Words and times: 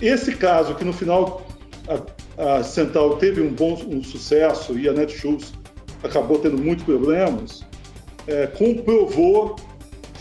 Esse 0.00 0.34
caso, 0.34 0.74
que 0.74 0.84
no 0.84 0.92
final 0.92 1.46
a, 1.88 2.58
a 2.58 2.64
Central 2.64 3.16
teve 3.16 3.40
um 3.40 3.52
bom 3.52 3.74
um 3.88 4.02
sucesso 4.02 4.78
e 4.78 4.88
a 4.88 4.92
Netshoes 4.92 5.52
acabou 6.02 6.38
tendo 6.38 6.56
muitos 6.56 6.84
problemas, 6.84 7.64
é, 8.26 8.46
comprovou 8.46 9.56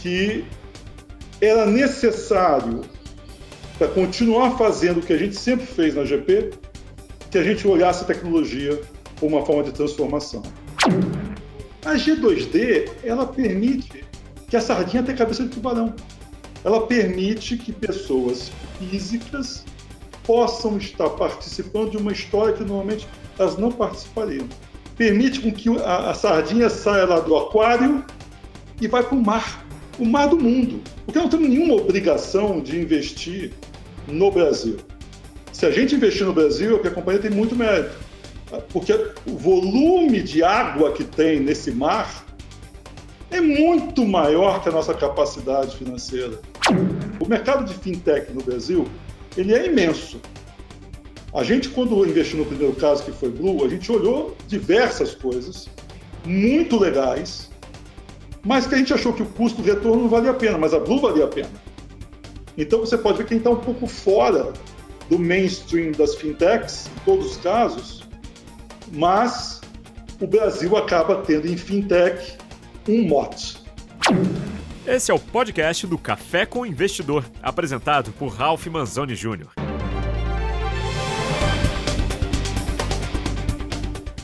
que 0.01 0.45
era 1.41 1.65
necessário, 1.65 2.81
para 3.77 3.87
continuar 3.87 4.57
fazendo 4.57 4.99
o 4.99 5.01
que 5.01 5.13
a 5.13 5.17
gente 5.17 5.37
sempre 5.37 5.65
fez 5.65 5.95
na 5.95 6.03
GP, 6.03 6.51
que 7.31 7.37
a 7.37 7.43
gente 7.43 7.65
olhasse 7.65 8.03
a 8.03 8.07
tecnologia 8.07 8.79
como 9.19 9.37
uma 9.37 9.45
forma 9.45 9.63
de 9.63 9.71
transformação. 9.71 10.43
A 11.85 11.93
G2D, 11.93 12.89
ela 13.03 13.25
permite 13.25 14.03
que 14.49 14.57
a 14.57 14.61
sardinha 14.61 15.01
tenha 15.01 15.17
cabeça 15.17 15.43
de 15.43 15.49
tubarão. 15.49 15.93
Ela 16.63 16.85
permite 16.87 17.55
que 17.57 17.71
pessoas 17.71 18.51
físicas 18.79 19.63
possam 20.23 20.77
estar 20.77 21.09
participando 21.11 21.91
de 21.91 21.97
uma 21.97 22.11
história 22.11 22.53
que 22.53 22.63
normalmente 22.63 23.07
elas 23.37 23.57
não 23.57 23.71
participariam. 23.71 24.47
Permite 24.97 25.39
com 25.39 25.51
que 25.51 25.69
a, 25.81 26.09
a 26.09 26.13
sardinha 26.13 26.69
saia 26.69 27.05
lá 27.05 27.19
do 27.19 27.35
aquário 27.35 28.03
e 28.81 28.87
vai 28.87 29.03
para 29.03 29.15
o 29.15 29.21
mar, 29.21 29.65
o 29.97 30.05
mar 30.05 30.27
do 30.27 30.37
mundo. 30.37 30.81
Porque 31.05 31.19
não 31.19 31.29
temos 31.29 31.49
nenhuma 31.49 31.75
obrigação 31.75 32.61
de 32.61 32.79
investir 32.79 33.53
no 34.07 34.31
Brasil. 34.31 34.77
Se 35.51 35.65
a 35.65 35.71
gente 35.71 35.95
investir 35.95 36.25
no 36.25 36.33
Brasil, 36.33 36.69
é 36.69 36.73
porque 36.73 36.87
a 36.87 36.91
companhia 36.91 37.21
tem 37.21 37.31
muito 37.31 37.55
mérito. 37.55 37.97
Porque 38.71 38.93
o 39.25 39.37
volume 39.37 40.21
de 40.21 40.43
água 40.43 40.91
que 40.91 41.03
tem 41.03 41.39
nesse 41.39 41.71
mar 41.71 42.25
é 43.31 43.39
muito 43.39 44.05
maior 44.05 44.61
que 44.61 44.69
a 44.69 44.71
nossa 44.71 44.93
capacidade 44.93 45.77
financeira. 45.77 46.39
Mercado 47.29 47.63
de 47.63 47.75
fintech 47.75 48.33
no 48.33 48.41
Brasil 48.41 48.87
ele 49.37 49.53
é 49.53 49.67
imenso. 49.67 50.19
A 51.31 51.43
gente, 51.43 51.69
quando 51.69 52.03
investiu 52.03 52.39
no 52.39 52.45
primeiro 52.45 52.73
caso, 52.73 53.03
que 53.03 53.11
foi 53.11 53.29
Blue, 53.29 53.63
a 53.63 53.69
gente 53.69 53.91
olhou 53.91 54.35
diversas 54.47 55.13
coisas 55.13 55.69
muito 56.25 56.79
legais, 56.79 57.51
mas 58.43 58.65
que 58.65 58.73
a 58.73 58.79
gente 58.79 58.91
achou 58.91 59.13
que 59.13 59.21
o 59.21 59.27
custo-retorno 59.27 60.01
não 60.01 60.09
valia 60.09 60.31
a 60.31 60.33
pena, 60.33 60.57
mas 60.57 60.73
a 60.73 60.79
Blue 60.79 60.99
valia 60.99 61.25
a 61.25 61.27
pena. 61.27 61.51
Então 62.57 62.79
você 62.79 62.97
pode 62.97 63.19
ver 63.19 63.27
quem 63.27 63.37
está 63.37 63.51
um 63.51 63.57
pouco 63.57 63.85
fora 63.85 64.51
do 65.07 65.19
mainstream 65.19 65.91
das 65.91 66.15
fintechs, 66.15 66.87
em 66.87 67.05
todos 67.05 67.33
os 67.33 67.37
casos, 67.37 68.09
mas 68.91 69.61
o 70.19 70.25
Brasil 70.25 70.75
acaba 70.75 71.17
tendo 71.17 71.47
em 71.47 71.55
fintech 71.55 72.37
um 72.87 73.07
mote. 73.07 73.59
Esse 74.91 75.11
é 75.11 75.13
o 75.13 75.19
podcast 75.19 75.85
do 75.85 75.99
Café 75.99 76.47
com 76.47 76.61
o 76.61 76.65
Investidor, 76.65 77.23
apresentado 77.43 78.11
por 78.13 78.29
Ralph 78.29 78.65
Manzoni 78.65 79.13
Jr. 79.13 79.45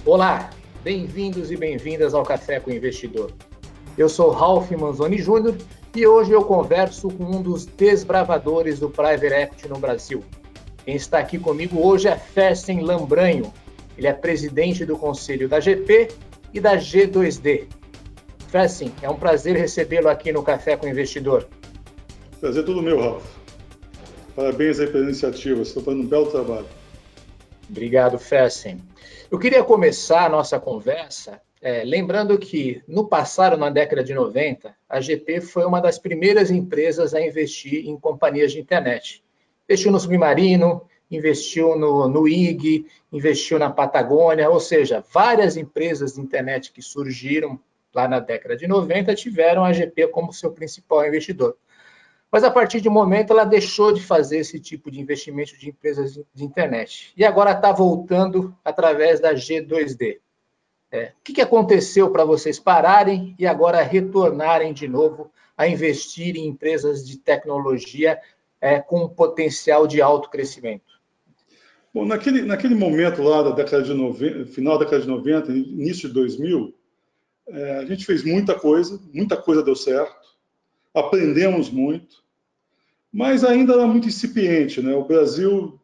Olá, 0.03 0.49
bem-vindos 0.83 1.51
e 1.51 1.55
bem-vindas 1.55 2.15
ao 2.15 2.23
Café 2.23 2.59
com 2.59 2.71
o 2.71 2.73
Investidor. 2.73 3.31
Eu 3.95 4.09
sou 4.09 4.31
Ralph 4.31 4.71
Manzoni 4.71 5.17
Jr. 5.17 5.55
e 5.95 6.07
hoje 6.07 6.31
eu 6.31 6.43
converso 6.43 7.11
com 7.11 7.25
um 7.25 7.43
dos 7.43 7.67
desbravadores 7.67 8.79
do 8.79 8.89
Private 8.89 9.35
Equity 9.35 9.67
no 9.69 9.77
Brasil. 9.77 10.23
Quem 10.83 10.95
está 10.95 11.19
aqui 11.19 11.37
comigo 11.37 11.79
hoje 11.79 12.07
é 12.07 12.17
Fersen 12.17 12.81
Lambranho. 12.81 13.53
Ele 13.95 14.07
é 14.07 14.13
presidente 14.13 14.83
do 14.83 14.97
conselho 14.97 15.47
da 15.47 15.59
GP 15.59 16.07
e 16.51 16.59
da 16.59 16.75
G2D, 16.75 17.67
Fessin, 18.55 18.89
é 19.01 19.09
um 19.09 19.17
prazer 19.17 19.57
recebê-lo 19.57 20.07
aqui 20.07 20.31
no 20.31 20.41
Café 20.41 20.77
com 20.77 20.85
o 20.85 20.89
Investidor. 20.89 21.45
Prazer 22.39 22.63
é 22.63 22.65
todo 22.65 22.81
meu, 22.81 22.97
Ralf. 22.97 23.25
Parabéns 24.33 24.79
aí 24.79 24.87
pela 24.87 25.03
iniciativa, 25.03 25.57
você 25.57 25.71
está 25.71 25.81
fazendo 25.81 26.03
um 26.03 26.07
belo 26.07 26.31
trabalho. 26.31 26.65
Obrigado, 27.69 28.17
Fessin. 28.17 28.79
Eu 29.29 29.37
queria 29.37 29.61
começar 29.61 30.25
a 30.25 30.29
nossa 30.29 30.57
conversa 30.57 31.41
é, 31.61 31.83
lembrando 31.83 32.37
que, 32.37 32.81
no 32.87 33.09
passado, 33.09 33.57
na 33.57 33.69
década 33.69 34.01
de 34.01 34.13
90, 34.13 34.73
a 34.87 35.01
GP 35.01 35.41
foi 35.41 35.65
uma 35.65 35.81
das 35.81 35.99
primeiras 35.99 36.49
empresas 36.49 37.13
a 37.13 37.19
investir 37.19 37.85
em 37.85 37.99
companhias 37.99 38.53
de 38.53 38.61
internet. 38.61 39.21
Investiu 39.67 39.91
no 39.91 39.99
Submarino, 39.99 40.81
investiu 41.11 41.75
no, 41.77 42.07
no 42.07 42.25
IG, 42.25 42.85
investiu 43.11 43.59
na 43.59 43.69
Patagônia, 43.69 44.49
ou 44.49 44.61
seja, 44.61 45.03
várias 45.13 45.57
empresas 45.57 46.13
de 46.13 46.21
internet 46.21 46.71
que 46.71 46.81
surgiram 46.81 47.59
lá 47.95 48.07
na 48.07 48.19
década 48.19 48.57
de 48.57 48.67
90, 48.67 49.15
tiveram 49.15 49.63
a 49.63 49.71
GP 49.71 50.09
como 50.09 50.33
seu 50.33 50.51
principal 50.51 51.07
investidor. 51.07 51.55
Mas 52.29 52.43
a 52.43 52.51
partir 52.51 52.81
de 52.81 52.89
um 52.89 52.91
momento 52.91 53.31
ela 53.31 53.45
deixou 53.45 53.93
de 53.93 54.01
fazer 54.01 54.39
esse 54.39 54.59
tipo 54.59 54.91
de 54.91 54.99
investimento 54.99 55.57
de 55.57 55.69
empresas 55.69 56.19
de 56.33 56.43
internet. 56.43 57.13
E 57.15 57.23
agora 57.23 57.51
está 57.51 57.71
voltando 57.71 58.53
através 58.63 59.21
da 59.21 59.33
G2D. 59.33 60.19
É, 60.91 61.13
o 61.19 61.23
que, 61.23 61.41
aconteceu 61.41 62.11
para 62.11 62.25
vocês 62.25 62.59
pararem 62.59 63.35
e 63.39 63.47
agora 63.47 63.81
retornarem 63.81 64.73
de 64.73 64.87
novo 64.87 65.31
a 65.57 65.67
investir 65.67 66.35
em 66.35 66.47
empresas 66.47 67.05
de 67.05 67.17
tecnologia 67.17 68.19
é, 68.61 68.79
com 68.79 69.07
potencial 69.07 69.87
de 69.87 70.01
alto 70.01 70.29
crescimento? 70.29 70.95
Bom, 71.93 72.05
naquele, 72.05 72.41
naquele 72.41 72.75
momento 72.75 73.21
lá 73.23 73.41
da 73.41 73.51
década 73.51 73.81
de 73.81 73.93
90, 73.93 74.47
final 74.47 74.77
da 74.77 74.83
década 74.83 75.01
de 75.01 75.07
90, 75.07 75.51
início 75.51 76.09
de 76.09 76.13
2000, 76.13 76.73
é, 77.47 77.77
a 77.77 77.85
gente 77.85 78.05
fez 78.05 78.23
muita 78.23 78.57
coisa, 78.57 78.99
muita 79.13 79.37
coisa 79.37 79.63
deu 79.63 79.75
certo, 79.75 80.35
aprendemos 80.93 81.69
muito, 81.69 82.23
mas 83.11 83.43
ainda 83.43 83.73
era 83.73 83.87
muito 83.87 84.07
incipiente. 84.07 84.81
Né? 84.81 84.93
O 84.93 85.05
Brasil 85.05 85.79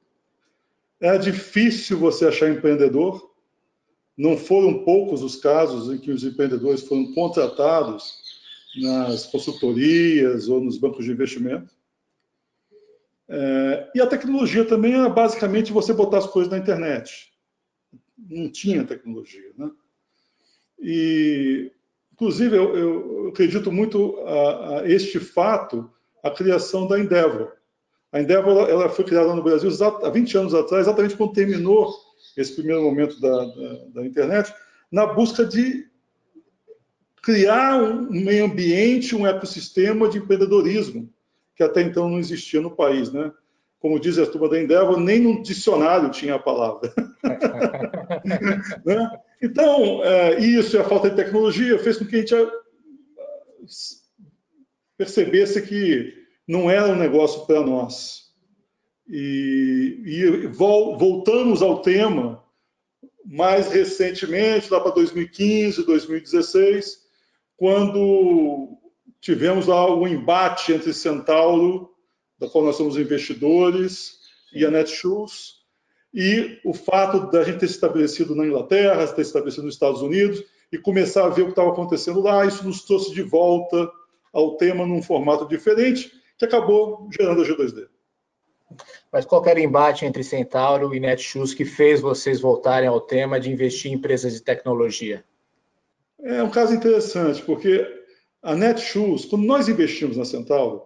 era 1.00 1.18
difícil 1.18 1.98
você 1.98 2.26
achar 2.26 2.50
empreendedor. 2.50 3.32
Não 4.18 4.38
foram 4.38 4.84
poucos 4.84 5.24
os 5.24 5.36
casos 5.36 5.94
em 5.94 5.98
que 5.98 6.12
os 6.12 6.24
empreendedores 6.24 6.82
foram 6.82 7.14
contratados 7.14 8.22
nas 8.76 9.26
consultorias 9.26 10.48
ou 10.48 10.62
nos 10.62 10.78
bancos 10.78 11.06
de 11.06 11.12
investimento. 11.12 11.74
É, 13.28 13.92
e 13.96 14.02
a 14.02 14.08
tecnologia 14.08 14.66
também 14.66 14.94
era 14.94 15.08
basicamente 15.08 15.72
você 15.72 15.94
botar 15.94 16.18
as 16.18 16.28
coisas 16.28 16.52
na 16.52 16.58
internet. 16.58 17.32
Não 18.18 18.52
tinha 18.52 18.84
tecnologia, 18.84 19.52
né? 19.58 19.72
E, 20.82 21.72
inclusive, 22.14 22.58
eu, 22.58 22.76
eu 22.76 23.28
acredito 23.30 23.72
muito 23.72 24.18
a, 24.26 24.80
a, 24.80 24.92
este 24.92 25.20
fato, 25.20 25.90
a 26.24 26.32
criação 26.32 26.88
da 26.88 27.00
Endeavor. 27.00 27.54
A 28.12 28.20
Endeavor 28.20 28.70
ela, 28.70 28.90
foi 28.90 29.06
criada 29.06 29.34
no 29.34 29.44
Brasil 29.44 29.70
há 30.04 30.10
20 30.10 30.38
anos 30.38 30.54
atrás, 30.54 30.88
exatamente 30.88 31.16
quando 31.16 31.34
terminou 31.34 31.94
esse 32.36 32.54
primeiro 32.54 32.82
momento 32.82 33.20
da, 33.22 33.46
da, 33.46 33.86
da 33.96 34.06
internet, 34.06 34.54
na 34.92 35.06
busca 35.06 35.46
de 35.46 35.90
criar 37.22 37.82
um 37.82 38.10
meio 38.10 38.46
ambiente, 38.46 39.16
um 39.16 39.28
ecossistema 39.28 40.10
de 40.10 40.18
empreendedorismo, 40.18 41.10
que 41.56 41.64
até 41.64 41.82
então 41.82 42.10
não 42.10 42.20
existia 42.20 42.60
no 42.60 42.72
país, 42.72 43.12
né? 43.14 43.32
Como 43.80 44.00
diz 44.00 44.18
a 44.18 44.26
turma 44.26 44.50
da 44.50 44.62
Endeavor, 44.62 45.00
nem 45.00 45.20
no 45.20 45.42
dicionário 45.42 46.10
tinha 46.10 46.36
a 46.36 46.40
palavra. 46.40 46.94
né? 48.86 49.20
Então, 49.42 50.04
é, 50.04 50.40
isso 50.40 50.76
e 50.76 50.80
a 50.80 50.84
falta 50.84 51.10
de 51.10 51.16
tecnologia 51.16 51.80
fez 51.80 51.98
com 51.98 52.06
que 52.06 52.16
a 52.16 52.20
gente 52.20 52.36
é, 52.36 52.48
percebesse 54.98 55.62
que 55.62 56.14
não 56.48 56.70
era 56.70 56.92
um 56.92 56.96
negócio 56.96 57.46
para 57.46 57.62
nós. 57.62 58.32
E, 59.08 60.02
e 60.06 60.48
voltamos 60.48 61.62
ao 61.62 61.82
tema 61.82 62.44
mais 63.26 63.72
recentemente, 63.72 64.72
lá 64.72 64.80
para 64.80 64.92
2015, 64.92 65.86
2016, 65.86 67.02
quando 67.58 68.78
tivemos 69.20 69.68
lá 69.68 69.86
o 69.86 70.02
um 70.02 70.08
embate 70.08 70.74
entre 70.74 70.94
Centauro, 70.94 71.92
da 72.40 72.50
qual 72.50 72.64
nós 72.64 72.76
somos 72.76 72.98
investidores, 72.98 74.20
e 74.54 74.66
a 74.66 74.72
Netshoes, 74.72 75.61
e 76.14 76.60
o 76.66 76.74
fato 76.74 77.32
da 77.32 77.44
gente 77.44 77.60
ter 77.60 77.68
se 77.68 77.76
estabelecido 77.76 78.36
na 78.36 78.46
Inglaterra, 78.46 79.08
ter 79.08 79.24
se 79.24 79.30
estabelecido 79.30 79.66
nos 79.66 79.76
Estados 79.76 80.02
Unidos 80.02 80.44
e 80.72 80.78
começar 80.78 81.26
a 81.26 81.30
ver 81.30 81.44
o 81.44 81.46
que 81.46 81.52
estava 81.52 81.70
acontecendo 81.70 82.22
lá, 82.22 82.46
isso 82.46 82.66
nos 82.66 82.84
trouxe 82.84 83.14
de 83.14 83.22
volta 83.22 83.90
ao 84.34 84.58
tema 84.58 84.86
num 84.86 85.02
formato 85.02 85.48
diferente, 85.48 86.12
que 86.38 86.46
acabou 86.46 87.10
gerando 87.12 87.42
a 87.42 87.46
G2D. 87.46 87.88
Mas 89.12 89.26
qual 89.26 89.46
era 89.46 89.60
o 89.60 89.64
embate 89.64 90.06
entre 90.06 90.24
Centauro 90.24 90.96
e 90.96 91.00
Netshoes 91.00 91.54
que 91.54 91.66
fez 91.66 92.00
vocês 92.00 92.40
voltarem 92.40 92.88
ao 92.88 93.02
tema 93.02 93.40
de 93.40 93.52
investir 93.52 93.92
em 93.92 93.96
empresas 93.96 94.34
de 94.34 94.42
tecnologia? 94.42 95.26
É 96.22 96.42
um 96.42 96.50
caso 96.50 96.74
interessante, 96.74 97.42
porque 97.42 97.86
a 98.42 98.56
Netshoes, 98.56 99.26
quando 99.26 99.44
nós 99.44 99.68
investimos 99.68 100.16
na 100.16 100.24
Centauro, 100.24 100.84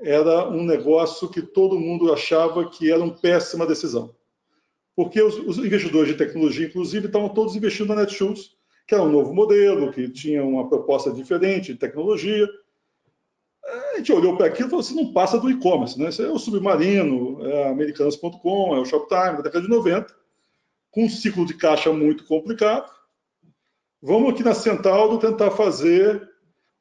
era 0.00 0.48
um 0.48 0.64
negócio 0.64 1.28
que 1.28 1.42
todo 1.42 1.78
mundo 1.78 2.12
achava 2.12 2.68
que 2.68 2.90
era 2.90 3.02
uma 3.02 3.14
péssima 3.14 3.66
decisão 3.66 4.14
porque 4.94 5.22
os, 5.22 5.36
os, 5.38 5.58
investidores 5.58 6.08
de 6.08 6.18
tecnologia, 6.18 6.66
inclusive, 6.66 7.06
estavam 7.06 7.28
todos 7.28 7.56
investindo 7.56 7.88
na 7.88 8.02
Netshoes, 8.02 8.56
que 8.86 8.94
era 8.94 9.04
um 9.04 9.10
novo 9.10 9.32
modelo, 9.32 9.92
que 9.92 10.08
tinha 10.08 10.44
uma 10.44 10.68
proposta 10.68 11.12
diferente 11.12 11.72
de 11.72 11.78
tecnologia. 11.78 12.48
A 13.64 13.96
gente 13.98 14.12
olhou 14.12 14.36
para 14.36 14.46
aquilo 14.46 14.68
e 14.68 14.70
falou 14.70 14.80
assim, 14.80 14.96
não 14.96 15.12
passa 15.12 15.38
do 15.38 15.50
e-commerce, 15.50 15.98
né? 15.98 16.08
Isso 16.08 16.22
é 16.22 16.28
o 16.28 16.38
Submarino, 16.38 17.44
é 17.46 17.68
Americanas.com, 17.68 18.74
é 18.74 18.80
o 18.80 18.84
Shoptime, 18.84 19.36
da 19.36 19.42
década 19.42 19.62
de 19.62 19.68
90, 19.68 20.12
com 20.90 21.04
um 21.04 21.08
ciclo 21.08 21.46
de 21.46 21.54
caixa 21.54 21.92
muito 21.92 22.24
complicado. 22.24 22.90
Vamos 24.02 24.32
aqui 24.32 24.42
na 24.42 24.54
Centaldo 24.54 25.18
tentar 25.18 25.50
fazer 25.52 26.28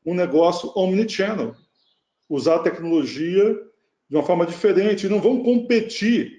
um 0.06 0.16
negócio 0.16 0.72
omnichannel, 0.76 1.56
usar 2.28 2.56
a 2.56 2.64
tecnologia 2.64 3.56
de 4.10 4.16
uma 4.16 4.24
forma 4.24 4.46
diferente, 4.46 5.08
não 5.08 5.22
vão 5.22 5.44
competir 5.44 6.39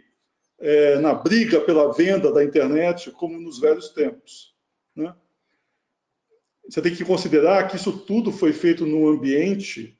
é, 0.60 0.98
na 0.98 1.14
briga 1.14 1.60
pela 1.60 1.92
venda 1.92 2.30
da 2.30 2.44
internet 2.44 3.10
como 3.12 3.40
nos 3.40 3.58
velhos 3.58 3.88
tempos. 3.88 4.54
Né? 4.94 5.14
Você 6.68 6.82
tem 6.82 6.94
que 6.94 7.04
considerar 7.04 7.66
que 7.66 7.76
isso 7.76 7.92
tudo 7.98 8.30
foi 8.30 8.52
feito 8.52 8.84
num 8.84 9.08
ambiente 9.08 9.98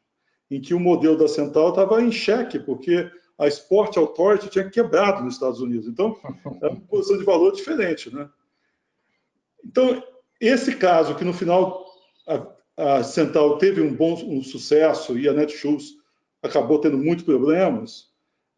em 0.51 0.61
que 0.61 0.75
o 0.75 0.81
modelo 0.81 1.17
da 1.17 1.29
Central 1.29 1.71
estava 1.71 2.03
em 2.03 2.13
xeque, 2.13 2.59
porque 2.59 3.11
a 3.39 3.49
Sport 3.49 3.97
Authority 3.97 4.51
tinha 4.51 4.69
quebrado 4.69 5.25
nos 5.25 5.35
Estados 5.35 5.61
Unidos. 5.61 5.89
Então, 5.89 6.17
é 6.61 6.69
uma 6.69 6.81
posição 6.83 7.17
de 7.17 7.25
valor 7.25 7.53
diferente. 7.53 8.15
Né? 8.15 8.29
Então, 9.65 10.03
esse 10.41 10.77
caso, 10.77 11.15
que 11.15 11.25
no 11.25 11.33
final 11.33 11.87
a, 12.27 12.47
a 12.99 13.03
Central 13.03 13.59
teve 13.59 13.81
um 13.81 13.95
bom 13.95 14.15
um 14.25 14.43
sucesso 14.43 15.19
e 15.19 15.29
a 15.29 15.33
Netshoes 15.33 15.95
acabou 16.43 16.81
tendo 16.81 16.99
muitos 16.99 17.25
problemas, 17.25 18.11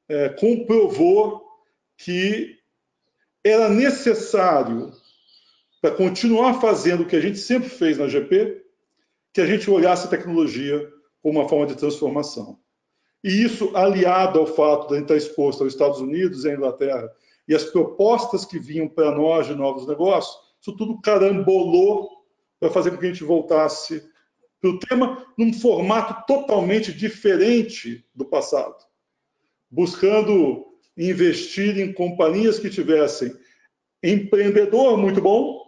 é, 0.09 0.29
comprovou 0.31 1.42
que 2.05 2.59
era 3.45 3.69
necessário, 3.69 4.93
para 5.81 5.95
continuar 5.95 6.61
fazendo 6.61 7.03
o 7.03 7.07
que 7.07 7.17
a 7.17 7.21
gente 7.21 7.39
sempre 7.39 7.69
fez 7.69 7.99
na 7.99 8.09
GP, 8.09 8.61
que 9.33 9.41
a 9.41 9.47
gente 9.47 9.71
olhasse 9.71 10.07
a 10.07 10.11
tecnologia 10.11 10.89
como 11.23 11.41
uma 11.41 11.49
forma 11.49 11.67
de 11.67 11.77
transformação. 11.77 12.59
E 13.23 13.45
isso, 13.45 13.77
aliado 13.77 14.39
ao 14.39 14.47
fato 14.47 14.89
de 14.89 14.95
a 14.95 14.97
gente 14.99 15.13
estar 15.13 15.17
exposto 15.17 15.63
aos 15.63 15.73
Estados 15.73 16.01
Unidos 16.01 16.45
e 16.45 16.51
à 16.51 16.55
Inglaterra, 16.55 17.09
e 17.47 17.55
as 17.55 17.65
propostas 17.65 18.45
que 18.45 18.59
vinham 18.59 18.89
para 18.89 19.13
nós 19.13 19.47
de 19.47 19.55
novos 19.55 19.87
negócios, 19.87 20.37
isso 20.61 20.77
tudo 20.77 21.01
carambolou 21.01 22.09
para 22.59 22.71
fazer 22.71 22.91
com 22.91 22.99
que 22.99 23.07
a 23.07 23.09
gente 23.09 23.25
voltasse 23.25 24.03
para 24.61 24.71
o 24.71 24.79
tema 24.79 25.27
num 25.37 25.53
formato 25.53 26.25
totalmente 26.27 26.93
diferente 26.93 28.05
do 28.15 28.25
passado, 28.25 28.77
buscando 29.71 30.72
investir 30.97 31.79
em 31.79 31.93
companhias 31.93 32.59
que 32.59 32.71
tivessem 32.71 33.35
empreendedor 34.03 34.97
muito 34.97 35.21
bom, 35.21 35.63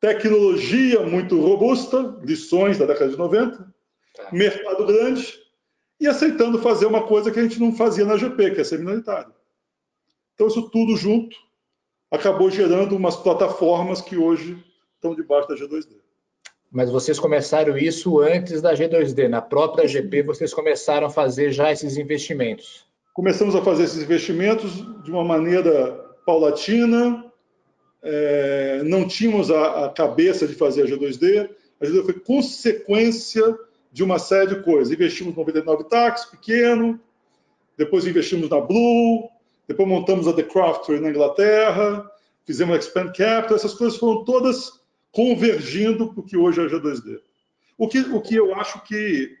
tecnologia 0.00 1.00
muito 1.02 1.40
robusta, 1.40 2.18
lições 2.22 2.78
da 2.78 2.86
década 2.86 3.10
de 3.10 3.16
90, 3.16 3.74
tá. 4.14 4.28
mercado 4.32 4.86
grande, 4.86 5.38
e 6.00 6.08
aceitando 6.08 6.60
fazer 6.60 6.86
uma 6.86 7.06
coisa 7.06 7.30
que 7.30 7.38
a 7.38 7.42
gente 7.42 7.60
não 7.60 7.72
fazia 7.72 8.04
na 8.04 8.16
GP, 8.16 8.52
que 8.52 8.60
é 8.60 8.64
ser 8.64 8.78
minoritário. 8.78 9.32
Então, 10.34 10.48
isso 10.48 10.68
tudo 10.70 10.96
junto 10.96 11.36
acabou 12.10 12.50
gerando 12.50 12.96
umas 12.96 13.16
plataformas 13.16 14.00
que 14.00 14.16
hoje 14.16 14.62
estão 14.94 15.14
debaixo 15.14 15.48
da 15.48 15.54
G2D. 15.54 16.02
Mas 16.70 16.90
vocês 16.90 17.20
começaram 17.20 17.76
isso 17.76 18.18
antes 18.18 18.60
da 18.60 18.74
G2D. 18.74 19.28
Na 19.28 19.40
própria 19.42 19.86
GP, 19.86 20.22
vocês 20.22 20.52
começaram 20.52 21.06
a 21.06 21.10
fazer 21.10 21.52
já 21.52 21.70
esses 21.70 21.96
investimentos. 21.96 22.86
Começamos 23.12 23.54
a 23.54 23.62
fazer 23.62 23.84
esses 23.84 24.02
investimentos 24.02 24.72
de 25.04 25.10
uma 25.10 25.22
maneira 25.22 25.92
paulatina. 26.24 27.30
É, 28.02 28.82
não 28.84 29.06
tínhamos 29.06 29.50
a, 29.50 29.84
a, 29.84 29.90
cabeça 29.90 30.48
de 30.48 30.54
fazer 30.54 30.84
a 30.84 30.86
G2D. 30.86 31.50
A 31.78 31.84
G2D 31.84 32.04
foi 32.06 32.14
consequência 32.14 33.54
de 33.92 34.02
uma 34.02 34.18
série 34.18 34.54
de 34.54 34.62
coisas. 34.62 34.90
Investimos 34.90 35.34
no 35.34 35.40
99 35.40 35.84
Tax, 35.90 36.24
pequeno. 36.24 36.98
Depois 37.76 38.06
investimos 38.06 38.48
na 38.48 38.58
Blue. 38.58 39.28
Depois 39.68 39.86
montamos 39.86 40.26
a 40.26 40.32
The 40.32 40.44
Crafter 40.44 40.98
na 40.98 41.10
Inglaterra. 41.10 42.10
Fizemos 42.46 42.74
a 42.74 42.78
Expand 42.78 43.12
Capital. 43.12 43.56
Essas 43.56 43.74
coisas 43.74 43.98
foram 43.98 44.24
todas 44.24 44.80
convergindo 45.10 46.14
para 46.14 46.20
o 46.20 46.24
que 46.24 46.38
hoje 46.38 46.62
é 46.62 46.64
a 46.64 46.66
G2D. 46.66 47.20
O 47.76 47.88
que, 47.88 47.98
o 47.98 48.22
que 48.22 48.36
eu 48.36 48.54
acho 48.54 48.82
que, 48.84 49.36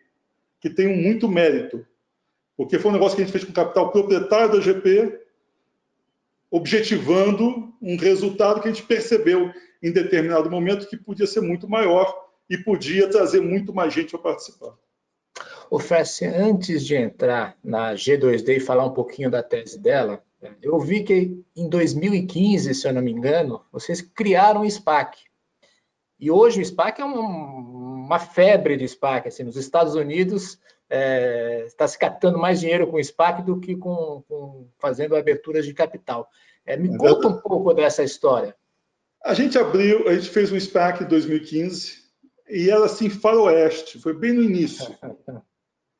que 0.60 0.68
tem 0.68 0.94
muito 0.94 1.26
mérito, 1.26 1.86
porque 2.56 2.78
foi 2.78 2.90
um 2.90 2.94
negócio 2.94 3.16
que 3.16 3.22
a 3.22 3.24
gente 3.24 3.32
fez 3.32 3.44
com 3.44 3.52
capital 3.52 3.90
proprietário 3.90 4.52
da 4.52 4.60
GP, 4.60 5.20
objetivando 6.50 7.72
um 7.80 7.96
resultado 7.96 8.60
que 8.60 8.68
a 8.68 8.72
gente 8.72 8.86
percebeu 8.86 9.52
em 9.82 9.90
determinado 9.90 10.50
momento 10.50 10.86
que 10.86 10.96
podia 10.96 11.26
ser 11.26 11.40
muito 11.40 11.68
maior 11.68 12.14
e 12.48 12.58
podia 12.58 13.08
trazer 13.08 13.40
muito 13.40 13.74
mais 13.74 13.92
gente 13.92 14.10
para 14.10 14.20
participar. 14.20 14.74
O 15.70 15.78
Fess, 15.78 16.20
antes 16.22 16.84
de 16.84 16.94
entrar 16.94 17.56
na 17.64 17.94
G2D 17.94 18.56
e 18.56 18.60
falar 18.60 18.84
um 18.84 18.92
pouquinho 18.92 19.30
da 19.30 19.42
tese 19.42 19.78
dela, 19.78 20.22
eu 20.60 20.78
vi 20.78 21.02
que 21.02 21.42
em 21.56 21.68
2015, 21.68 22.74
se 22.74 22.86
eu 22.86 22.92
não 22.92 23.00
me 23.00 23.10
engano, 23.10 23.62
vocês 23.72 24.02
criaram 24.02 24.60
o 24.62 24.70
SPAC, 24.70 25.18
e 26.22 26.30
hoje 26.30 26.62
o 26.62 26.64
SPAC 26.64 27.00
é 27.00 27.04
um, 27.04 27.18
uma 28.04 28.20
febre 28.20 28.76
de 28.76 28.86
SPAC. 28.86 29.26
Assim, 29.26 29.42
nos 29.42 29.56
Estados 29.56 29.96
Unidos 29.96 30.56
é, 30.94 31.64
está 31.66 31.88
se 31.88 31.98
captando 31.98 32.38
mais 32.38 32.60
dinheiro 32.60 32.86
com 32.86 32.98
o 32.98 33.02
SPAC 33.02 33.42
do 33.42 33.58
que 33.58 33.74
com, 33.74 34.22
com 34.28 34.68
fazendo 34.78 35.16
aberturas 35.16 35.64
de 35.64 35.72
capital. 35.72 36.28
É, 36.66 36.76
me 36.76 36.94
é 36.94 36.98
conta 36.98 37.28
um 37.28 37.40
pouco 37.40 37.72
dessa 37.72 38.04
história. 38.04 38.54
A 39.24 39.32
gente 39.32 39.56
abriu, 39.56 40.06
a 40.06 40.14
gente 40.14 40.28
fez 40.28 40.52
um 40.52 40.60
SPAC 40.60 41.02
em 41.02 41.08
2015 41.08 42.02
e 42.50 42.68
era 42.68 42.84
assim 42.84 43.08
faroeste, 43.08 43.98
foi 44.00 44.12
bem 44.12 44.32
no 44.32 44.42
início. 44.42 44.86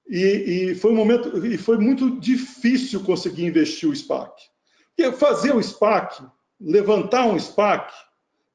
E, 0.04 0.72
e, 0.72 0.74
foi 0.74 0.90
um 0.90 0.96
momento 0.96 1.46
e 1.46 1.56
foi 1.56 1.78
muito 1.78 2.18
difícil 2.20 3.02
conseguir 3.02 3.46
investir 3.46 3.88
o 3.88 3.96
SPAC. 3.96 4.42
Porque 4.94 5.12
fazer 5.12 5.54
o 5.54 5.62
SPAC, 5.62 6.22
levantar 6.60 7.24
um 7.24 7.38
SPAC, 7.38 7.90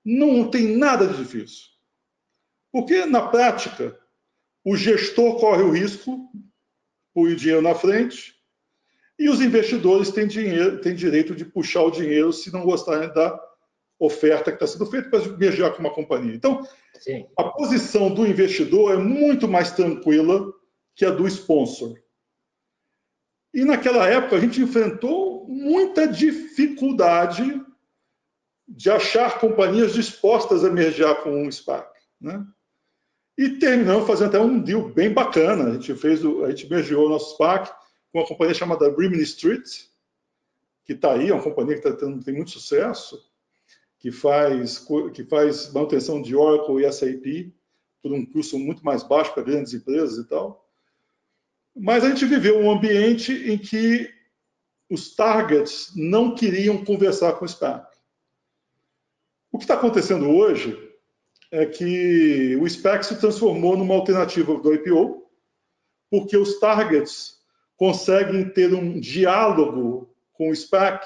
não 0.05 0.51
tem 0.51 0.77
nada 0.77 1.07
de 1.07 1.17
difícil. 1.17 1.63
Porque, 2.71 3.05
na 3.05 3.27
prática, 3.29 3.97
o 4.67 4.75
gestor 4.75 5.39
corre 5.39 5.63
o 5.63 5.71
risco, 5.71 6.29
põe 7.13 7.31
o 7.31 7.35
dinheiro 7.37 7.61
na 7.61 7.73
frente, 7.73 8.35
e 9.17 9.29
os 9.29 9.39
investidores 9.39 10.11
têm, 10.11 10.27
dinheiro, 10.27 10.81
têm 10.81 10.93
direito 10.93 11.33
de 11.33 11.45
puxar 11.45 11.83
o 11.83 11.89
dinheiro 11.89 12.33
se 12.33 12.51
não 12.51 12.65
gostarem 12.65 13.07
da 13.13 13.39
oferta 13.97 14.51
que 14.51 14.61
está 14.61 14.67
sendo 14.67 14.85
feita 14.91 15.09
para 15.09 15.19
viajar 15.19 15.71
com 15.71 15.79
uma 15.79 15.93
companhia. 15.93 16.35
Então, 16.35 16.67
Sim. 16.99 17.25
a 17.37 17.45
posição 17.45 18.13
do 18.13 18.27
investidor 18.27 18.93
é 18.93 18.97
muito 18.97 19.47
mais 19.47 19.71
tranquila 19.71 20.53
que 20.93 21.05
a 21.05 21.11
do 21.11 21.25
sponsor. 21.27 21.97
E 23.53 23.63
naquela 23.63 24.05
época 24.05 24.35
a 24.35 24.39
gente 24.41 24.61
enfrentou 24.61 25.47
muita 25.47 26.05
dificuldade 26.09 27.63
de 28.67 28.89
achar 28.89 29.39
companhias 29.39 29.93
dispostas 29.93 30.65
a 30.65 30.69
mergear 30.69 31.23
com 31.23 31.47
um 31.47 31.49
SPAC. 31.49 31.89
Né? 32.19 32.45
E 33.37 33.49
terminamos 33.59 34.07
fazendo 34.07 34.29
até 34.29 34.39
um 34.39 34.59
deal 34.59 34.89
bem 34.89 35.13
bacana. 35.13 35.65
A 35.65 35.73
gente 35.73 35.93
fez, 35.95 36.25
o, 36.25 36.43
a 36.43 36.49
gente 36.49 36.67
mergeou 36.67 37.05
o 37.05 37.09
nosso 37.09 37.35
SPAC 37.35 37.71
com 38.11 38.19
uma 38.19 38.27
companhia 38.27 38.55
chamada 38.55 38.89
Rimini 38.89 39.21
Street, 39.21 39.83
que 40.83 40.93
está 40.93 41.13
aí, 41.13 41.29
é 41.29 41.33
uma 41.33 41.43
companhia 41.43 41.75
que 41.75 41.81
tá 41.81 41.93
tendo, 41.93 42.23
tem 42.23 42.33
muito 42.33 42.49
sucesso, 42.49 43.23
que 43.99 44.11
faz, 44.11 44.83
que 45.13 45.23
faz 45.25 45.71
manutenção 45.71 46.21
de 46.21 46.35
Oracle 46.35 46.83
e 46.83 46.91
SAP 46.91 47.53
por 48.01 48.11
um 48.11 48.25
custo 48.25 48.57
muito 48.57 48.83
mais 48.83 49.03
baixo 49.03 49.33
para 49.33 49.43
grandes 49.43 49.73
empresas 49.73 50.17
e 50.17 50.27
tal. 50.27 50.65
Mas 51.75 52.03
a 52.03 52.09
gente 52.09 52.25
viveu 52.25 52.57
um 52.57 52.71
ambiente 52.71 53.31
em 53.31 53.57
que 53.57 54.11
os 54.89 55.13
targets 55.13 55.91
não 55.95 56.33
queriam 56.33 56.83
conversar 56.83 57.33
com 57.33 57.45
o 57.45 57.47
SPAC. 57.47 57.85
O 59.51 59.57
que 59.57 59.65
está 59.65 59.75
acontecendo 59.75 60.29
hoje 60.29 60.86
é 61.51 61.65
que 61.65 62.57
o 62.59 62.67
SPAC 62.67 63.05
se 63.05 63.19
transformou 63.19 63.77
numa 63.77 63.95
alternativa 63.95 64.55
do 64.55 64.73
IPO, 64.73 65.23
porque 66.09 66.35
os 66.37 66.59
targets 66.59 67.37
conseguem 67.75 68.49
ter 68.49 68.73
um 68.73 68.99
diálogo 68.99 70.09
com 70.33 70.49
o 70.49 70.55
SPAC, 70.55 71.05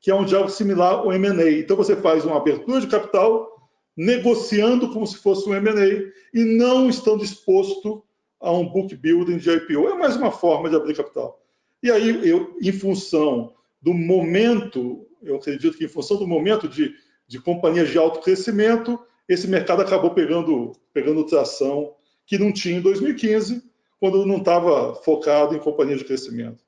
que 0.00 0.10
é 0.10 0.14
um 0.14 0.24
diálogo 0.24 0.50
similar 0.50 0.94
ao 0.94 1.12
M&A. 1.12 1.50
Então 1.52 1.76
você 1.76 1.96
faz 1.96 2.24
uma 2.24 2.36
abertura 2.36 2.80
de 2.80 2.86
capital 2.86 3.48
negociando 3.96 4.92
como 4.92 5.06
se 5.06 5.16
fosse 5.16 5.48
um 5.48 5.54
M&A 5.54 6.12
e 6.32 6.44
não 6.44 6.88
estão 6.88 7.16
disposto 7.16 8.04
a 8.40 8.52
um 8.52 8.68
book 8.68 8.94
building 8.94 9.38
de 9.38 9.50
IPO. 9.50 9.88
É 9.88 9.94
mais 9.94 10.16
uma 10.16 10.30
forma 10.30 10.70
de 10.70 10.76
abrir 10.76 10.94
capital. 10.94 11.42
E 11.82 11.90
aí, 11.90 12.28
eu, 12.28 12.56
em 12.60 12.72
função 12.72 13.54
do 13.80 13.92
momento, 13.92 15.06
eu 15.22 15.36
acredito 15.36 15.76
que 15.76 15.84
em 15.84 15.88
função 15.88 16.16
do 16.16 16.26
momento 16.26 16.68
de 16.68 16.94
de 17.28 17.38
companhias 17.38 17.90
de 17.90 17.98
alto 17.98 18.20
crescimento, 18.20 18.98
esse 19.28 19.46
mercado 19.46 19.82
acabou 19.82 20.12
pegando, 20.12 20.72
pegando 20.92 21.26
tração 21.26 21.94
que 22.26 22.38
não 22.38 22.52
tinha 22.52 22.78
em 22.78 22.80
2015, 22.80 23.62
quando 24.00 24.24
não 24.24 24.38
estava 24.38 24.94
focado 24.94 25.54
em 25.54 25.58
companhias 25.58 25.98
de 25.98 26.04
crescimento. 26.04 26.64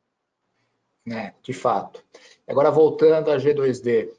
É, 1.11 1.33
de 1.43 1.53
fato. 1.53 2.05
Agora, 2.47 2.71
voltando 2.71 3.31
à 3.31 3.37
G2D, 3.37 4.11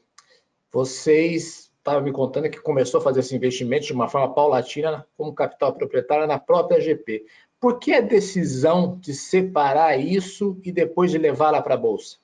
vocês 0.72 1.70
estavam 1.78 2.02
me 2.02 2.12
contando 2.12 2.48
que 2.48 2.60
começou 2.60 3.00
a 3.00 3.02
fazer 3.02 3.20
esse 3.20 3.34
investimento 3.34 3.86
de 3.86 3.92
uma 3.92 4.08
forma 4.08 4.32
paulatina 4.32 5.06
como 5.16 5.34
capital 5.34 5.74
proprietário 5.74 6.26
na 6.26 6.38
própria 6.38 6.80
GP. 6.80 7.26
por 7.60 7.78
que 7.78 7.92
a 7.92 8.00
decisão 8.00 8.98
de 8.98 9.14
separar 9.14 9.96
isso 9.98 10.60
e 10.64 10.72
depois 10.72 11.10
de 11.10 11.18
levá-la 11.18 11.60
para 11.60 11.74
a 11.74 11.76
Bolsa? 11.76 12.18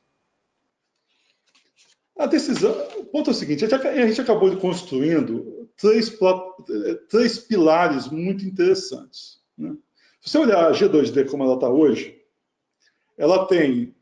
A 2.16 2.26
decisão. 2.26 2.72
O 2.96 3.04
ponto 3.04 3.30
é 3.30 3.32
o 3.32 3.34
seguinte: 3.34 3.64
a 3.64 4.06
gente 4.06 4.20
acabou 4.20 4.50
de 4.50 4.56
construindo 4.56 5.57
três, 5.78 6.12
três 7.08 7.38
pilares 7.38 8.08
muito 8.08 8.44
interessantes. 8.44 9.40
Né? 9.56 9.75
Se 10.20 10.30
você 10.30 10.38
olhar 10.38 10.66
a 10.66 10.73
G2D 10.73 11.30
como 11.30 11.44
ela 11.44 11.54
está 11.54 11.68
hoje, 11.68 12.20
ela 13.16 13.47
tem 13.47 13.94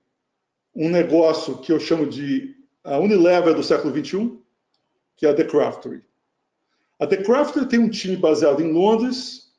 um 0.75 0.89
negócio 0.89 1.59
que 1.59 1.73
eu 1.73 1.79
chamo 1.79 2.07
de 2.07 2.57
a 2.83 2.99
Unilever 2.99 3.55
do 3.55 3.63
século 3.63 3.93
XXI, 3.93 4.39
que 5.17 5.27
é 5.27 5.31
a 5.31 5.35
The 5.35 5.45
Craftery. 5.45 6.03
A 6.99 7.07
The 7.07 7.19
Craftery 7.19 7.67
tem 7.67 7.79
um 7.79 7.91
time 7.91 8.17
baseado 8.17 8.61
em 8.61 8.73
Londres 8.73 9.53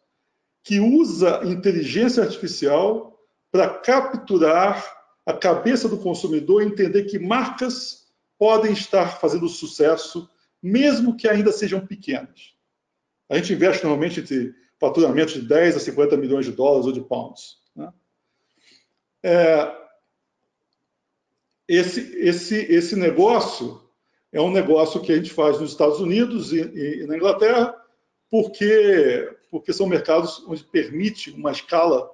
que 0.64 0.80
usa 0.80 1.42
inteligência 1.46 2.24
artificial 2.24 3.20
para 3.52 3.70
capturar 3.70 4.86
a 5.26 5.34
cabeça 5.34 5.88
do 5.90 5.98
consumidor 5.98 6.62
e 6.62 6.66
entender 6.66 7.04
que 7.04 7.20
marcas 7.20 8.08
podem 8.38 8.72
estar 8.72 9.20
fazendo 9.20 9.50
sucesso, 9.50 10.30
mesmo 10.62 11.16
que 11.16 11.28
ainda 11.28 11.52
sejam 11.52 11.86
pequenas. 11.86 12.56
A 13.30 13.36
gente 13.38 13.54
investe 13.54 13.84
normalmente 13.84 14.20
entre 14.20 14.56
faturamentos 14.80 15.34
de 15.34 15.42
10 15.42 15.78
a 15.78 15.80
50 15.80 16.18
milhões 16.18 16.46
de 16.46 16.52
dólares 16.52 16.86
ou 16.86 16.92
de 16.92 17.02
pounds. 17.02 17.58
Né? 17.76 17.92
É, 19.24 19.76
esse, 21.68 22.00
esse, 22.18 22.56
esse 22.56 22.96
negócio 22.96 23.82
é 24.32 24.40
um 24.40 24.52
negócio 24.52 25.02
que 25.02 25.12
a 25.12 25.16
gente 25.16 25.32
faz 25.32 25.60
nos 25.60 25.72
Estados 25.72 26.00
Unidos 26.00 26.54
e, 26.54 26.62
e, 26.62 27.08
na 27.08 27.16
Inglaterra, 27.16 27.76
porque, 28.30 29.30
porque 29.50 29.74
são 29.74 29.88
mercados 29.88 30.44
onde 30.48 30.64
permite 30.64 31.32
uma 31.32 31.52
escala 31.52 32.10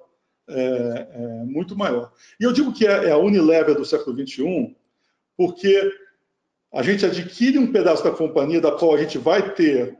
é, 0.48 0.54
é, 0.56 1.18
muito 1.44 1.76
maior. 1.76 2.12
E 2.38 2.44
eu 2.44 2.52
digo 2.52 2.72
que 2.72 2.86
é, 2.86 3.06
é 3.06 3.10
a 3.10 3.18
Unilever 3.18 3.74
do 3.74 3.84
século 3.84 4.16
XXI, 4.16 4.74
porque 5.36 5.92
a 6.74 6.82
gente 6.82 7.06
adquire 7.06 7.56
um 7.56 7.70
pedaço 7.70 8.02
da 8.02 8.10
companhia 8.10 8.60
da 8.60 8.72
qual 8.72 8.94
a 8.94 8.98
gente 8.98 9.16
vai 9.16 9.54
ter 9.54 9.96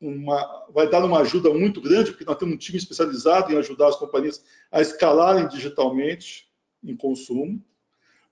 uma, 0.00 0.66
vai 0.70 0.88
dar 0.88 1.04
uma 1.04 1.20
ajuda 1.20 1.52
muito 1.52 1.82
grande, 1.82 2.10
porque 2.10 2.24
nós 2.24 2.38
temos 2.38 2.54
um 2.54 2.58
time 2.58 2.78
especializado 2.78 3.52
em 3.52 3.58
ajudar 3.58 3.88
as 3.88 3.96
companhias 3.96 4.42
a 4.70 4.80
escalarem 4.80 5.46
digitalmente 5.48 6.50
em 6.82 6.96
consumo, 6.96 7.62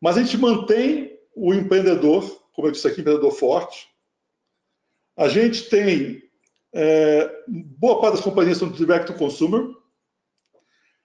mas 0.00 0.17
a 0.17 0.23
gente 0.23 0.38
mantém 0.38 1.19
o 1.35 1.52
empreendedor, 1.52 2.43
como 2.55 2.67
eu 2.67 2.73
disse 2.73 2.88
aqui, 2.88 3.02
empreendedor 3.02 3.31
forte. 3.31 3.88
A 5.14 5.29
gente 5.29 5.69
tem 5.69 6.23
é, 6.73 7.31
boa 7.47 8.00
parte 8.00 8.14
das 8.14 8.25
companhias 8.25 8.57
são 8.57 8.71
direct 8.71 9.07
to 9.07 9.19
consumer. 9.19 9.69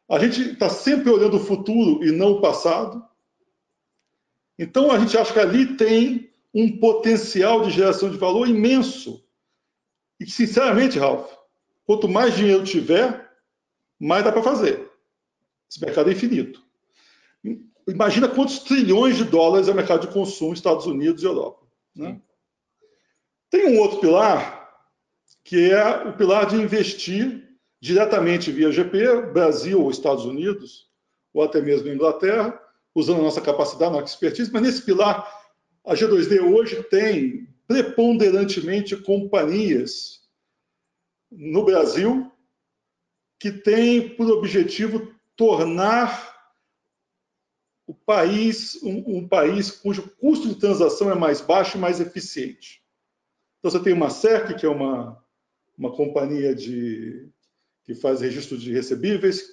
A 0.10 0.18
gente 0.20 0.54
está 0.54 0.70
sempre 0.70 1.10
olhando 1.10 1.36
o 1.36 1.44
futuro 1.44 2.02
e 2.02 2.12
não 2.12 2.34
o 2.34 2.42
passado. 2.42 3.04
Então 4.58 4.90
a 4.90 4.98
gente 4.98 5.18
acha 5.18 5.34
que 5.34 5.40
ali 5.40 5.76
tem 5.76 6.25
um 6.56 6.80
potencial 6.80 7.64
de 7.64 7.70
geração 7.70 8.10
de 8.10 8.18
valor 8.18 8.48
imenso. 8.48 9.22
E, 10.18 10.26
sinceramente, 10.26 10.98
Ralph, 10.98 11.30
quanto 11.86 12.08
mais 12.08 12.34
dinheiro 12.34 12.64
tiver, 12.64 13.30
mais 14.00 14.24
dá 14.24 14.32
para 14.32 14.42
fazer. 14.42 14.90
Esse 15.70 15.82
mercado 15.82 16.10
é 16.10 16.14
infinito. 16.14 16.64
Imagina 17.86 18.30
quantos 18.30 18.60
trilhões 18.60 19.18
de 19.18 19.26
dólares 19.26 19.68
é 19.68 19.72
o 19.72 19.76
mercado 19.76 20.08
de 20.08 20.14
consumo 20.14 20.54
Estados 20.54 20.86
Unidos 20.86 21.22
e 21.22 21.26
Europa. 21.26 21.68
Né? 21.94 22.22
Tem 23.50 23.68
um 23.68 23.80
outro 23.80 24.00
pilar, 24.00 24.74
que 25.44 25.72
é 25.72 26.08
o 26.08 26.14
pilar 26.14 26.46
de 26.46 26.56
investir 26.56 27.44
diretamente 27.82 28.50
via 28.50 28.72
GP, 28.72 29.34
Brasil 29.34 29.82
ou 29.82 29.92
Estados 29.92 30.24
Unidos, 30.24 30.90
ou 31.34 31.44
até 31.44 31.62
mesmo 31.62 31.90
Inglaterra, 31.90 32.58
usando 32.96 33.20
a 33.20 33.24
nossa 33.24 33.42
capacidade, 33.42 33.92
nossa 33.92 34.14
expertise, 34.14 34.50
mas 34.52 34.62
nesse 34.62 34.82
pilar 34.82 35.45
a 35.86 35.94
G2D 35.94 36.42
hoje 36.42 36.82
tem 36.84 37.48
preponderantemente 37.68 38.96
companhias 38.96 40.24
no 41.32 41.64
Brasil 41.64 42.32
que 43.40 43.52
têm 43.52 44.16
por 44.16 44.30
objetivo 44.32 45.14
tornar 45.36 46.34
o 47.86 47.94
país 47.94 48.82
um, 48.82 49.18
um, 49.18 49.28
país 49.28 49.70
cujo 49.70 50.10
custo 50.18 50.48
de 50.48 50.56
transação 50.56 51.12
é 51.12 51.16
mais 51.16 51.40
baixo 51.42 51.78
e 51.78 51.80
mais 51.80 52.00
eficiente. 52.00 52.84
Então 53.60 53.70
você 53.70 53.80
tem 53.80 53.94
uma 53.94 54.10
SERC, 54.10 54.56
que 54.56 54.66
é 54.66 54.70
uma, 54.70 55.24
uma 55.78 55.96
companhia 55.96 56.56
de, 56.56 57.30
que 57.84 57.94
faz 57.94 58.22
registro 58.22 58.58
de 58.58 58.74
recebíveis, 58.74 59.44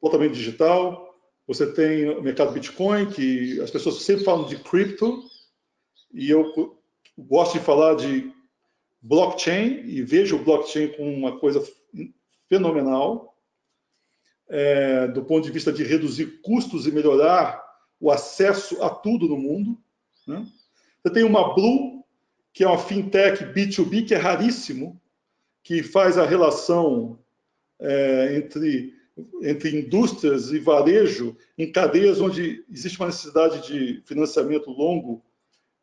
totalmente 0.00 0.34
digital. 0.34 1.07
Você 1.48 1.72
tem 1.72 2.10
o 2.10 2.20
mercado 2.22 2.52
Bitcoin, 2.52 3.06
que 3.10 3.58
as 3.62 3.70
pessoas 3.70 4.02
sempre 4.02 4.22
falam 4.22 4.46
de 4.46 4.56
cripto, 4.58 5.24
e 6.12 6.28
eu 6.28 6.76
gosto 7.18 7.58
de 7.58 7.64
falar 7.64 7.94
de 7.94 8.30
blockchain, 9.00 9.80
e 9.86 10.02
vejo 10.02 10.36
o 10.36 10.44
blockchain 10.44 10.88
como 10.88 11.10
uma 11.10 11.38
coisa 11.38 11.66
fenomenal, 12.50 13.34
é, 14.46 15.08
do 15.08 15.24
ponto 15.24 15.44
de 15.44 15.50
vista 15.50 15.72
de 15.72 15.82
reduzir 15.84 16.42
custos 16.42 16.86
e 16.86 16.92
melhorar 16.92 17.64
o 17.98 18.10
acesso 18.10 18.82
a 18.82 18.90
tudo 18.90 19.26
no 19.26 19.38
mundo. 19.38 19.78
Né? 20.26 20.46
Você 21.02 21.12
tem 21.14 21.24
uma 21.24 21.54
Blue, 21.54 22.04
que 22.52 22.62
é 22.62 22.66
uma 22.66 22.78
fintech 22.78 23.42
B2B, 23.44 24.06
que 24.06 24.14
é 24.14 24.18
raríssimo, 24.18 25.00
que 25.62 25.82
faz 25.82 26.18
a 26.18 26.26
relação 26.26 27.18
é, 27.80 28.36
entre 28.36 28.97
entre 29.42 29.76
indústrias 29.76 30.50
e 30.52 30.58
varejo 30.58 31.36
em 31.56 31.70
cadeias 31.70 32.20
onde 32.20 32.64
existe 32.70 32.98
uma 32.98 33.06
necessidade 33.06 33.66
de 33.66 34.02
financiamento 34.04 34.70
longo 34.70 35.22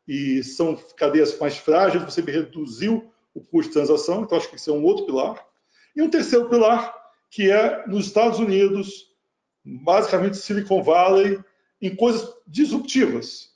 e 0.06 0.42
são 0.42 0.76
cadeias 0.96 1.38
mais 1.38 1.56
frágeis, 1.56 2.04
você 2.04 2.20
reduziu 2.20 3.10
o 3.34 3.40
custo 3.40 3.70
de 3.70 3.74
transação, 3.74 4.22
então 4.22 4.38
acho 4.38 4.48
que 4.48 4.56
isso 4.56 4.70
é 4.70 4.72
um 4.72 4.84
outro 4.84 5.04
pilar. 5.04 5.44
E 5.94 6.00
um 6.00 6.08
terceiro 6.08 6.48
pilar, 6.48 6.94
que 7.30 7.50
é 7.50 7.86
nos 7.86 8.06
Estados 8.06 8.38
Unidos, 8.38 9.10
basicamente 9.64 10.36
Silicon 10.36 10.82
Valley, 10.82 11.38
em 11.82 11.94
coisas 11.94 12.34
disruptivas, 12.46 13.50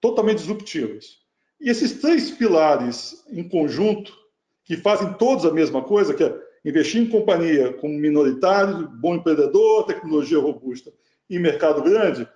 totalmente 0.00 0.38
disruptivas. 0.38 1.18
E 1.60 1.68
esses 1.68 2.00
três 2.00 2.30
pilares 2.30 3.24
em 3.28 3.46
conjunto, 3.48 4.16
que 4.64 4.76
fazem 4.76 5.12
todos 5.14 5.44
a 5.44 5.52
mesma 5.52 5.82
coisa, 5.82 6.14
que 6.14 6.24
é 6.24 6.51
investir 6.64 7.02
em 7.02 7.08
companhia 7.08 7.72
como 7.74 7.98
minoritário, 7.98 8.88
bom 8.88 9.16
empreendedor, 9.16 9.86
tecnologia 9.86 10.38
robusta 10.38 10.92
e 11.28 11.38
mercado 11.38 11.82
grande, 11.82 12.28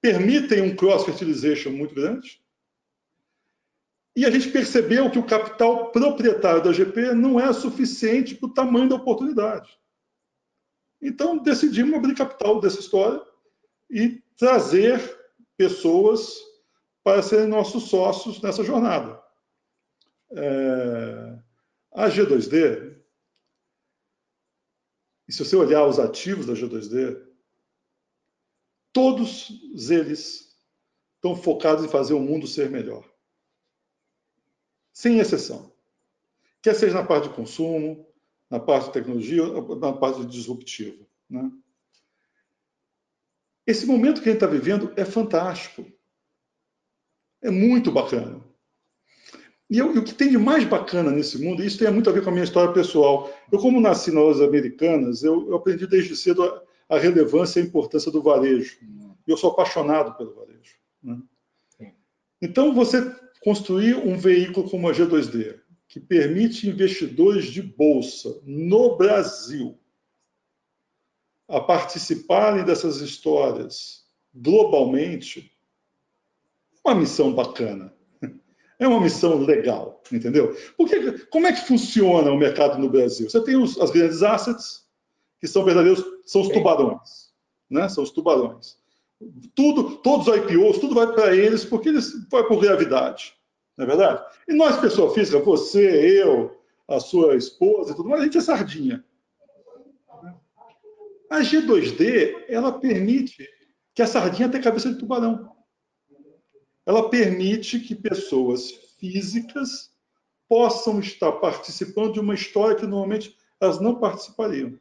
permitem 0.00 0.62
um 0.62 0.76
cross-fertilization 0.76 1.70
muito 1.70 1.94
grande. 1.94 2.40
E 4.16 4.24
a 4.24 4.30
gente 4.30 4.50
percebeu 4.50 5.10
que 5.10 5.18
o 5.18 5.26
capital 5.26 5.92
proprietário 5.92 6.62
da 6.62 6.72
GP 6.72 7.14
não 7.14 7.38
é 7.38 7.52
suficiente 7.52 8.34
para 8.34 8.48
o 8.48 8.52
tamanho 8.54 8.88
da 8.88 8.96
oportunidade. 8.96 9.78
Então, 11.00 11.38
decidimos 11.38 11.94
abrir 11.94 12.14
capital 12.14 12.60
dessa 12.60 12.80
história 12.80 13.22
e 13.90 14.20
trazer 14.36 15.00
pessoas 15.56 16.36
para 17.04 17.22
serem 17.22 17.46
nossos 17.46 17.84
sócios 17.84 18.40
nessa 18.42 18.64
jornada. 18.64 19.20
É... 20.32 21.38
A 21.92 22.08
G2D 22.08 22.97
e 25.28 25.32
se 25.32 25.44
você 25.44 25.54
olhar 25.54 25.86
os 25.86 25.98
ativos 25.98 26.46
da 26.46 26.54
G2D, 26.54 27.22
todos 28.92 29.50
eles 29.90 30.56
estão 31.16 31.36
focados 31.36 31.84
em 31.84 31.88
fazer 31.88 32.14
o 32.14 32.20
mundo 32.20 32.46
ser 32.46 32.70
melhor. 32.70 33.06
Sem 34.92 35.18
exceção. 35.18 35.70
Quer 36.62 36.74
seja 36.74 36.94
na 36.94 37.06
parte 37.06 37.28
de 37.28 37.34
consumo, 37.34 38.08
na 38.48 38.58
parte 38.58 38.86
de 38.86 38.92
tecnologia, 38.94 39.42
na 39.78 39.92
parte 39.92 40.24
disruptiva. 40.24 41.06
Né? 41.28 41.52
Esse 43.66 43.84
momento 43.84 44.22
que 44.22 44.30
a 44.30 44.32
gente 44.32 44.42
está 44.42 44.46
vivendo 44.46 44.92
é 44.96 45.04
fantástico. 45.04 45.84
É 47.42 47.50
muito 47.50 47.92
bacana. 47.92 48.42
E, 49.70 49.78
eu, 49.78 49.94
e, 49.94 49.98
o 49.98 50.04
que 50.04 50.14
tem 50.14 50.30
de 50.30 50.38
mais 50.38 50.64
bacana 50.64 51.10
nesse 51.10 51.42
mundo, 51.42 51.62
isso 51.62 51.78
tem 51.78 51.90
muito 51.90 52.08
a 52.08 52.12
ver 52.12 52.22
com 52.22 52.30
a 52.30 52.32
minha 52.32 52.44
história 52.44 52.72
pessoal. 52.72 53.30
Eu, 53.52 53.58
como 53.58 53.80
nasci 53.80 54.10
nas 54.10 54.40
Americanas, 54.40 55.22
eu, 55.22 55.46
eu 55.48 55.56
aprendi 55.56 55.86
desde 55.86 56.16
cedo 56.16 56.42
a, 56.42 56.62
a, 56.96 56.98
relevância 56.98 57.60
e 57.60 57.62
a 57.62 57.66
importância 57.66 58.10
do 58.10 58.22
varejo. 58.22 58.78
Eu 59.26 59.36
sou 59.36 59.50
apaixonado 59.50 60.16
pelo 60.16 60.34
varejo. 60.34 60.76
Né? 61.02 61.20
Então, 62.40 62.72
você 62.72 63.14
construir 63.42 63.94
um 63.96 64.16
veículo 64.16 64.70
como 64.70 64.88
a 64.88 64.92
G2D, 64.92 65.60
que 65.86 66.00
permite 66.00 66.68
investidores 66.68 67.46
de 67.46 67.62
bolsa 67.62 68.40
no 68.44 68.96
Brasil 68.96 69.78
a 71.46 71.60
participarem 71.60 72.64
dessas 72.64 73.00
histórias 73.00 74.06
globalmente, 74.34 75.50
uma 76.84 76.94
missão 76.94 77.34
bacana 77.34 77.92
é 78.78 78.86
uma 78.86 79.00
missão 79.00 79.38
legal, 79.38 80.00
entendeu? 80.12 80.56
Porque 80.76 81.26
como 81.30 81.46
é 81.46 81.52
que 81.52 81.66
funciona 81.66 82.30
o 82.30 82.38
mercado 82.38 82.78
no 82.78 82.88
Brasil? 82.88 83.28
Você 83.28 83.42
tem 83.42 83.56
os, 83.56 83.78
as 83.80 83.90
grandes 83.90 84.22
assets, 84.22 84.86
que 85.40 85.48
são 85.48 85.64
verdadeiros, 85.64 86.04
são 86.24 86.42
os 86.42 86.48
tubarões, 86.48 87.32
né? 87.68 87.88
São 87.88 88.04
os 88.04 88.10
tubarões. 88.10 88.76
Tudo, 89.54 89.96
todos 89.96 90.28
os 90.28 90.36
IPOs, 90.36 90.78
tudo 90.78 90.94
vai 90.94 91.12
para 91.12 91.34
eles 91.34 91.64
porque 91.64 91.88
eles 91.88 92.28
vai 92.30 92.44
por 92.44 92.60
gravidade, 92.60 93.34
não 93.76 93.84
é 93.84 93.88
verdade? 93.88 94.24
E 94.48 94.54
nós, 94.54 94.78
pessoa 94.80 95.12
física, 95.12 95.40
você, 95.40 96.22
eu, 96.22 96.56
a 96.86 97.00
sua 97.00 97.34
esposa 97.34 97.92
e 97.92 97.96
tudo 97.96 98.08
mais, 98.08 98.22
a 98.22 98.24
gente 98.24 98.38
é 98.38 98.40
sardinha. 98.40 99.04
A 101.30 101.40
G2D, 101.40 102.44
ela 102.48 102.72
permite 102.72 103.46
que 103.92 104.00
a 104.00 104.06
sardinha 104.06 104.48
tenha 104.48 104.62
cabeça 104.62 104.90
de 104.90 104.98
tubarão. 104.98 105.50
Ela 106.88 107.10
permite 107.10 107.78
que 107.80 107.94
pessoas 107.94 108.70
físicas 108.98 109.92
possam 110.48 110.98
estar 111.00 111.32
participando 111.32 112.14
de 112.14 112.20
uma 112.20 112.34
história 112.34 112.74
que 112.74 112.86
normalmente 112.86 113.36
elas 113.60 113.78
não 113.78 113.96
participariam. 113.96 114.80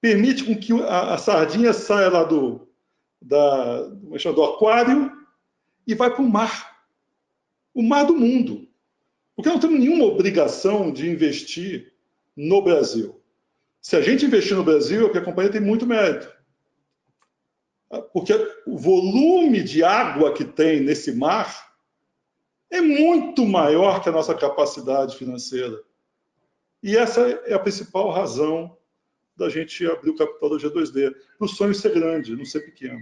Permite 0.00 0.42
com 0.44 0.58
que 0.58 0.72
a, 0.84 1.12
a 1.12 1.18
sardinha 1.18 1.74
saia 1.74 2.08
lá 2.08 2.24
do, 2.24 2.66
da, 3.20 3.82
do 3.82 4.42
aquário 4.42 5.12
e 5.86 5.94
vai 5.94 6.10
para 6.10 6.22
o 6.22 6.28
mar. 6.30 6.80
O 7.74 7.82
mar 7.82 8.04
do 8.04 8.14
mundo. 8.14 8.66
Porque 9.34 9.50
não 9.50 9.60
temos 9.60 9.78
nenhuma 9.78 10.06
obrigação 10.06 10.90
de 10.90 11.10
investir 11.10 11.92
no 12.34 12.62
Brasil. 12.62 13.20
Se 13.82 13.96
a 13.96 14.00
gente 14.00 14.24
investir 14.24 14.56
no 14.56 14.64
Brasil, 14.64 15.00
é 15.00 15.04
porque 15.04 15.18
a 15.18 15.24
companhia 15.24 15.52
tem 15.52 15.60
muito 15.60 15.86
mérito. 15.86 16.34
Porque 18.12 18.32
o 18.66 18.76
volume 18.76 19.62
de 19.62 19.84
água 19.84 20.32
que 20.32 20.44
tem 20.44 20.80
nesse 20.80 21.12
mar 21.12 21.66
é 22.70 22.80
muito 22.80 23.46
maior 23.46 24.02
que 24.02 24.08
a 24.08 24.12
nossa 24.12 24.34
capacidade 24.34 25.16
financeira. 25.16 25.80
E 26.82 26.96
essa 26.96 27.20
é 27.46 27.54
a 27.54 27.58
principal 27.58 28.10
razão 28.10 28.76
da 29.36 29.48
gente 29.48 29.86
abrir 29.86 30.10
o 30.10 30.16
capital 30.16 30.50
da 30.50 30.56
G2D. 30.56 31.14
O 31.38 31.46
sonho 31.46 31.74
ser 31.74 31.92
grande, 31.94 32.34
não 32.34 32.44
ser 32.44 32.60
pequeno. 32.60 33.00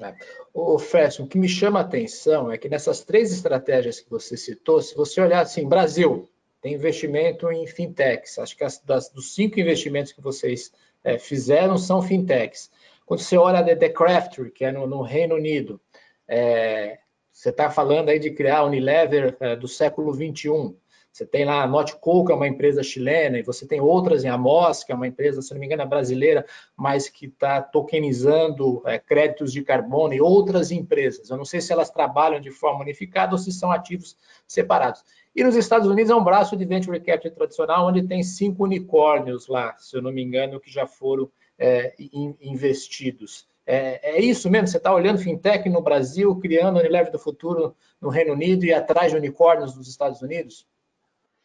É. 0.00 0.14
O 0.52 0.78
Fred, 0.78 1.22
o 1.22 1.26
que 1.26 1.38
me 1.38 1.48
chama 1.48 1.78
a 1.78 1.82
atenção 1.82 2.50
é 2.50 2.58
que 2.58 2.68
nessas 2.68 3.04
três 3.04 3.32
estratégias 3.32 4.00
que 4.00 4.10
você 4.10 4.36
citou, 4.36 4.80
se 4.80 4.94
você 4.94 5.20
olhar 5.20 5.40
assim, 5.40 5.68
Brasil, 5.68 6.28
tem 6.60 6.74
investimento 6.74 7.50
em 7.50 7.66
fintechs. 7.66 8.38
Acho 8.38 8.56
que 8.56 8.64
as, 8.64 8.78
das, 8.80 9.10
dos 9.10 9.34
cinco 9.34 9.60
investimentos 9.60 10.12
que 10.12 10.20
vocês 10.20 10.72
é, 11.04 11.18
fizeram 11.18 11.76
são 11.76 12.02
fintechs. 12.02 12.70
Quando 13.04 13.20
você 13.20 13.36
olha 13.36 13.76
The 13.76 13.88
Crafter, 13.90 14.52
que 14.52 14.64
é 14.64 14.72
no, 14.72 14.86
no 14.86 15.02
Reino 15.02 15.34
Unido, 15.34 15.80
é, 16.26 16.98
você 17.30 17.50
está 17.50 17.68
falando 17.70 18.08
aí 18.08 18.18
de 18.18 18.30
criar 18.30 18.58
a 18.58 18.64
Unilever 18.64 19.36
é, 19.40 19.56
do 19.56 19.68
século 19.68 20.12
21. 20.12 20.76
Você 21.12 21.24
tem 21.24 21.44
lá 21.44 21.62
a 21.62 21.66
Notco, 21.66 22.24
que 22.24 22.32
é 22.32 22.34
uma 22.34 22.48
empresa 22.48 22.82
chilena, 22.82 23.38
e 23.38 23.42
você 23.42 23.66
tem 23.66 23.80
outras 23.80 24.24
em 24.24 24.28
Amos, 24.28 24.82
que 24.82 24.90
é 24.90 24.94
uma 24.94 25.06
empresa, 25.06 25.42
se 25.42 25.52
não 25.52 25.60
me 25.60 25.66
engano, 25.66 25.82
é 25.82 25.86
brasileira, 25.86 26.44
mas 26.76 27.08
que 27.08 27.26
está 27.26 27.62
tokenizando 27.62 28.82
é, 28.84 28.98
créditos 28.98 29.52
de 29.52 29.62
carbono 29.62 30.14
e 30.14 30.20
outras 30.20 30.72
empresas. 30.72 31.30
Eu 31.30 31.36
não 31.36 31.44
sei 31.44 31.60
se 31.60 31.72
elas 31.72 31.90
trabalham 31.90 32.40
de 32.40 32.50
forma 32.50 32.80
unificada 32.80 33.32
ou 33.32 33.38
se 33.38 33.52
são 33.52 33.70
ativos 33.70 34.16
separados. 34.46 35.04
E 35.36 35.44
nos 35.44 35.54
Estados 35.54 35.88
Unidos 35.88 36.10
é 36.10 36.14
um 36.14 36.24
braço 36.24 36.56
de 36.56 36.64
venture 36.64 36.98
capital 36.98 37.32
tradicional, 37.32 37.86
onde 37.86 38.02
tem 38.02 38.22
cinco 38.22 38.64
unicórnios 38.64 39.46
lá, 39.46 39.76
se 39.78 39.96
eu 39.96 40.02
não 40.02 40.10
me 40.10 40.22
engano, 40.22 40.58
que 40.58 40.70
já 40.70 40.86
foram 40.86 41.30
é, 41.58 41.94
in, 41.98 42.34
investidos. 42.40 43.46
É, 43.66 44.16
é, 44.16 44.20
isso 44.20 44.50
mesmo? 44.50 44.68
Você 44.68 44.76
está 44.76 44.94
olhando 44.94 45.18
fintech 45.18 45.68
no 45.70 45.80
Brasil, 45.80 46.36
criando 46.36 46.78
a 46.78 46.80
Unilever 46.80 47.10
do 47.10 47.18
futuro 47.18 47.74
no 48.00 48.08
Reino 48.08 48.34
Unido 48.34 48.64
e 48.64 48.74
atrás 48.74 49.10
de 49.10 49.18
unicórnios 49.18 49.74
nos 49.74 49.88
Estados 49.88 50.20
Unidos? 50.20 50.66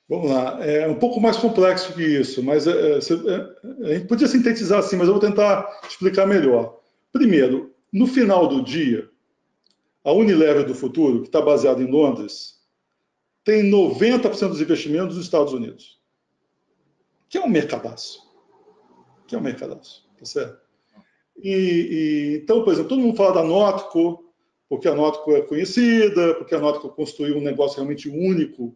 Vamos 0.09 0.31
lá, 0.31 0.65
é 0.65 0.87
um 0.87 0.95
pouco 0.95 1.21
mais 1.21 1.37
complexo 1.37 1.93
que 1.93 2.03
isso, 2.03 2.41
mas 2.41 2.65
é, 2.65 2.71
é, 2.71 2.97
é, 2.97 3.91
a 3.91 3.93
gente 3.93 4.07
podia 4.07 4.27
sintetizar 4.27 4.79
assim, 4.79 4.97
mas 4.97 5.07
eu 5.07 5.13
vou 5.13 5.21
tentar 5.21 5.81
explicar 5.87 6.25
melhor. 6.25 6.79
Primeiro, 7.11 7.75
no 7.93 8.07
final 8.07 8.47
do 8.47 8.63
dia, 8.63 9.07
a 10.03 10.11
Unilever 10.11 10.65
do 10.65 10.73
futuro, 10.73 11.21
que 11.21 11.27
está 11.27 11.39
baseada 11.39 11.81
em 11.81 11.89
Londres, 11.89 12.60
tem 13.43 13.69
90% 13.69 14.49
dos 14.49 14.62
investimentos 14.62 15.15
nos 15.15 15.25
Estados 15.25 15.53
Unidos, 15.53 15.99
que 17.29 17.38
é 17.38 17.41
um 17.41 17.49
mercadaço. 17.49 18.28
Que 19.29 19.35
é 19.35 19.37
um 19.37 19.41
mercadaço, 19.41 20.09
tá 20.17 20.25
certo? 20.25 20.59
E, 21.37 21.51
e, 21.51 22.35
então, 22.37 22.63
por 22.63 22.73
exemplo, 22.73 22.89
todo 22.89 23.01
mundo 23.01 23.15
fala 23.15 23.35
da 23.35 23.43
Notco, 23.43 24.33
porque 24.67 24.87
a 24.87 24.95
Notco 24.95 25.35
é 25.35 25.41
conhecida, 25.43 26.33
porque 26.33 26.55
a 26.55 26.59
Notco 26.59 26.89
construiu 26.89 27.37
um 27.37 27.41
negócio 27.41 27.75
realmente 27.75 28.09
único 28.09 28.75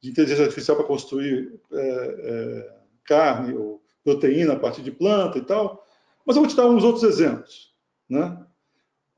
de 0.00 0.08
inteligência 0.08 0.44
artificial 0.44 0.78
para 0.78 0.86
construir 0.86 1.60
é, 1.70 1.78
é, 1.78 2.76
carne 3.04 3.54
ou 3.54 3.82
proteína 4.02 4.54
a 4.54 4.58
partir 4.58 4.80
de 4.80 4.90
planta 4.90 5.36
e 5.36 5.42
tal. 5.42 5.86
Mas 6.24 6.34
eu 6.34 6.42
vou 6.42 6.50
te 6.50 6.56
dar 6.56 6.66
uns 6.66 6.82
outros 6.82 7.04
exemplos. 7.04 7.74
Né? 8.08 8.42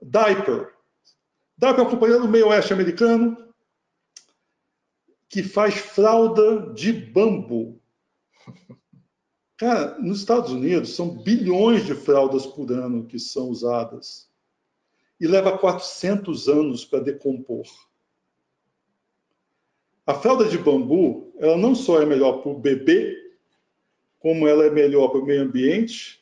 Diaper. 0.02 0.74
Diaper 1.56 1.78
é 1.78 1.82
uma 1.82 1.90
companhia 1.90 2.18
do 2.18 2.28
meio 2.28 2.48
oeste 2.48 2.72
americano, 2.72 3.36
que 5.28 5.44
faz 5.44 5.74
fralda 5.74 6.72
de 6.72 6.92
bambu. 6.92 7.80
Cara, 9.62 9.96
nos 10.00 10.18
Estados 10.18 10.50
Unidos 10.50 10.96
são 10.96 11.08
bilhões 11.08 11.86
de 11.86 11.94
fraldas 11.94 12.44
por 12.44 12.72
ano 12.72 13.06
que 13.06 13.16
são 13.16 13.48
usadas. 13.48 14.28
E 15.20 15.26
leva 15.28 15.56
400 15.56 16.48
anos 16.48 16.84
para 16.84 16.98
decompor. 16.98 17.64
A 20.04 20.14
fralda 20.14 20.46
de 20.46 20.58
bambu, 20.58 21.32
ela 21.38 21.56
não 21.56 21.76
só 21.76 22.02
é 22.02 22.04
melhor 22.04 22.42
para 22.42 22.50
o 22.50 22.58
bebê, 22.58 23.16
como 24.18 24.48
ela 24.48 24.66
é 24.66 24.70
melhor 24.70 25.10
para 25.10 25.20
o 25.20 25.24
meio 25.24 25.42
ambiente. 25.42 26.20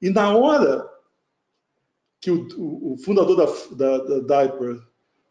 E 0.00 0.08
na 0.08 0.32
hora 0.32 0.88
que 2.20 2.30
o, 2.30 2.92
o, 2.92 2.96
fundador 2.96 3.34
da, 3.34 3.46
da, 3.74 4.20
da 4.20 4.44
Diaper 4.44 4.80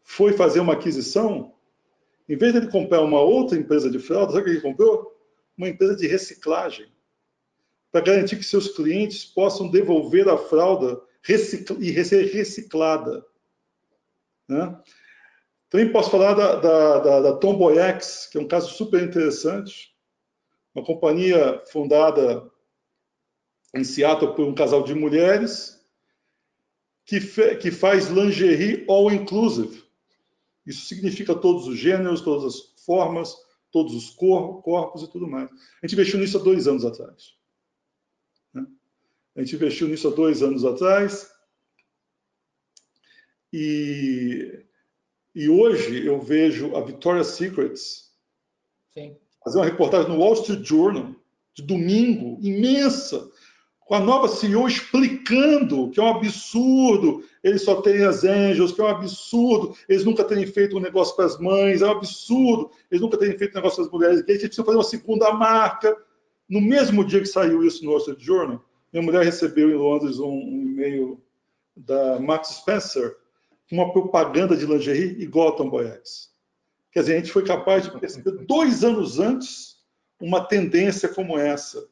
foi 0.02 0.34
fazer 0.34 0.60
uma 0.60 0.74
aquisição, 0.74 1.54
em 2.28 2.36
vez 2.36 2.52
de 2.52 2.58
ele 2.58 2.70
comprar 2.70 3.00
uma 3.00 3.22
outra 3.22 3.56
empresa 3.56 3.90
de 3.90 3.98
fralda, 3.98 4.32
sabe 4.32 4.42
o 4.42 4.44
que 4.44 4.50
ele 4.50 4.60
comprou? 4.60 5.18
Uma 5.56 5.70
empresa 5.70 5.96
de 5.96 6.06
reciclagem, 6.06 6.92
para 7.92 8.00
garantir 8.00 8.36
que 8.36 8.44
seus 8.44 8.68
clientes 8.68 9.24
possam 9.26 9.70
devolver 9.70 10.26
a 10.28 10.38
fralda 10.38 11.00
e 11.28 12.04
ser 12.04 12.32
reciclada. 12.32 13.24
Né? 14.48 14.80
Também 15.68 15.92
posso 15.92 16.10
falar 16.10 16.32
da, 16.32 16.56
da, 16.56 16.98
da, 16.98 17.20
da 17.20 17.36
Tomboy 17.36 17.78
X, 17.78 18.28
que 18.32 18.38
é 18.38 18.40
um 18.40 18.48
caso 18.48 18.72
super 18.72 19.02
interessante, 19.02 19.94
uma 20.74 20.84
companhia 20.84 21.62
fundada 21.70 22.50
em 23.74 23.84
Seattle 23.84 24.34
por 24.34 24.46
um 24.46 24.54
casal 24.54 24.82
de 24.82 24.94
mulheres 24.94 25.78
que, 27.04 27.20
que 27.56 27.70
faz 27.70 28.08
lingerie 28.08 28.86
all 28.88 29.12
inclusive. 29.12 29.82
Isso 30.66 30.86
significa 30.86 31.34
todos 31.34 31.66
os 31.66 31.78
gêneros, 31.78 32.22
todas 32.22 32.54
as 32.54 32.84
formas, 32.84 33.36
todos 33.70 33.94
os 33.94 34.10
cor 34.10 34.62
corpos 34.62 35.02
e 35.02 35.10
tudo 35.10 35.26
mais. 35.26 35.50
A 35.50 35.86
gente 35.86 35.94
investiu 35.94 36.18
nisso 36.18 36.38
há 36.38 36.42
dois 36.42 36.66
anos 36.66 36.84
atrás. 36.84 37.41
A 39.34 39.40
gente 39.40 39.54
investiu 39.54 39.88
nisso 39.88 40.08
há 40.08 40.10
dois 40.10 40.42
anos 40.42 40.64
atrás. 40.64 41.30
E, 43.52 44.64
e 45.34 45.48
hoje 45.48 46.06
eu 46.06 46.20
vejo 46.20 46.74
a 46.76 46.80
Victoria's 46.80 47.28
Secrets 47.28 48.10
Sim. 48.94 49.16
fazer 49.44 49.58
uma 49.58 49.64
reportagem 49.64 50.08
no 50.08 50.18
Wall 50.18 50.34
Street 50.34 50.64
Journal 50.64 51.14
de 51.54 51.62
domingo, 51.62 52.38
imensa, 52.40 53.30
com 53.80 53.94
a 53.94 54.00
nova 54.00 54.26
CEO 54.28 54.66
explicando 54.66 55.90
que 55.90 56.00
é 56.00 56.02
um 56.02 56.08
absurdo 56.16 57.24
eles 57.44 57.62
só 57.62 57.82
terem 57.82 58.04
as 58.04 58.24
Angels, 58.24 58.72
que 58.72 58.80
é 58.80 58.84
um 58.84 58.88
absurdo 58.88 59.76
eles 59.86 60.04
nunca 60.04 60.24
terem 60.24 60.46
feito 60.46 60.76
um 60.76 60.80
negócio 60.80 61.14
para 61.14 61.26
as 61.26 61.38
mães, 61.38 61.82
é 61.82 61.86
um 61.86 61.90
absurdo 61.90 62.70
eles 62.90 63.02
nunca 63.02 63.18
terem 63.18 63.36
feito 63.36 63.52
um 63.52 63.56
negócio 63.56 63.76
para 63.76 63.86
as 63.86 63.92
mulheres 63.92 64.22
gays, 64.22 64.38
a 64.38 64.42
gente 64.42 64.48
precisa 64.48 64.64
fazer 64.64 64.78
uma 64.78 64.84
segunda 64.84 65.32
marca. 65.32 65.94
No 66.48 66.60
mesmo 66.60 67.04
dia 67.04 67.20
que 67.20 67.26
saiu 67.26 67.64
isso 67.64 67.84
no 67.84 67.90
Wall 67.90 68.00
Street 68.00 68.20
Journal, 68.20 68.64
minha 68.92 69.04
mulher 69.04 69.24
recebeu 69.24 69.70
em 69.70 69.74
Londres 69.74 70.18
um, 70.18 70.30
um 70.30 70.62
e-mail 70.62 71.22
da 71.76 72.20
Max 72.20 72.48
Spencer 72.48 73.16
com 73.68 73.76
uma 73.76 73.92
propaganda 73.92 74.56
de 74.56 74.66
lingerie 74.66 75.22
igual 75.22 75.48
a 75.48 75.56
Tomboy 75.56 75.86
X. 75.86 76.30
Quer 76.90 77.00
dizer, 77.00 77.14
a 77.14 77.18
gente 77.18 77.32
foi 77.32 77.44
capaz 77.44 77.84
de 77.84 77.98
perceber 77.98 78.32
dois 78.46 78.84
anos 78.84 79.18
antes 79.18 79.80
uma 80.20 80.44
tendência 80.44 81.08
como 81.08 81.38
essa 81.38 81.88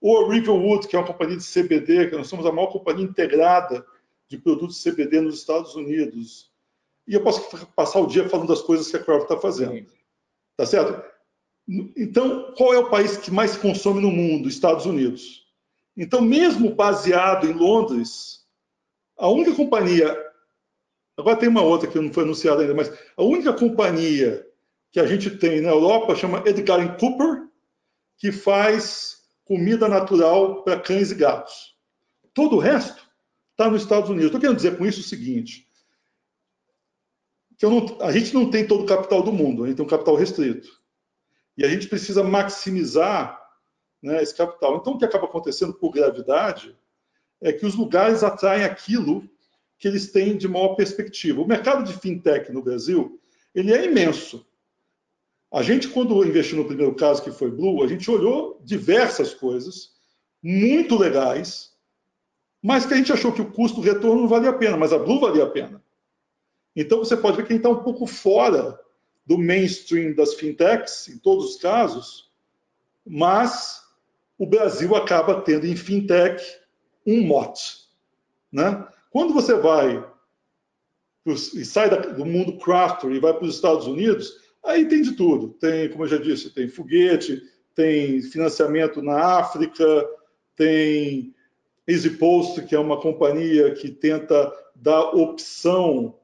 ou 0.00 0.24
a 0.24 0.32
Riverwood, 0.32 0.86
que 0.86 0.94
é 0.94 0.98
uma 0.98 1.06
companhia 1.06 1.36
de 1.36 1.44
CBD, 1.44 2.08
que 2.08 2.16
nós 2.16 2.28
somos 2.28 2.46
a 2.46 2.52
maior 2.52 2.68
companhia 2.68 3.04
integrada 3.04 3.84
de 4.28 4.38
produtos 4.38 4.82
CBD 4.82 5.20
nos 5.20 5.38
Estados 5.38 5.74
Unidos. 5.74 6.52
E 7.06 7.14
eu 7.14 7.22
posso 7.22 7.66
passar 7.74 8.00
o 8.00 8.06
dia 8.06 8.28
falando 8.28 8.48
das 8.48 8.62
coisas 8.62 8.88
que 8.88 8.96
a 8.96 9.02
Kraft 9.02 9.22
está 9.22 9.36
fazendo. 9.36 9.86
Tá 10.56 10.66
certo? 10.66 11.02
Então, 11.96 12.52
qual 12.56 12.72
é 12.72 12.78
o 12.78 12.90
país 12.90 13.16
que 13.16 13.30
mais 13.30 13.56
consome 13.56 14.00
no 14.00 14.10
mundo? 14.10 14.48
Estados 14.48 14.86
Unidos. 14.86 15.47
Então, 15.98 16.20
mesmo 16.20 16.76
baseado 16.76 17.48
em 17.48 17.52
Londres, 17.52 18.46
a 19.18 19.28
única 19.28 19.52
companhia. 19.52 20.16
Agora 21.16 21.36
tem 21.36 21.48
uma 21.48 21.62
outra 21.62 21.90
que 21.90 21.98
não 21.98 22.12
foi 22.12 22.22
anunciada 22.22 22.62
ainda, 22.62 22.72
mas 22.72 22.88
a 23.16 23.22
única 23.24 23.52
companhia 23.52 24.46
que 24.92 25.00
a 25.00 25.06
gente 25.06 25.28
tem 25.28 25.60
na 25.60 25.70
Europa 25.70 26.14
chama 26.14 26.44
Edgar 26.46 26.96
Cooper, 26.98 27.48
que 28.16 28.30
faz 28.30 29.24
comida 29.44 29.88
natural 29.88 30.62
para 30.62 30.78
cães 30.78 31.10
e 31.10 31.16
gatos. 31.16 31.76
Todo 32.32 32.56
o 32.56 32.60
resto 32.60 33.02
está 33.50 33.68
nos 33.68 33.82
Estados 33.82 34.08
Unidos. 34.08 34.26
Estou 34.26 34.40
querendo 34.40 34.56
dizer 34.56 34.78
com 34.78 34.86
isso 34.86 35.00
o 35.00 35.04
seguinte: 35.04 35.66
que 37.58 37.66
não, 37.66 37.98
a 38.00 38.12
gente 38.12 38.32
não 38.32 38.48
tem 38.48 38.64
todo 38.64 38.84
o 38.84 38.86
capital 38.86 39.20
do 39.20 39.32
mundo, 39.32 39.64
a 39.64 39.66
gente 39.66 39.76
tem 39.76 39.84
um 39.84 39.88
capital 39.88 40.14
restrito. 40.14 40.68
E 41.56 41.64
a 41.64 41.68
gente 41.68 41.88
precisa 41.88 42.22
maximizar 42.22 43.37
né, 44.02 44.22
esse 44.22 44.34
capital. 44.34 44.76
Então, 44.76 44.94
o 44.94 44.98
que 44.98 45.04
acaba 45.04 45.26
acontecendo 45.26 45.74
por 45.74 45.90
gravidade 45.90 46.76
é 47.40 47.52
que 47.52 47.66
os 47.66 47.74
lugares 47.74 48.22
atraem 48.22 48.64
aquilo 48.64 49.28
que 49.78 49.86
eles 49.86 50.10
têm 50.10 50.36
de 50.36 50.48
maior 50.48 50.74
perspectiva. 50.74 51.40
O 51.40 51.46
mercado 51.46 51.84
de 51.84 51.92
fintech 51.92 52.52
no 52.52 52.62
Brasil 52.62 53.20
ele 53.54 53.72
é 53.72 53.84
imenso. 53.84 54.46
A 55.50 55.62
gente, 55.62 55.88
quando 55.88 56.24
investiu 56.24 56.58
no 56.58 56.66
primeiro 56.66 56.94
caso, 56.94 57.22
que 57.22 57.30
foi 57.30 57.50
Blue, 57.50 57.82
a 57.82 57.88
gente 57.88 58.10
olhou 58.10 58.60
diversas 58.62 59.32
coisas 59.32 59.92
muito 60.42 60.96
legais, 60.96 61.72
mas 62.62 62.84
que 62.84 62.94
a 62.94 62.96
gente 62.96 63.12
achou 63.12 63.32
que 63.32 63.40
o 63.40 63.50
custo-retorno 63.50 64.22
não 64.22 64.28
valia 64.28 64.50
a 64.50 64.56
pena, 64.56 64.76
mas 64.76 64.92
a 64.92 64.98
Blue 64.98 65.20
valia 65.20 65.44
a 65.44 65.50
pena. 65.50 65.82
Então, 66.76 66.98
você 66.98 67.16
pode 67.16 67.36
ver 67.36 67.46
que 67.46 67.52
a 67.52 67.56
gente 67.56 67.64
está 67.64 67.70
um 67.70 67.82
pouco 67.82 68.06
fora 68.06 68.78
do 69.24 69.38
mainstream 69.38 70.14
das 70.14 70.34
fintechs, 70.34 71.08
em 71.08 71.18
todos 71.18 71.52
os 71.52 71.56
casos, 71.56 72.30
mas 73.06 73.82
o 74.38 74.46
Brasil 74.46 74.94
acaba 74.94 75.40
tendo 75.40 75.66
em 75.66 75.76
fintech 75.76 76.42
um 77.06 77.22
mote. 77.22 77.88
Né? 78.52 78.86
Quando 79.10 79.34
você 79.34 79.54
vai 79.54 80.04
e 81.26 81.64
sai 81.64 81.90
do 82.14 82.24
mundo 82.24 82.56
crafter 82.56 83.10
e 83.10 83.20
vai 83.20 83.34
para 83.34 83.44
os 83.44 83.54
Estados 83.54 83.86
Unidos, 83.86 84.32
Aí 84.64 84.86
tem 84.86 85.02
de 85.02 85.12
tudo. 85.12 85.48
Tem, 85.54 85.88
como 85.88 86.04
eu 86.04 86.08
já 86.08 86.18
disse, 86.18 86.50
tem 86.50 86.68
foguete, 86.68 87.42
tem 87.74 88.20
financiamento 88.22 89.00
na 89.00 89.38
África, 89.38 90.06
tem 90.56 91.34
EasyPost, 91.86 92.62
que 92.66 92.74
é 92.74 92.78
uma 92.78 93.00
companhia 93.00 93.72
que 93.72 93.90
tenta 93.90 94.52
dar 94.74 95.14
opção 95.14 96.16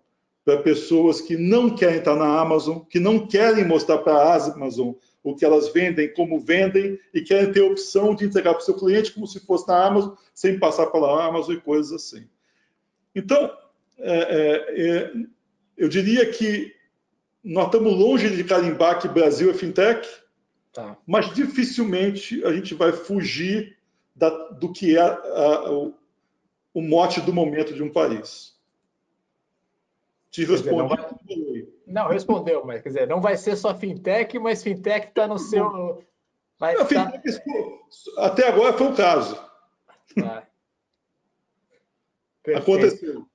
para 0.44 0.58
pessoas 0.58 1.22
que 1.22 1.38
não 1.38 1.74
querem 1.74 1.98
estar 1.98 2.14
na 2.14 2.38
Amazon, 2.38 2.80
que 2.80 3.00
não 3.00 3.26
querem 3.26 3.66
mostrar 3.66 3.98
para 3.98 4.14
a 4.14 4.34
Amazon 4.52 4.92
o 5.24 5.34
que 5.34 5.44
elas 5.44 5.72
vendem, 5.72 6.12
como 6.12 6.38
vendem, 6.38 7.00
e 7.14 7.22
querem 7.22 7.50
ter 7.50 7.60
a 7.60 7.66
opção 7.66 8.14
de 8.14 8.26
entregar 8.26 8.52
para 8.52 8.60
o 8.60 8.64
seu 8.64 8.74
cliente 8.74 9.10
como 9.10 9.26
se 9.26 9.40
fosse 9.40 9.66
na 9.66 9.86
Amazon, 9.86 10.14
sem 10.34 10.58
passar 10.58 10.86
pela 10.88 11.26
Amazon 11.26 11.54
e 11.54 11.60
coisas 11.60 11.92
assim. 11.92 12.28
Então, 13.14 13.50
é, 13.98 14.12
é, 14.12 14.88
é, 14.88 15.12
eu 15.78 15.88
diria 15.88 16.30
que 16.30 16.74
nós 17.42 17.66
estamos 17.66 17.94
longe 17.94 18.36
de 18.36 18.44
carimbar 18.44 19.00
que 19.00 19.08
Brasil 19.08 19.50
é 19.50 19.54
fintech, 19.54 20.06
tá. 20.72 20.96
mas 21.06 21.32
dificilmente 21.34 22.44
a 22.44 22.52
gente 22.52 22.74
vai 22.74 22.92
fugir 22.92 23.78
da, 24.14 24.28
do 24.28 24.72
que 24.72 24.96
é 24.96 25.00
a, 25.00 25.70
o, 25.70 25.94
o, 26.74 26.82
mote 26.82 27.20
do 27.22 27.32
momento 27.32 27.72
de 27.72 27.82
um 27.82 27.90
país. 27.90 28.54
Te 30.30 30.44
respondi. 30.44 30.76
Não, 30.76 30.88
vai... 30.88 31.73
não, 31.86 32.08
respondeu, 32.08 32.64
mas 32.64 32.82
quer 32.82 32.88
dizer, 32.88 33.06
não 33.06 33.20
vai 33.20 33.36
ser 33.36 33.56
só 33.56 33.74
fintech, 33.74 34.38
mas 34.38 34.62
fintech 34.62 35.08
está 35.08 35.26
no 35.26 35.38
seu. 35.38 36.02
Vai 36.58 36.74
não, 36.74 36.86
tá... 36.86 37.12
Até 38.18 38.48
agora 38.48 38.72
foi 38.72 38.86
o 38.88 38.94
caso. 38.94 39.34
Tá. 40.14 40.46
Aconteceu. 42.56 43.26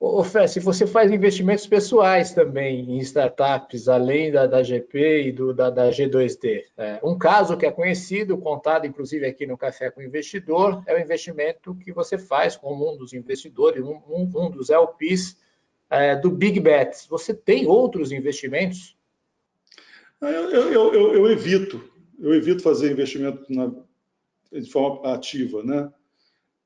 Ô, 0.00 0.22
Fé, 0.22 0.46
se 0.46 0.60
você 0.60 0.86
faz 0.86 1.10
investimentos 1.10 1.66
pessoais 1.66 2.32
também 2.32 2.88
em 2.88 2.98
startups, 2.98 3.88
além 3.88 4.30
da, 4.30 4.46
da 4.46 4.62
GP 4.62 5.24
e 5.24 5.32
do, 5.32 5.52
da, 5.52 5.70
da 5.70 5.90
G2D. 5.90 6.62
É, 6.76 7.00
um 7.02 7.18
caso 7.18 7.56
que 7.56 7.66
é 7.66 7.72
conhecido, 7.72 8.38
contado 8.38 8.86
inclusive 8.86 9.26
aqui 9.26 9.44
no 9.44 9.58
Café 9.58 9.90
com 9.90 10.00
o 10.00 10.04
Investidor, 10.04 10.84
é 10.86 10.94
o 10.94 11.00
investimento 11.00 11.74
que 11.74 11.92
você 11.92 12.16
faz 12.16 12.56
com 12.56 12.72
um 12.74 12.96
dos 12.96 13.12
investidores, 13.12 13.84
um, 13.84 14.00
um, 14.08 14.30
um 14.36 14.50
dos 14.50 14.70
LPs 14.70 15.36
é, 15.90 16.16
do 16.16 16.30
Big 16.30 16.60
Bets. 16.60 17.06
Você 17.08 17.34
tem 17.34 17.66
outros 17.66 18.12
investimentos? 18.12 18.96
Eu, 20.20 20.28
eu, 20.28 20.72
eu, 20.72 21.14
eu 21.14 21.30
evito, 21.30 21.82
eu 22.18 22.34
evito 22.34 22.62
fazer 22.62 22.90
investimento 22.90 23.44
na, 23.48 23.72
de 24.52 24.70
forma 24.70 25.14
ativa, 25.14 25.62
né? 25.62 25.92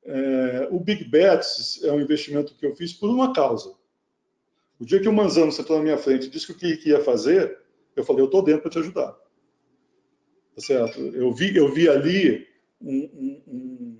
É, 0.04 0.68
o 0.70 0.80
Big 0.80 1.04
Bets 1.04 1.82
é 1.84 1.92
um 1.92 2.00
investimento 2.00 2.54
que 2.56 2.66
eu 2.66 2.74
fiz 2.74 2.92
por 2.92 3.08
uma 3.08 3.32
causa. 3.32 3.74
O 4.80 4.84
dia 4.84 5.00
que 5.00 5.08
o 5.08 5.12
Manzano 5.12 5.52
sentou 5.52 5.76
na 5.76 5.82
minha 5.84 5.98
frente 5.98 6.26
e 6.26 6.30
disse 6.30 6.50
o 6.50 6.56
que 6.56 6.80
ia 6.88 7.04
fazer, 7.04 7.56
eu 7.94 8.02
falei, 8.02 8.22
eu 8.22 8.26
estou 8.26 8.42
dentro 8.42 8.62
para 8.62 8.70
te 8.70 8.78
ajudar. 8.78 9.12
Tá 10.54 10.60
certo? 10.60 10.98
Eu 10.98 11.32
vi, 11.32 11.56
eu 11.56 11.72
vi 11.72 11.88
ali 11.88 12.48
um, 12.80 13.42
um, 13.46 13.98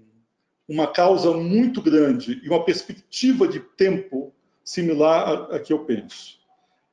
uma 0.68 0.86
causa 0.86 1.32
muito 1.32 1.80
grande 1.80 2.40
e 2.42 2.48
uma 2.48 2.64
perspectiva 2.64 3.46
de 3.46 3.60
tempo 3.60 4.34
similar 4.64 5.28
a, 5.28 5.56
a 5.56 5.60
que 5.60 5.72
eu 5.72 5.84
penso. 5.84 6.38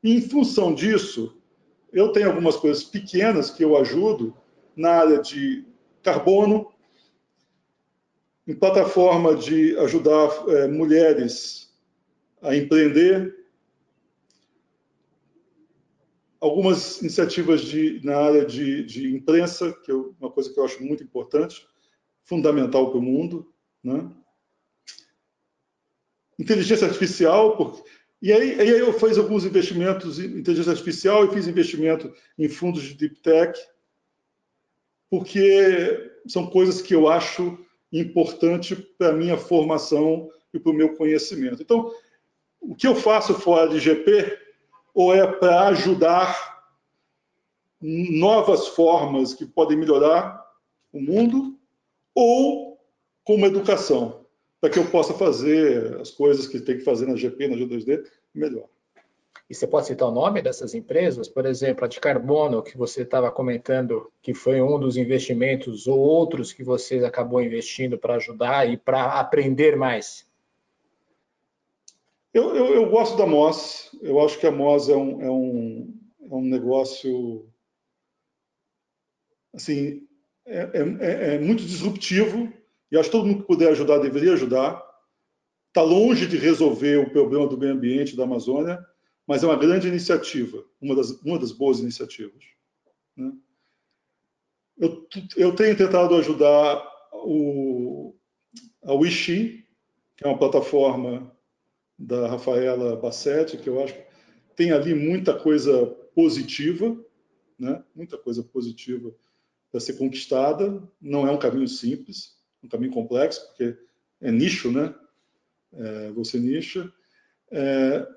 E, 0.03 0.15
em 0.15 0.21
função 0.21 0.73
disso, 0.73 1.37
eu 1.91 2.11
tenho 2.11 2.27
algumas 2.27 2.55
coisas 2.55 2.83
pequenas 2.83 3.49
que 3.49 3.63
eu 3.63 3.77
ajudo 3.77 4.35
na 4.75 4.91
área 4.91 5.21
de 5.21 5.65
carbono, 6.01 6.71
em 8.47 8.55
plataforma 8.55 9.35
de 9.35 9.77
ajudar 9.77 10.29
é, 10.47 10.67
mulheres 10.67 11.71
a 12.41 12.55
empreender, 12.55 13.35
algumas 16.39 17.01
iniciativas 17.01 17.61
de, 17.61 17.99
na 18.03 18.17
área 18.17 18.45
de, 18.45 18.83
de 18.85 19.13
imprensa, 19.13 19.73
que 19.83 19.91
é 19.91 19.93
uma 19.93 20.31
coisa 20.31 20.51
que 20.51 20.59
eu 20.59 20.63
acho 20.63 20.81
muito 20.83 21.03
importante, 21.03 21.67
fundamental 22.23 22.89
para 22.89 22.99
o 22.99 23.01
mundo, 23.01 23.51
né? 23.83 24.09
Inteligência 26.39 26.87
artificial, 26.87 27.57
porque, 27.57 27.83
e 28.21 28.31
aí, 28.31 28.59
aí 28.59 28.69
eu 28.69 28.93
fiz 28.93 29.17
alguns 29.17 29.45
investimentos 29.45 30.19
em 30.19 30.39
inteligência 30.39 30.71
artificial 30.71 31.25
e 31.25 31.33
fiz 31.33 31.47
investimento 31.47 32.13
em 32.37 32.47
fundos 32.47 32.83
de 32.83 32.93
deep 32.93 33.19
tech, 33.19 33.59
porque 35.09 36.11
são 36.27 36.47
coisas 36.47 36.81
que 36.81 36.95
eu 36.95 37.09
acho 37.09 37.59
importante 37.91 38.75
para 38.75 39.09
a 39.09 39.13
minha 39.13 39.37
formação 39.37 40.29
e 40.53 40.59
para 40.59 40.71
o 40.71 40.75
meu 40.75 40.95
conhecimento. 40.95 41.61
Então, 41.61 41.91
o 42.61 42.75
que 42.75 42.87
eu 42.87 42.95
faço 42.95 43.33
fora 43.33 43.69
de 43.69 43.79
GP, 43.79 44.37
ou 44.93 45.13
é 45.13 45.25
para 45.25 45.67
ajudar 45.69 46.59
novas 47.81 48.67
formas 48.67 49.33
que 49.33 49.45
podem 49.45 49.77
melhorar 49.77 50.45
o 50.91 51.01
mundo, 51.01 51.57
ou 52.13 52.77
como 53.23 53.45
educação, 53.45 54.18
para 54.59 54.69
que 54.69 54.79
eu 54.79 54.89
possa 54.89 55.13
fazer 55.13 55.99
as 55.99 56.11
coisas 56.11 56.47
que 56.47 56.59
tem 56.59 56.77
que 56.77 56.83
fazer 56.83 57.07
na 57.07 57.15
GP, 57.15 57.47
na 57.47 57.55
G2D, 57.55 58.05
melhor. 58.33 58.67
E 59.49 59.55
você 59.55 59.65
pode 59.65 59.87
citar 59.87 60.07
o 60.07 60.11
nome 60.11 60.41
dessas 60.41 60.75
empresas? 60.75 61.27
Por 61.27 61.45
exemplo, 61.45 61.83
a 61.83 61.87
de 61.87 61.99
carbono, 61.99 62.61
que 62.61 62.77
você 62.77 63.01
estava 63.01 63.31
comentando, 63.31 64.11
que 64.21 64.33
foi 64.33 64.61
um 64.61 64.79
dos 64.79 64.95
investimentos, 64.95 65.87
ou 65.87 65.97
outros 65.97 66.53
que 66.53 66.63
você 66.63 67.03
acabou 67.03 67.41
investindo 67.41 67.97
para 67.97 68.15
ajudar 68.15 68.69
e 68.69 68.77
para 68.77 69.19
aprender 69.19 69.75
mais? 69.75 70.27
Eu, 72.31 72.55
eu, 72.55 72.65
eu, 72.75 72.89
gosto 72.89 73.17
da 73.17 73.25
MOS. 73.25 73.89
Eu 74.03 74.19
acho 74.19 74.37
que 74.37 74.45
a 74.45 74.51
MOS 74.51 74.87
é 74.87 74.95
um, 74.95 75.21
é 75.21 75.31
um, 75.31 75.99
é 76.21 76.35
um 76.35 76.41
negócio 76.41 77.49
assim, 79.51 80.07
é, 80.45 80.69
é, 80.73 81.35
é, 81.35 81.39
muito 81.39 81.63
disruptivo 81.63 82.53
e 82.91 82.97
acho 82.97 83.09
que 83.09 83.15
todo 83.15 83.27
mundo 83.27 83.41
que 83.41 83.47
puder 83.47 83.69
ajudar 83.69 83.99
deveria 83.99 84.33
ajudar. 84.33 84.83
Está 85.67 85.83
longe 85.83 86.25
de 86.25 86.37
resolver 86.37 86.97
o 86.97 87.11
problema 87.11 87.47
do 87.47 87.57
meio 87.57 87.73
ambiente 87.73 88.15
da 88.15 88.23
Amazônia, 88.23 88.83
mas 89.27 89.43
é 89.43 89.45
uma 89.45 89.55
grande 89.55 89.87
iniciativa, 89.87 90.65
uma 90.81 90.95
das, 90.95 91.11
uma 91.21 91.37
das 91.37 91.51
boas 91.51 91.79
iniciativas. 91.79 92.43
Né? 93.15 93.31
Eu, 94.79 95.07
eu, 95.37 95.55
tenho 95.55 95.77
tentado 95.77 96.15
ajudar 96.15 96.83
o, 97.13 98.15
a 98.83 98.93
Wishi, 98.93 99.63
que 100.17 100.23
é 100.23 100.27
uma 100.27 100.39
plataforma 100.39 101.31
da 101.97 102.27
Rafaela 102.27 102.95
Bassetti, 102.95 103.57
que 103.57 103.69
eu 103.69 103.83
acho 103.83 103.93
que 103.93 104.03
tem 104.55 104.71
ali 104.71 104.95
muita 104.95 105.37
coisa 105.37 105.85
positiva, 106.15 106.97
né? 107.59 107.83
muita 107.93 108.17
coisa 108.17 108.41
positiva 108.41 109.13
para 109.69 109.79
ser 109.79 109.93
conquistada. 109.93 110.81
Não 110.99 111.27
é 111.27 111.31
um 111.31 111.37
caminho 111.37 111.67
simples, 111.67 112.38
um 112.63 112.67
caminho 112.67 112.91
complexo, 112.91 113.45
porque 113.47 113.77
é 114.21 114.31
nicho, 114.31 114.71
né? 114.71 114.93
É, 115.73 116.11
você 116.11 116.39
nicha. 116.39 116.91
É, 117.51 118.07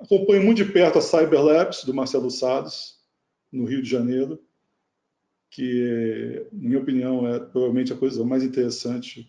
Acompanho 0.00 0.42
muito 0.42 0.62
de 0.62 0.70
perto 0.70 0.98
a 0.98 1.02
Cyber 1.02 1.42
Labs, 1.42 1.84
do 1.84 1.94
Marcelo 1.94 2.30
Salles, 2.30 2.96
no 3.50 3.64
Rio 3.64 3.82
de 3.82 3.88
Janeiro, 3.88 4.38
que, 5.50 6.46
na 6.52 6.68
minha 6.68 6.80
opinião, 6.80 7.26
é 7.26 7.40
provavelmente 7.40 7.92
a 7.92 7.96
coisa 7.96 8.22
mais 8.24 8.42
interessante 8.42 9.26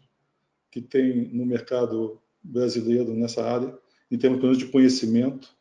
que 0.70 0.82
tem 0.82 1.30
no 1.30 1.46
mercado 1.46 2.22
brasileiro 2.44 3.14
nessa 3.14 3.44
área, 3.44 3.78
em 4.12 4.18
termos 4.18 4.58
de 4.58 4.66
conhecimento. 4.66 5.56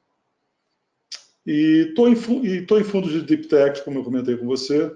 E 1.47 1.87
estou 1.91 2.09
em, 2.09 2.15
em 2.15 2.85
fundos 2.85 3.13
de 3.13 3.23
Deep 3.23 3.47
Tech, 3.47 3.85
como 3.85 4.01
eu 4.01 4.05
comentei 4.05 4.37
com 4.37 4.47
você. 4.47 4.93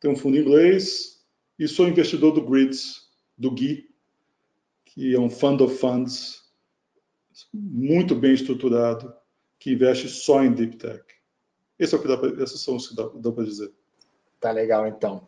Tem 0.00 0.10
um 0.10 0.16
fundo 0.16 0.36
inglês, 0.36 1.24
e 1.56 1.68
sou 1.68 1.86
investidor 1.86 2.32
do 2.32 2.44
Grids, 2.44 3.01
do 3.36 3.50
Gui, 3.50 3.88
que 4.84 5.14
é 5.14 5.18
um 5.18 5.30
fund 5.30 5.60
of 5.62 5.76
funds 5.76 6.42
muito 7.52 8.14
bem 8.14 8.34
estruturado, 8.34 9.12
que 9.58 9.72
investe 9.72 10.08
só 10.08 10.42
em 10.42 10.52
deep 10.52 10.76
tech. 10.76 11.02
Esse 11.78 11.94
é 11.94 11.98
o 11.98 12.02
que 12.02 12.08
dá 12.08 12.16
pra, 12.16 12.28
esses 12.42 12.60
são 12.60 12.76
os 12.76 12.88
que 12.88 12.96
dá, 12.96 13.08
dá 13.14 13.32
para 13.32 13.44
dizer. 13.44 13.72
Tá 14.40 14.50
legal, 14.50 14.86
então. 14.86 15.26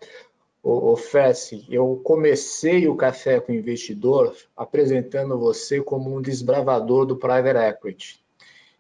O, 0.63 0.93
o 0.93 0.97
Fessi, 0.97 1.65
eu 1.69 2.01
comecei 2.05 2.89
o 2.89 2.97
Café 2.97 3.41
com 3.41 3.53
o 3.53 3.55
Investidor 3.55 4.35
apresentando 4.57 5.39
você 5.39 5.83
como 5.83 6.15
um 6.15 6.23
desbravador 6.23 7.07
do 7.07 7.17
private 7.17 7.59
equity. 7.59 8.25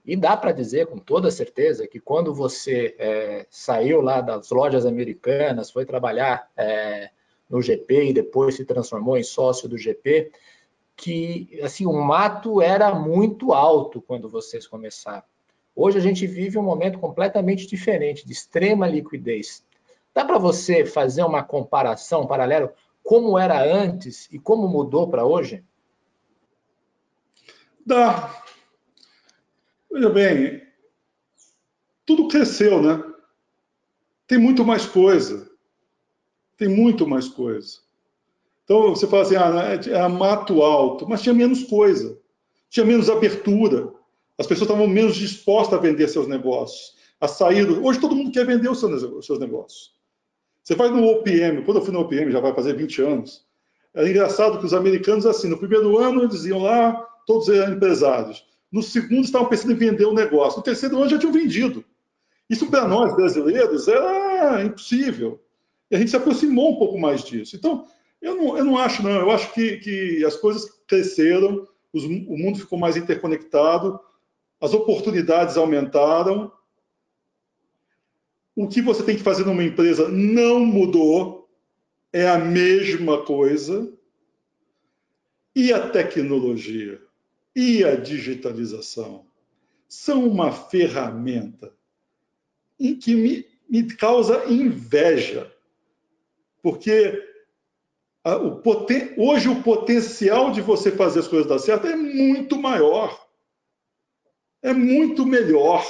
E 0.04 0.16
dá 0.16 0.36
para 0.36 0.52
dizer 0.52 0.86
com 0.86 0.98
toda 0.98 1.30
certeza 1.30 1.86
que 1.86 1.98
quando 1.98 2.34
você 2.34 2.94
é, 2.98 3.46
saiu 3.48 4.00
lá 4.00 4.20
das 4.20 4.50
lojas 4.50 4.84
americanas, 4.84 5.70
foi 5.70 5.86
trabalhar 5.86 6.50
é, 6.56 7.10
no 7.48 7.60
GP 7.60 8.10
e 8.10 8.12
depois 8.12 8.56
se 8.56 8.64
transformou 8.64 9.16
em 9.16 9.22
sócio 9.22 9.68
do 9.68 9.78
GP, 9.78 10.32
que 10.96 11.60
assim 11.62 11.86
o 11.86 11.92
mato 11.92 12.62
era 12.62 12.94
muito 12.94 13.52
alto 13.52 14.00
quando 14.00 14.28
vocês 14.28 14.66
começaram. 14.66 15.22
Hoje 15.74 15.98
a 15.98 16.00
gente 16.00 16.26
vive 16.26 16.56
um 16.56 16.62
momento 16.62 16.98
completamente 16.98 17.66
diferente, 17.66 18.26
de 18.26 18.32
extrema 18.32 18.86
liquidez. 18.86 19.64
Dá 20.14 20.24
para 20.24 20.38
você 20.38 20.86
fazer 20.86 21.24
uma 21.24 21.42
comparação, 21.42 22.22
um 22.22 22.26
paralelo, 22.26 22.70
como 23.02 23.38
era 23.38 23.62
antes 23.62 24.28
e 24.30 24.38
como 24.38 24.68
mudou 24.68 25.08
para 25.10 25.26
hoje? 25.26 25.64
Dá. 27.84 28.42
Veja 29.90 30.08
bem, 30.08 30.62
tudo 32.06 32.28
cresceu, 32.28 32.80
né? 32.80 33.02
Tem 34.26 34.38
muito 34.38 34.64
mais 34.64 34.86
coisa. 34.86 35.53
Tem 36.56 36.68
muito 36.68 37.06
mais 37.06 37.28
coisa. 37.28 37.78
Então 38.64 38.90
você 38.90 39.06
fala 39.06 39.22
assim, 39.22 39.36
ah, 39.36 39.78
era 39.86 40.08
mato 40.08 40.62
alto, 40.62 41.06
mas 41.08 41.22
tinha 41.22 41.34
menos 41.34 41.64
coisa, 41.64 42.18
tinha 42.70 42.86
menos 42.86 43.10
abertura. 43.10 43.92
As 44.38 44.46
pessoas 44.46 44.68
estavam 44.68 44.88
menos 44.88 45.16
dispostas 45.16 45.78
a 45.78 45.82
vender 45.82 46.08
seus 46.08 46.26
negócios, 46.26 46.94
a 47.20 47.28
sair. 47.28 47.68
Hoje 47.68 48.00
todo 48.00 48.16
mundo 48.16 48.32
quer 48.32 48.46
vender 48.46 48.68
os 48.68 48.80
seus 48.80 49.38
negócios. 49.38 49.94
Você 50.62 50.74
vai 50.74 50.88
no 50.88 51.06
OPM, 51.06 51.62
quando 51.64 51.78
eu 51.78 51.84
fui 51.84 51.92
no 51.92 52.00
OPM, 52.00 52.32
já 52.32 52.40
vai 52.40 52.54
fazer 52.54 52.74
20 52.74 53.02
anos, 53.02 53.44
era 53.94 54.08
engraçado 54.08 54.58
que 54.58 54.66
os 54.66 54.74
americanos, 54.74 55.24
assim, 55.24 55.48
no 55.48 55.58
primeiro 55.58 55.98
ano 55.98 56.24
eles 56.24 56.44
iam 56.46 56.62
lá, 56.62 56.94
todos 57.26 57.48
eram 57.48 57.74
empresários. 57.74 58.44
No 58.72 58.82
segundo 58.82 59.24
estavam 59.24 59.48
pensando 59.48 59.72
em 59.72 59.76
vender 59.76 60.04
o 60.04 60.12
negócio. 60.12 60.58
No 60.58 60.64
terceiro 60.64 60.98
ano 60.98 61.08
já 61.08 61.18
tinham 61.18 61.32
vendido. 61.32 61.84
Isso 62.50 62.68
para 62.68 62.88
nós 62.88 63.14
brasileiros 63.14 63.86
era 63.86 64.64
impossível. 64.64 65.40
A 65.94 65.98
gente 65.98 66.10
se 66.10 66.16
aproximou 66.16 66.72
um 66.72 66.76
pouco 66.76 66.98
mais 66.98 67.22
disso. 67.22 67.56
Então, 67.56 67.86
eu 68.20 68.36
não, 68.36 68.58
eu 68.58 68.64
não 68.64 68.78
acho, 68.78 69.02
não. 69.02 69.10
Eu 69.10 69.30
acho 69.30 69.52
que, 69.52 69.76
que 69.78 70.24
as 70.24 70.36
coisas 70.36 70.68
cresceram, 70.86 71.68
os, 71.92 72.04
o 72.04 72.36
mundo 72.36 72.58
ficou 72.58 72.78
mais 72.78 72.96
interconectado, 72.96 74.00
as 74.60 74.74
oportunidades 74.74 75.56
aumentaram. 75.56 76.50
O 78.56 78.66
que 78.66 78.80
você 78.80 79.02
tem 79.02 79.16
que 79.16 79.22
fazer 79.22 79.44
numa 79.44 79.62
empresa 79.62 80.08
não 80.08 80.64
mudou, 80.64 81.48
é 82.12 82.28
a 82.28 82.38
mesma 82.38 83.24
coisa. 83.24 83.92
E 85.54 85.72
a 85.72 85.88
tecnologia 85.88 87.00
e 87.54 87.84
a 87.84 87.94
digitalização 87.94 89.26
são 89.88 90.26
uma 90.26 90.50
ferramenta 90.50 91.72
em 92.80 92.96
que 92.96 93.14
me, 93.14 93.46
me 93.68 93.84
causa 93.94 94.44
inveja, 94.46 95.53
porque 96.64 97.22
o 98.24 98.56
poten... 98.62 99.14
hoje 99.18 99.50
o 99.50 99.62
potencial 99.62 100.50
de 100.50 100.62
você 100.62 100.90
fazer 100.90 101.20
as 101.20 101.28
coisas 101.28 101.46
dar 101.46 101.58
certo 101.58 101.86
é 101.86 101.94
muito 101.94 102.58
maior. 102.58 103.22
É 104.62 104.72
muito 104.72 105.26
melhor. 105.26 105.84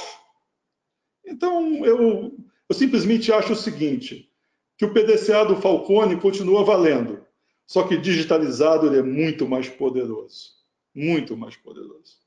Então, 1.25 1.85
eu, 1.85 2.37
eu 2.67 2.75
simplesmente 2.75 3.31
acho 3.31 3.53
o 3.53 3.55
seguinte, 3.55 4.29
que 4.77 4.83
o 4.83 4.93
PDCA 4.93 5.45
do 5.45 5.55
Falcone 5.55 6.19
continua 6.19 6.65
valendo, 6.65 7.25
só 7.65 7.87
que 7.87 7.95
digitalizado 7.95 8.87
ele 8.87 8.99
é 8.99 9.01
muito 9.01 9.47
mais 9.47 9.69
poderoso. 9.69 10.55
Muito 10.93 11.37
mais 11.37 11.55
poderoso. 11.55 12.17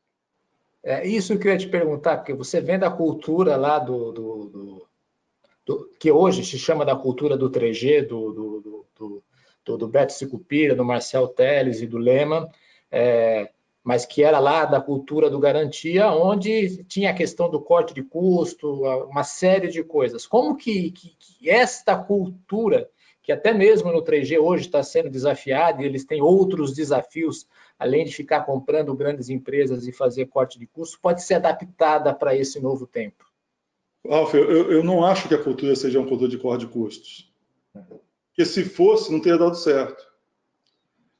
É 0.83 1.07
isso 1.07 1.29
que 1.29 1.35
eu 1.35 1.41
queria 1.41 1.59
te 1.59 1.69
perguntar, 1.69 2.17
porque 2.17 2.33
você 2.33 2.63
vem 2.63 2.79
da 2.79 2.91
cultura 2.91 3.57
lá 3.57 3.79
do, 3.79 4.11
do, 4.11 4.45
do, 4.47 4.88
do 5.69 5.89
que 6.01 6.11
hoje 6.11 6.45
se 6.45 6.59
chama 6.59 6.85
da 6.85 6.97
cultura 6.97 7.37
do 7.37 7.49
3G, 7.51 8.07
do, 8.07 8.33
do, 8.33 8.61
do 8.97 9.23
do, 9.69 9.77
do 9.77 9.87
Beto 9.87 10.15
Sicupira, 10.15 10.75
do 10.75 10.85
Marcel 10.85 11.29
Teles 11.29 11.83
e 11.83 11.87
do 11.87 11.99
Lehmann, 11.99 12.49
é, 12.91 13.51
mas 13.85 14.07
que 14.07 14.23
era 14.23 14.39
lá 14.39 14.65
da 14.65 14.81
cultura 14.81 15.29
do 15.29 15.39
garantia, 15.39 16.11
onde 16.11 16.83
tinha 16.85 17.11
a 17.11 17.15
questão 17.15 17.51
do 17.51 17.61
corte 17.61 17.93
de 17.93 18.03
custo, 18.03 18.83
uma 19.07 19.25
série 19.25 19.69
de 19.69 19.85
coisas. 19.85 20.27
Como 20.27 20.57
que, 20.57 20.91
que, 20.91 21.15
que 21.19 21.51
esta 21.51 21.97
cultura, 21.97 22.89
que 23.23 23.31
até 23.31 23.53
mesmo 23.53 23.93
no 23.93 24.03
3G 24.03 24.39
hoje 24.39 24.65
está 24.65 24.83
sendo 24.83 25.11
desafiada, 25.11 25.83
e 25.83 25.87
eles 25.87 26.05
têm 26.05 26.23
outros 26.23 26.73
desafios, 26.73 27.47
além 27.79 28.05
de 28.05 28.15
ficar 28.15 28.41
comprando 28.41 28.95
grandes 28.95 29.29
empresas 29.29 29.87
e 29.87 29.93
fazer 29.93 30.27
corte 30.27 30.59
de 30.59 30.67
custo, 30.67 30.99
pode 31.01 31.23
ser 31.23 31.35
adaptada 31.35 32.15
para 32.15 32.35
esse 32.35 32.61
novo 32.61 32.87
tempo? 32.87 33.28
Ralf, 34.07 34.35
eu, 34.35 34.73
eu, 34.73 34.85
não 34.85 35.05
acho 35.05 35.29
que 35.29 35.35
a 35.35 35.43
cultura 35.43 35.75
seja 35.75 35.99
uma 35.99 36.09
cultura 36.09 36.31
de 36.31 36.39
corte 36.39 36.67
de 36.67 36.73
custos. 36.73 37.33
Uhum 37.75 37.99
que 38.39 38.45
se 38.45 38.63
fosse, 38.63 39.11
não 39.11 39.19
teria 39.19 39.37
dado 39.37 39.57
certo. 39.57 40.07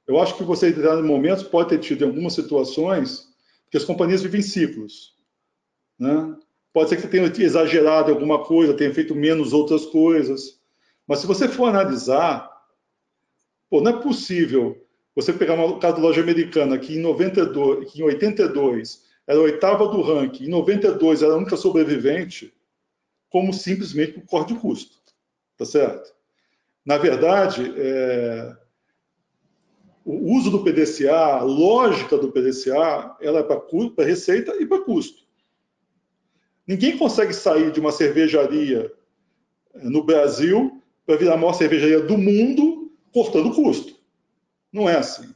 Eu 0.07 0.21
acho 0.21 0.37
que 0.37 0.45
você, 0.45 0.67
em 0.67 0.71
determinados 0.71 1.05
momentos, 1.05 1.43
pode 1.43 1.71
ter 1.71 1.79
tido 1.79 2.05
em 2.05 2.07
algumas 2.07 2.33
situações 2.33 3.27
que 3.69 3.77
as 3.77 3.85
companhias 3.85 4.23
vivem 4.23 4.41
ciclos. 4.41 5.17
Né? 5.99 6.37
Pode 6.73 6.91
ser 6.91 6.95
que 6.95 7.03
você 7.03 7.09
tenha 7.09 7.45
exagerado 7.45 8.13
alguma 8.13 8.45
coisa, 8.45 8.73
tenha 8.73 8.95
feito 8.95 9.17
menos 9.17 9.53
outras 9.53 9.85
coisas. 9.87 10.61
Mas 11.09 11.19
se 11.19 11.27
você 11.27 11.49
for 11.49 11.67
analisar, 11.67 12.49
pô, 13.69 13.81
não 13.81 13.99
é 13.99 14.01
possível 14.01 14.81
você 15.13 15.33
pegar 15.33 15.55
uma 15.55 15.77
caso 15.81 15.97
da 15.97 16.03
loja 16.03 16.23
americana 16.23 16.79
que 16.79 16.95
em, 16.95 17.01
92, 17.01 17.91
que 17.91 18.01
em 18.01 18.05
82 18.05 19.03
era 19.27 19.41
a 19.41 19.43
oitava 19.43 19.89
do 19.89 20.01
ranking, 20.03 20.45
em 20.45 20.51
92 20.51 21.21
era 21.21 21.33
a 21.33 21.37
única 21.37 21.57
sobrevivente, 21.57 22.55
como 23.31 23.53
simplesmente 23.53 24.13
por 24.13 24.27
corte 24.27 24.55
de 24.55 24.61
custo. 24.61 24.99
Tá 25.57 25.65
certo? 25.65 26.15
Na 26.85 26.97
verdade, 26.97 27.73
é, 27.77 28.57
o 30.05 30.33
uso 30.33 30.51
do 30.51 30.65
PDCA, 30.65 31.37
a 31.37 31.43
lógica 31.43 32.17
do 32.17 32.33
PDCA, 32.33 33.17
ela 33.21 33.41
é 33.41 33.43
para 33.43 34.05
receita 34.05 34.57
e 34.57 34.65
para 34.65 34.81
custo. 34.81 35.23
Ninguém 36.67 36.97
consegue 36.97 37.35
sair 37.35 37.73
de 37.73 37.81
uma 37.81 37.93
cervejaria 37.93 38.91
é, 39.75 39.85
no 39.85 40.03
Brasil 40.03 40.83
para 41.05 41.17
virar 41.17 41.35
a 41.35 41.37
maior 41.37 41.53
cervejaria 41.53 42.01
do 42.01 42.17
mundo 42.17 42.93
cortando 43.13 43.55
custo. 43.55 43.97
Não 44.73 44.89
é 44.89 44.97
assim. 44.97 45.35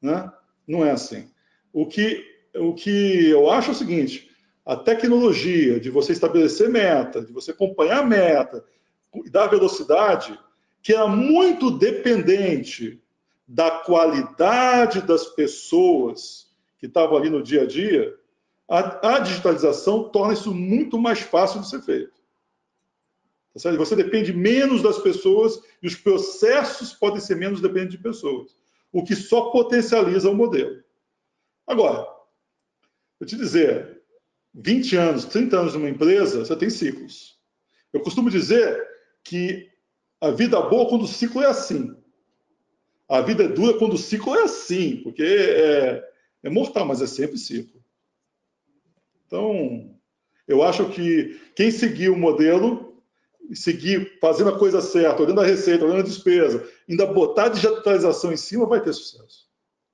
Né? 0.00 0.32
Não 0.66 0.84
é 0.84 0.90
assim. 0.90 1.30
O 1.72 1.86
que, 1.86 2.24
o 2.56 2.74
que 2.74 3.28
eu 3.28 3.50
acho 3.50 3.70
é 3.70 3.72
o 3.72 3.76
seguinte: 3.76 4.27
a 4.68 4.76
tecnologia 4.76 5.80
de 5.80 5.88
você 5.88 6.12
estabelecer 6.12 6.68
meta, 6.68 7.22
de 7.24 7.32
você 7.32 7.52
acompanhar 7.52 8.00
a 8.00 8.06
meta, 8.06 8.62
dar 9.30 9.46
velocidade, 9.46 10.38
que 10.82 10.92
era 10.92 11.08
muito 11.08 11.70
dependente 11.70 13.02
da 13.46 13.70
qualidade 13.70 15.00
das 15.00 15.24
pessoas 15.24 16.52
que 16.78 16.84
estavam 16.84 17.16
ali 17.16 17.30
no 17.30 17.42
dia 17.42 17.62
a 17.62 17.66
dia, 17.66 18.14
a, 18.68 19.14
a 19.16 19.18
digitalização 19.20 20.10
torna 20.10 20.34
isso 20.34 20.52
muito 20.52 20.98
mais 20.98 21.20
fácil 21.20 21.62
de 21.62 21.70
ser 21.70 21.80
feito. 21.80 22.20
Tá 23.54 23.70
Você 23.72 23.96
depende 23.96 24.34
menos 24.34 24.82
das 24.82 24.98
pessoas 24.98 25.58
e 25.82 25.86
os 25.86 25.94
processos 25.94 26.92
podem 26.92 27.20
ser 27.20 27.36
menos 27.36 27.62
dependentes 27.62 27.96
de 27.96 28.02
pessoas, 28.02 28.54
o 28.92 29.02
que 29.02 29.16
só 29.16 29.50
potencializa 29.50 30.28
o 30.28 30.34
modelo. 30.34 30.84
Agora, 31.66 32.06
eu 33.18 33.26
te 33.26 33.34
dizer, 33.34 33.97
20 34.60 34.96
anos, 34.96 35.24
30 35.26 35.56
anos 35.56 35.74
numa 35.74 35.88
empresa, 35.88 36.44
você 36.44 36.56
tem 36.56 36.68
ciclos. 36.68 37.38
Eu 37.92 38.00
costumo 38.00 38.28
dizer 38.28 38.84
que 39.22 39.70
a 40.20 40.30
vida 40.30 40.60
boa 40.60 40.88
quando 40.88 41.02
o 41.02 41.08
ciclo 41.08 41.42
é 41.42 41.46
assim. 41.46 41.96
A 43.08 43.20
vida 43.20 43.44
é 43.44 43.48
dura 43.48 43.78
quando 43.78 43.94
o 43.94 43.98
ciclo 43.98 44.34
é 44.34 44.42
assim, 44.42 44.96
porque 45.02 45.22
é, 45.22 46.04
é 46.42 46.50
mortal, 46.50 46.84
mas 46.84 47.00
é 47.00 47.06
sempre 47.06 47.38
ciclo. 47.38 47.80
Então, 49.26 49.94
eu 50.46 50.62
acho 50.62 50.90
que 50.90 51.40
quem 51.54 51.70
seguir 51.70 52.08
o 52.08 52.18
modelo, 52.18 53.00
seguir 53.54 54.18
fazendo 54.20 54.50
a 54.50 54.58
coisa 54.58 54.80
certa, 54.80 55.22
olhando 55.22 55.40
a 55.40 55.46
receita, 55.46 55.84
olhando 55.84 56.00
a 56.00 56.04
despesa, 56.04 56.68
ainda 56.88 57.06
botar 57.06 57.44
a 57.44 57.50
digitalização 57.50 58.32
em 58.32 58.36
cima, 58.36 58.66
vai 58.66 58.82
ter 58.82 58.92
sucesso. 58.92 59.48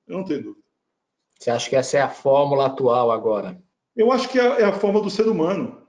Eu 0.07 0.17
não 0.17 0.25
tenho 0.25 0.41
dúvida. 0.41 0.65
Você 1.39 1.51
acha 1.51 1.69
que 1.69 1.75
essa 1.75 1.97
é 1.97 2.01
a 2.01 2.09
fórmula 2.09 2.65
atual 2.65 3.11
agora? 3.11 3.63
Eu 3.95 4.11
acho 4.11 4.29
que 4.29 4.39
é, 4.39 4.61
é 4.61 4.63
a 4.65 4.73
forma 4.73 5.01
do 5.01 5.09
ser 5.09 5.27
humano. 5.27 5.85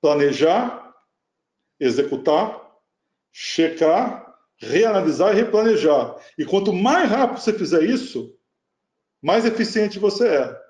Planejar, 0.00 0.94
executar 1.78 2.60
checar, 3.32 4.34
reanalisar 4.58 5.32
e 5.32 5.40
replanejar. 5.40 6.16
E 6.38 6.44
quanto 6.44 6.72
mais 6.72 7.08
rápido 7.08 7.40
você 7.40 7.52
fizer 7.52 7.82
isso, 7.82 8.34
mais 9.22 9.44
eficiente 9.44 9.98
você 9.98 10.28
é. 10.28 10.60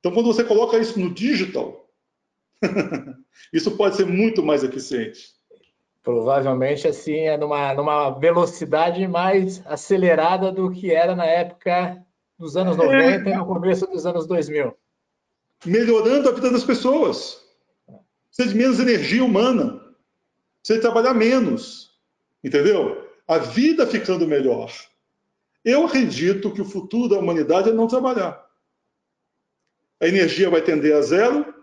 Então, 0.00 0.12
quando 0.12 0.26
você 0.26 0.44
coloca 0.44 0.78
isso 0.78 0.98
no 0.98 1.12
digital, 1.12 1.88
isso 3.52 3.76
pode 3.76 3.96
ser 3.96 4.06
muito 4.06 4.42
mais 4.42 4.62
eficiente. 4.62 5.32
Provavelmente, 6.02 6.86
assim, 6.86 7.20
é 7.20 7.36
numa, 7.38 7.72
numa 7.72 8.10
velocidade 8.10 9.06
mais 9.08 9.62
acelerada 9.66 10.52
do 10.52 10.70
que 10.70 10.92
era 10.92 11.16
na 11.16 11.24
época 11.24 12.04
dos 12.38 12.56
anos 12.56 12.76
90 12.76 13.30
é. 13.30 13.32
e 13.32 13.36
no 13.36 13.46
começo 13.46 13.86
dos 13.86 14.04
anos 14.04 14.26
2000. 14.26 14.76
Melhorando 15.64 16.28
a 16.28 16.32
vida 16.32 16.50
das 16.50 16.64
pessoas. 16.64 17.42
Precisa 18.28 18.52
de 18.52 18.58
menos 18.58 18.80
energia 18.80 19.24
humana. 19.24 19.80
Precisa 20.60 20.80
trabalhar 20.80 21.14
menos. 21.14 21.98
Entendeu? 22.42 23.08
A 23.26 23.38
vida 23.38 23.86
ficando 23.86 24.26
melhor. 24.26 24.72
Eu 25.64 25.86
acredito 25.86 26.52
que 26.52 26.60
o 26.60 26.64
futuro 26.64 27.08
da 27.08 27.18
humanidade 27.18 27.70
é 27.70 27.72
não 27.72 27.88
trabalhar. 27.88 28.44
A 30.00 30.06
energia 30.06 30.50
vai 30.50 30.60
tender 30.60 30.94
a 30.94 31.00
zero, 31.00 31.54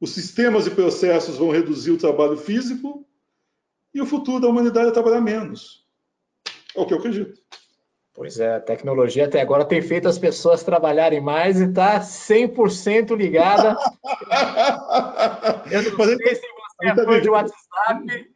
os 0.00 0.10
sistemas 0.10 0.66
e 0.66 0.70
processos 0.70 1.36
vão 1.36 1.50
reduzir 1.50 1.90
o 1.90 1.98
trabalho 1.98 2.36
físico 2.36 3.04
e 3.92 4.00
o 4.00 4.06
futuro 4.06 4.38
da 4.38 4.48
humanidade 4.48 4.88
é 4.88 4.92
trabalhar 4.92 5.20
menos. 5.20 5.84
É 6.76 6.80
o 6.80 6.86
que 6.86 6.92
eu 6.92 6.98
acredito. 6.98 7.40
Pois 8.14 8.38
é, 8.38 8.54
a 8.54 8.60
tecnologia 8.60 9.24
até 9.24 9.40
agora 9.40 9.64
tem 9.64 9.82
feito 9.82 10.06
as 10.06 10.16
pessoas 10.16 10.62
trabalharem 10.62 11.20
mais 11.20 11.60
e 11.60 11.64
está 11.64 11.98
100% 11.98 13.16
ligada. 13.16 13.76
eu 15.68 15.82
não 15.82 15.98
Mas 15.98 16.06
sei 16.06 16.34
se 16.36 16.42
você 16.42 16.86
é 16.86 16.94
tá 16.94 17.04
fã 17.04 17.20
de 17.20 17.28
WhatsApp. 17.28 18.30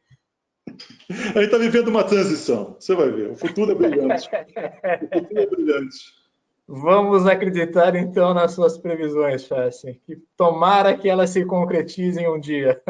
A 1.09 1.15
gente 1.15 1.45
está 1.45 1.59
vivendo 1.59 1.89
uma 1.89 2.03
transição, 2.03 2.77
você 2.79 2.95
vai 2.97 3.11
ver. 3.11 3.31
O 3.31 3.37
futuro 3.37 3.71
é 3.71 3.75
brilhante. 3.75 4.29
O 5.01 5.21
futuro 5.21 5.41
é 5.41 5.47
brilhante. 5.47 6.19
Vamos 6.67 7.27
acreditar 7.27 7.95
então 7.95 8.35
nas 8.35 8.53
suas 8.53 8.77
previsões, 8.77 9.47
Fassi. 9.47 10.03
Que 10.05 10.17
tomara 10.37 10.99
que 10.99 11.09
elas 11.09 11.31
se 11.31 11.45
concretizem 11.45 12.29
um 12.29 12.39
dia. 12.39 12.83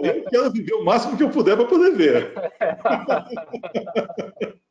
Eu 0.00 0.24
quero 0.26 0.52
viver 0.52 0.74
o 0.74 0.84
máximo 0.84 1.16
que 1.16 1.24
eu 1.24 1.30
puder 1.30 1.56
para 1.56 1.66
poder 1.66 1.96
ver. 1.96 2.32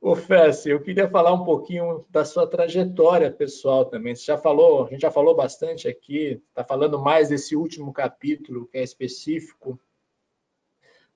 Ô 0.00 0.14
Fessi, 0.14 0.70
eu 0.70 0.80
queria 0.80 1.08
falar 1.08 1.32
um 1.32 1.44
pouquinho 1.44 2.04
da 2.10 2.24
sua 2.24 2.46
trajetória 2.46 3.30
pessoal 3.30 3.86
também. 3.86 4.14
Você 4.14 4.24
já 4.24 4.38
falou, 4.38 4.84
a 4.86 4.90
gente 4.90 5.00
já 5.00 5.10
falou 5.10 5.34
bastante 5.34 5.88
aqui, 5.88 6.40
está 6.48 6.62
falando 6.62 6.98
mais 6.98 7.30
desse 7.30 7.56
último 7.56 7.92
capítulo 7.92 8.66
que 8.66 8.78
é 8.78 8.82
específico 8.82 9.78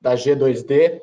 da 0.01 0.15
G2D, 0.15 1.03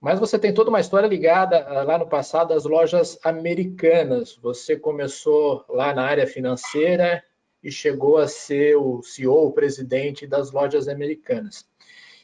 mas 0.00 0.18
você 0.18 0.38
tem 0.38 0.52
toda 0.52 0.70
uma 0.70 0.80
história 0.80 1.06
ligada 1.06 1.64
ah, 1.64 1.82
lá 1.84 1.98
no 1.98 2.08
passado 2.08 2.52
às 2.52 2.64
lojas 2.64 3.18
americanas. 3.24 4.36
Você 4.42 4.76
começou 4.76 5.64
lá 5.68 5.94
na 5.94 6.04
área 6.04 6.26
financeira 6.26 7.22
e 7.62 7.70
chegou 7.70 8.18
a 8.18 8.28
ser 8.28 8.76
o 8.76 9.02
CEO, 9.02 9.46
o 9.46 9.52
presidente 9.52 10.26
das 10.26 10.50
lojas 10.50 10.88
americanas. 10.88 11.66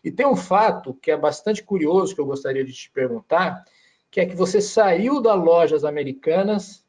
E 0.03 0.11
tem 0.11 0.27
um 0.27 0.37
fato 0.37 0.95
que 0.95 1.11
é 1.11 1.17
bastante 1.17 1.63
curioso 1.63 2.15
que 2.15 2.21
eu 2.21 2.27
gostaria 2.27 2.65
de 2.65 2.73
te 2.73 2.91
perguntar, 2.91 3.65
que 4.15 4.21
é 4.21 4.27
que 4.27 4.37
você 4.37 4.61
saiu 4.61 5.21
das 5.21 5.37
lojas 5.37 5.85
americanas 5.85 6.85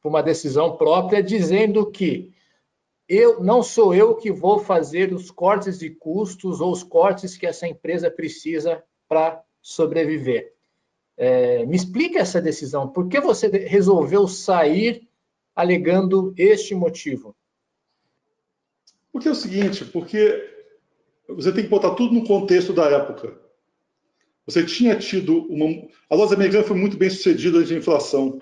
por 0.00 0.08
uma 0.08 0.22
decisão 0.22 0.76
própria, 0.76 1.20
dizendo 1.20 1.90
que 1.90 2.32
eu 3.08 3.42
não 3.42 3.60
sou 3.60 3.92
eu 3.92 4.14
que 4.14 4.30
vou 4.30 4.60
fazer 4.60 5.12
os 5.12 5.32
cortes 5.32 5.80
de 5.80 5.90
custos 5.90 6.60
ou 6.60 6.70
os 6.70 6.84
cortes 6.84 7.36
que 7.36 7.44
essa 7.44 7.66
empresa 7.66 8.08
precisa 8.08 8.84
para 9.08 9.42
sobreviver. 9.60 10.52
É, 11.16 11.66
me 11.66 11.74
explique 11.74 12.18
essa 12.18 12.40
decisão. 12.40 12.86
Por 12.86 13.08
que 13.08 13.20
você 13.20 13.48
resolveu 13.48 14.28
sair 14.28 15.08
alegando 15.56 16.32
este 16.38 16.72
motivo? 16.72 17.34
Porque 19.12 19.26
é 19.26 19.32
o 19.32 19.34
seguinte, 19.34 19.84
porque 19.84 20.54
você 21.26 21.52
tem 21.52 21.64
que 21.64 21.70
botar 21.70 21.96
tudo 21.96 22.14
no 22.14 22.24
contexto 22.24 22.72
da 22.72 22.88
época. 22.88 23.44
Você 24.46 24.64
tinha 24.64 24.96
tido 24.96 25.44
uma. 25.48 25.88
A 26.08 26.14
loja 26.14 26.34
americana 26.34 26.62
foi 26.62 26.76
muito 26.76 26.96
bem 26.96 27.10
sucedida 27.10 27.64
de 27.64 27.74
inflação, 27.74 28.38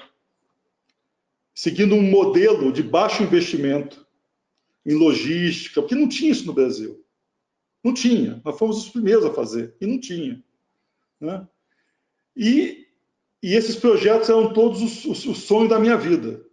seguindo 1.54 1.94
um 1.94 2.02
modelo 2.02 2.70
de 2.70 2.82
baixo 2.82 3.22
investimento 3.22 4.06
em 4.84 4.94
logística, 4.94 5.80
porque 5.80 5.94
não 5.94 6.08
tinha 6.08 6.30
isso 6.30 6.46
no 6.46 6.52
Brasil. 6.52 7.02
Não 7.82 7.94
tinha. 7.94 8.40
Nós 8.44 8.58
fomos 8.58 8.78
os 8.78 8.88
primeiros 8.90 9.24
a 9.24 9.32
fazer, 9.32 9.74
e 9.80 9.86
não 9.86 9.98
tinha. 9.98 10.42
Né? 11.18 11.46
E, 12.36 12.86
e, 13.42 13.54
esses 13.54 13.76
projetos 13.76 14.28
eram 14.28 14.52
todos 14.52 14.82
os, 14.82 15.04
os, 15.06 15.26
o 15.26 15.34
sonho 15.34 15.68
da 15.68 15.80
minha 15.80 15.96
vida. 15.96 16.44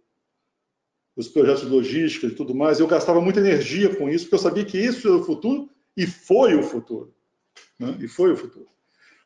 Os 1.14 1.28
projetos 1.28 1.62
de 1.62 1.68
logística 1.68 2.26
e 2.26 2.34
tudo 2.34 2.54
mais. 2.54 2.80
Eu 2.80 2.86
gastava 2.86 3.20
muita 3.20 3.40
energia 3.40 3.94
com 3.94 4.08
isso, 4.08 4.24
porque 4.24 4.36
eu 4.36 4.38
sabia 4.38 4.64
que 4.64 4.78
isso 4.78 5.06
era 5.06 5.16
o 5.16 5.24
futuro 5.24 5.68
e 5.94 6.06
foi 6.06 6.54
o 6.54 6.62
futuro. 6.62 7.14
Né? 7.78 7.98
E 8.00 8.08
foi 8.08 8.32
o 8.32 8.36
futuro. 8.36 8.68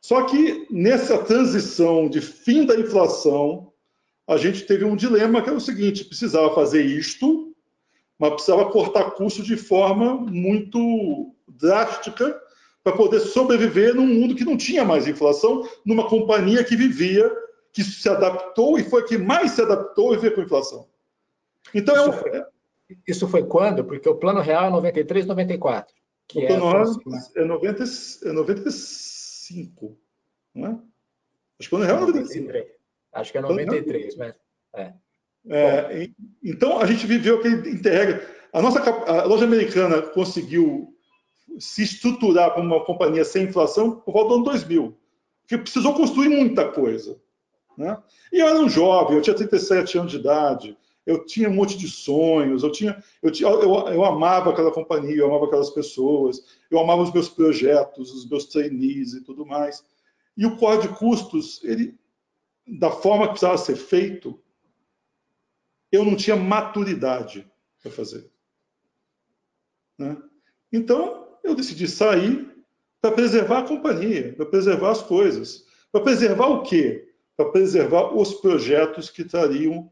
Só 0.07 0.23
que 0.23 0.69
nessa 0.71 1.19
transição 1.19 2.09
de 2.09 2.21
fim 2.21 2.65
da 2.65 2.79
inflação, 2.79 3.73
a 4.25 4.37
gente 4.37 4.63
teve 4.63 4.85
um 4.85 4.95
dilema 4.95 5.43
que 5.43 5.49
era 5.49 5.59
o 5.59 5.61
seguinte: 5.61 6.05
precisava 6.05 6.55
fazer 6.55 6.85
isto, 6.85 7.53
mas 8.17 8.35
precisava 8.35 8.71
cortar 8.71 9.11
custo 9.11 9.43
de 9.43 9.57
forma 9.57 10.15
muito 10.15 11.35
drástica 11.49 12.41
para 12.85 12.97
poder 12.97 13.19
sobreviver 13.19 13.97
num 13.97 14.07
mundo 14.07 14.37
que 14.37 14.45
não 14.45 14.57
tinha 14.57 14.85
mais 14.85 15.09
inflação, 15.09 15.69
numa 15.85 16.09
companhia 16.09 16.63
que 16.63 16.77
vivia, 16.77 17.29
que 17.73 17.83
se 17.83 18.09
adaptou 18.09 18.79
e 18.79 18.85
foi 18.85 19.03
a 19.03 19.05
que 19.05 19.19
mais 19.19 19.51
se 19.51 19.63
adaptou 19.63 20.15
e 20.15 20.19
veio 20.19 20.37
com 20.37 20.43
inflação. 20.43 20.87
Então, 21.75 21.97
isso, 21.97 22.05
é 22.05 22.09
um... 22.09 22.13
foi, 22.13 22.47
isso 23.09 23.27
foi 23.27 23.43
quando? 23.43 23.85
Porque 23.85 24.09
o 24.09 24.15
plano 24.15 24.41
real 24.41 24.67
é 24.67 24.71
93, 24.71 25.27
94. 25.27 25.93
Que 26.29 26.45
o 26.45 26.47
plano 26.47 26.67
é, 26.67 26.71
real 26.71 26.85
é, 27.35 27.45
90, 27.45 27.83
é 27.83 27.87
95, 29.51 29.99
não 30.55 30.67
é? 30.67 30.79
Acho 31.59 31.69
que 31.69 31.75
o 31.75 31.79
real 31.79 31.97
é 31.97 32.01
95. 32.01 32.53
Acho 33.13 33.33
que 33.33 33.39
é 33.39 33.41
93, 33.41 34.17
mas... 34.17 34.35
É. 34.75 34.93
É, 35.49 36.11
então, 36.43 36.81
a 36.81 36.87
gente 36.87 37.07
viveu 37.07 37.39
aquele 37.39 37.71
interregno. 37.71 38.21
A 38.53 38.61
nossa 38.61 38.81
a 38.81 39.25
loja 39.25 39.45
americana 39.45 40.03
conseguiu 40.03 40.93
se 41.59 41.83
estruturar 41.83 42.53
como 42.53 42.67
uma 42.67 42.85
companhia 42.85 43.25
sem 43.25 43.45
inflação 43.45 44.01
por 44.01 44.13
volta 44.13 44.31
do 44.31 44.35
ano 44.37 44.45
2000, 44.45 44.99
que 45.47 45.57
precisou 45.57 45.95
construir 45.95 46.29
muita 46.29 46.69
coisa. 46.69 47.19
Né? 47.79 47.97
E 48.33 48.41
eu 48.41 48.49
era 48.49 48.59
um 48.59 48.69
jovem, 48.69 49.17
eu 49.17 49.23
tinha 49.23 49.37
37 49.37 49.99
anos 49.99 50.13
de 50.13 50.19
idade, 50.19 50.77
eu 51.07 51.25
tinha 51.25 51.49
um 51.49 51.55
monte 51.55 51.79
de 51.79 51.89
sonhos, 51.89 52.65
eu, 52.65 52.73
tinha, 52.73 53.03
eu, 53.23 53.31
tinha, 53.31 53.49
eu, 53.49 53.89
eu 53.89 54.05
amava 54.05 54.51
aquela 54.51 54.73
companhia, 54.73 55.17
eu 55.17 55.27
amava 55.27 55.47
aquelas 55.47 55.71
pessoas, 55.71 56.45
eu 56.69 56.81
amava 56.81 57.03
os 57.03 57.13
meus 57.13 57.29
projetos, 57.29 58.13
os 58.13 58.29
meus 58.29 58.47
trainees 58.47 59.15
e 59.15 59.23
tudo 59.23 59.47
mais. 59.47 59.85
E 60.37 60.45
o 60.45 60.57
código 60.57 60.93
de 60.93 60.99
custos, 60.99 61.63
ele, 61.63 61.97
da 62.67 62.91
forma 62.91 63.27
que 63.27 63.31
precisava 63.31 63.57
ser 63.57 63.77
feito, 63.77 64.39
eu 65.93 66.05
não 66.05 66.17
tinha 66.17 66.35
maturidade 66.35 67.49
para 67.81 67.93
fazer. 67.93 68.29
Né? 69.97 70.17
Então, 70.73 71.29
eu 71.45 71.55
decidi 71.55 71.87
sair 71.87 72.53
para 73.01 73.13
preservar 73.13 73.61
a 73.61 73.69
companhia, 73.69 74.35
para 74.35 74.47
preservar 74.47 74.91
as 74.91 75.03
coisas. 75.03 75.65
Para 75.93 76.01
preservar 76.01 76.49
o 76.49 76.63
quê? 76.65 77.15
Para 77.37 77.51
preservar 77.51 78.13
os 78.13 78.35
projetos 78.35 79.09
que 79.09 79.25
trariam, 79.25 79.91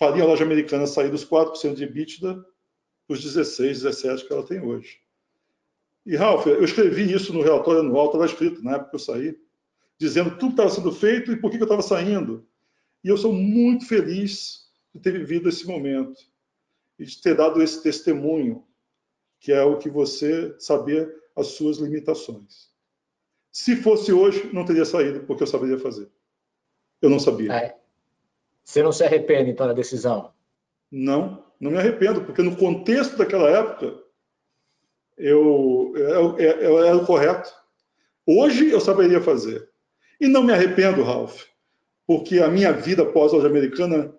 fariam 0.00 0.26
a 0.26 0.30
loja 0.30 0.44
americana 0.44 0.86
sair 0.86 1.10
dos 1.10 1.26
4% 1.26 1.74
de 1.74 1.84
EBITDA 1.84 2.34
para 3.06 3.14
os 3.14 3.22
16, 3.22 3.82
17 3.82 4.26
que 4.26 4.32
ela 4.32 4.46
tem 4.46 4.58
hoje. 4.58 4.98
E, 6.06 6.16
Ralf, 6.16 6.46
eu 6.46 6.64
escrevi 6.64 7.12
isso 7.12 7.34
no 7.34 7.42
relatório 7.42 7.80
anual, 7.80 8.06
estava 8.06 8.24
escrito 8.24 8.64
na 8.64 8.76
época 8.76 8.90
que 8.90 8.96
eu 8.96 9.00
saí, 9.00 9.38
dizendo 9.98 10.30
tudo 10.30 10.54
que 10.54 10.62
estava 10.62 10.70
sendo 10.70 10.90
feito 10.90 11.30
e 11.30 11.36
por 11.36 11.50
que 11.50 11.58
eu 11.58 11.64
estava 11.64 11.82
saindo. 11.82 12.48
E 13.04 13.08
eu 13.08 13.16
sou 13.18 13.30
muito 13.30 13.86
feliz 13.86 14.70
de 14.94 15.00
ter 15.00 15.12
vivido 15.12 15.50
esse 15.50 15.66
momento 15.66 16.18
e 16.98 17.04
de 17.04 17.20
ter 17.20 17.36
dado 17.36 17.62
esse 17.62 17.82
testemunho 17.82 18.66
que 19.38 19.52
é 19.52 19.62
o 19.62 19.78
que 19.78 19.90
você 19.90 20.54
saber 20.58 21.14
as 21.36 21.48
suas 21.48 21.76
limitações. 21.76 22.70
Se 23.52 23.76
fosse 23.76 24.12
hoje, 24.12 24.50
não 24.52 24.64
teria 24.64 24.84
saído, 24.84 25.20
porque 25.26 25.42
eu 25.42 25.46
saberia 25.46 25.78
fazer. 25.78 26.10
Eu 27.02 27.10
não 27.10 27.18
sabia. 27.18 27.52
É. 27.52 27.79
Você 28.64 28.82
não 28.82 28.92
se 28.92 29.04
arrepende, 29.04 29.50
então, 29.50 29.66
da 29.66 29.72
decisão? 29.72 30.32
Não, 30.90 31.44
não 31.58 31.70
me 31.70 31.78
arrependo, 31.78 32.22
porque 32.22 32.42
no 32.42 32.56
contexto 32.56 33.16
daquela 33.16 33.48
época, 33.50 33.98
eu, 35.16 35.92
eu, 35.96 36.38
eu, 36.38 36.60
eu 36.60 36.84
era 36.84 36.96
o 36.96 37.06
correto. 37.06 37.52
Hoje 38.26 38.70
eu 38.70 38.80
saberia 38.80 39.20
fazer. 39.20 39.68
E 40.20 40.26
não 40.26 40.42
me 40.42 40.52
arrependo, 40.52 41.02
Ralph, 41.02 41.44
porque 42.06 42.38
a 42.38 42.48
minha 42.48 42.72
vida 42.72 43.04
pós-loja 43.04 43.46
americana 43.46 44.14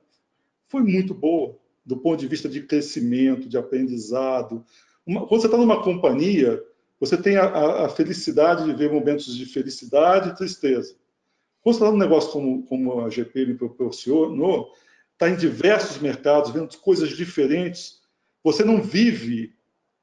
foi 0.68 0.82
muito 0.82 1.14
boa, 1.14 1.58
do 1.86 1.98
ponto 1.98 2.20
de 2.20 2.28
vista 2.28 2.48
de 2.48 2.62
crescimento, 2.62 3.48
de 3.48 3.58
aprendizado, 3.58 4.66
uma, 5.06 5.26
quando 5.28 5.42
você 5.42 5.48
está 5.48 5.58
numa 5.58 5.84
companhia, 5.84 6.64
você 7.00 7.18
tem 7.18 7.36
a, 7.38 7.86
a, 7.86 7.90
felicidade 7.90 8.66
de 8.66 8.74
ver 8.74 8.92
momentos 8.92 9.36
de 9.36 9.46
felicidade 9.46 10.30
e 10.30 10.36
tristeza. 10.36 10.96
Está 11.66 11.92
num 11.92 11.98
negócio 11.98 12.32
como, 12.32 12.64
como 12.64 13.02
a 13.02 13.10
GP 13.10 13.46
me 13.46 13.54
proporcionou, 13.54 14.74
está 15.14 15.30
em 15.30 15.36
diversos 15.36 16.00
mercados, 16.00 16.52
vendo 16.52 16.76
coisas 16.78 17.10
diferentes, 17.10 18.02
você 18.44 18.64
não 18.64 18.82
vive 18.82 19.54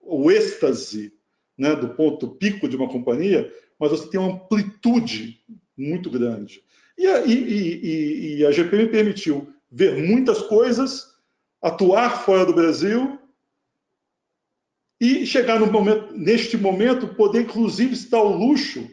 o 0.01 0.31
êxtase 0.31 1.13
né, 1.57 1.75
do 1.75 1.89
ponto 1.91 2.29
pico 2.29 2.69
de 2.69 2.77
uma 2.77 2.89
companhia, 2.89 3.53
mas 3.79 3.91
você 3.91 4.09
tem 4.09 4.21
uma 4.21 4.35
amplitude 4.35 5.41
muito 5.77 6.09
grande. 6.09 6.63
E 6.97 7.07
a, 7.07 7.25
e, 7.27 7.33
e, 7.33 8.37
e 8.37 8.47
a 8.47 8.53
GP 8.53 8.77
me 8.77 8.87
permitiu 8.87 9.53
ver 9.71 9.97
muitas 10.03 10.41
coisas, 10.43 11.15
atuar 11.61 12.25
fora 12.25 12.47
do 12.47 12.55
Brasil 12.55 13.19
e 15.01 15.27
chegar 15.27 15.61
no 15.61 15.71
momento, 15.71 16.13
neste 16.17 16.57
momento, 16.57 17.15
poder 17.15 17.43
inclusive 17.43 17.97
dar 18.09 18.23
o 18.23 18.37
luxo 18.37 18.89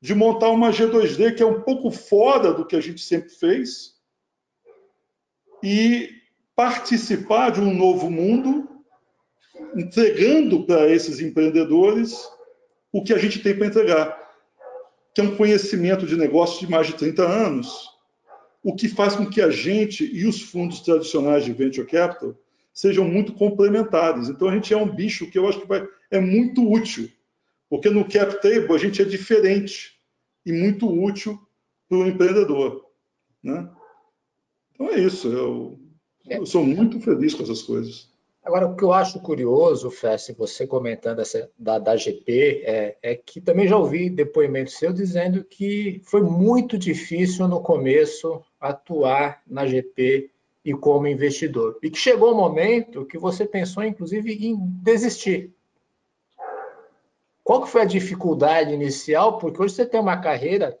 de 0.00 0.14
montar 0.14 0.48
uma 0.48 0.70
G2D 0.70 1.34
que 1.34 1.42
é 1.42 1.46
um 1.46 1.60
pouco 1.60 1.90
fora 1.90 2.52
do 2.52 2.64
que 2.64 2.74
a 2.74 2.80
gente 2.80 3.02
sempre 3.02 3.30
fez 3.30 3.94
e 5.62 6.08
participar 6.56 7.50
de 7.50 7.60
um 7.60 7.74
novo 7.74 8.10
mundo, 8.10 8.68
entregando 9.76 10.64
para 10.64 10.90
esses 10.90 11.20
empreendedores 11.20 12.26
o 12.92 13.02
que 13.04 13.12
a 13.12 13.18
gente 13.18 13.42
tem 13.42 13.56
para 13.56 13.66
entregar, 13.66 14.30
que 15.14 15.20
é 15.20 15.24
um 15.24 15.36
conhecimento 15.36 16.06
de 16.06 16.16
negócio 16.16 16.60
de 16.60 16.70
mais 16.70 16.86
de 16.86 16.94
30 16.94 17.22
anos, 17.22 17.88
o 18.62 18.74
que 18.74 18.88
faz 18.88 19.14
com 19.14 19.28
que 19.28 19.40
a 19.40 19.50
gente 19.50 20.04
e 20.04 20.26
os 20.26 20.42
fundos 20.42 20.80
tradicionais 20.80 21.44
de 21.44 21.52
venture 21.52 21.86
capital 21.86 22.34
sejam 22.72 23.06
muito 23.06 23.32
complementares. 23.34 24.28
Então 24.28 24.48
a 24.48 24.54
gente 24.54 24.72
é 24.72 24.76
um 24.76 24.88
bicho 24.88 25.30
que 25.30 25.38
eu 25.38 25.48
acho 25.48 25.60
que 25.60 25.66
vai, 25.66 25.86
é 26.10 26.20
muito 26.20 26.70
útil, 26.70 27.10
porque 27.70 27.88
no 27.88 28.04
cap 28.04 28.42
table 28.42 28.74
a 28.74 28.78
gente 28.78 29.00
é 29.00 29.04
diferente 29.04 29.92
e 30.44 30.52
muito 30.52 30.90
útil 30.90 31.38
para 31.88 31.98
o 31.98 32.06
empreendedor. 32.06 32.84
Né? 33.42 33.70
Então 34.74 34.90
é 34.90 34.98
isso, 34.98 35.28
eu, 35.28 35.78
eu, 36.28 36.44
sou 36.44 36.64
muito 36.64 37.00
feliz 37.00 37.32
com 37.32 37.44
essas 37.44 37.62
coisas. 37.62 38.10
Agora, 38.42 38.66
o 38.66 38.74
que 38.74 38.82
eu 38.82 38.92
acho 38.92 39.20
curioso, 39.20 39.90
Fess, 39.90 40.32
você 40.36 40.66
comentando 40.66 41.20
essa 41.20 41.48
da, 41.58 41.78
da 41.78 41.94
GP, 41.94 42.62
é, 42.64 42.96
é, 43.02 43.14
que 43.14 43.40
também 43.40 43.68
já 43.68 43.76
ouvi 43.76 44.08
depoimento 44.08 44.70
seu 44.70 44.92
dizendo 44.92 45.44
que 45.44 46.00
foi 46.04 46.22
muito 46.22 46.78
difícil 46.78 47.46
no 47.46 47.60
começo 47.60 48.42
atuar 48.58 49.42
na 49.46 49.66
GP 49.66 50.30
e 50.64 50.72
como 50.72 51.06
investidor. 51.06 51.78
E 51.82 51.90
que 51.90 51.98
chegou 51.98 52.30
o 52.30 52.34
um 52.34 52.36
momento 52.36 53.04
que 53.04 53.18
você 53.18 53.44
pensou, 53.44 53.84
inclusive, 53.84 54.32
em 54.32 54.56
desistir. 54.82 55.54
Qual 57.50 57.62
que 57.62 57.68
foi 57.68 57.80
a 57.80 57.84
dificuldade 57.84 58.72
inicial? 58.72 59.38
Porque 59.38 59.60
hoje 59.60 59.74
você 59.74 59.84
tem 59.84 59.98
uma 59.98 60.16
carreira 60.18 60.78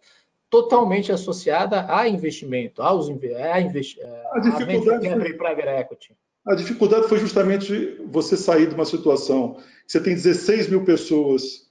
totalmente 0.48 1.10
associada 1.10 1.84
a 1.92 2.06
investimento, 2.06 2.80
aos 2.80 3.08
a, 3.08 3.60
investi 3.60 4.00
a 4.30 4.38
dificuldade 4.38 5.08
a 5.08 5.16
foi, 5.16 5.32
private 5.32 5.68
equity. 5.68 6.16
A 6.46 6.54
dificuldade 6.54 7.08
foi 7.08 7.18
justamente 7.18 8.00
você 8.06 8.36
sair 8.36 8.68
de 8.68 8.76
uma 8.76 8.84
situação 8.84 9.54
que 9.54 9.64
você 9.88 10.00
tem 10.00 10.14
16 10.14 10.68
mil 10.68 10.84
pessoas 10.84 11.68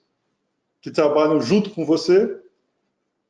que 0.82 0.92
trabalham 0.92 1.40
junto 1.40 1.70
com 1.70 1.86
você 1.86 2.38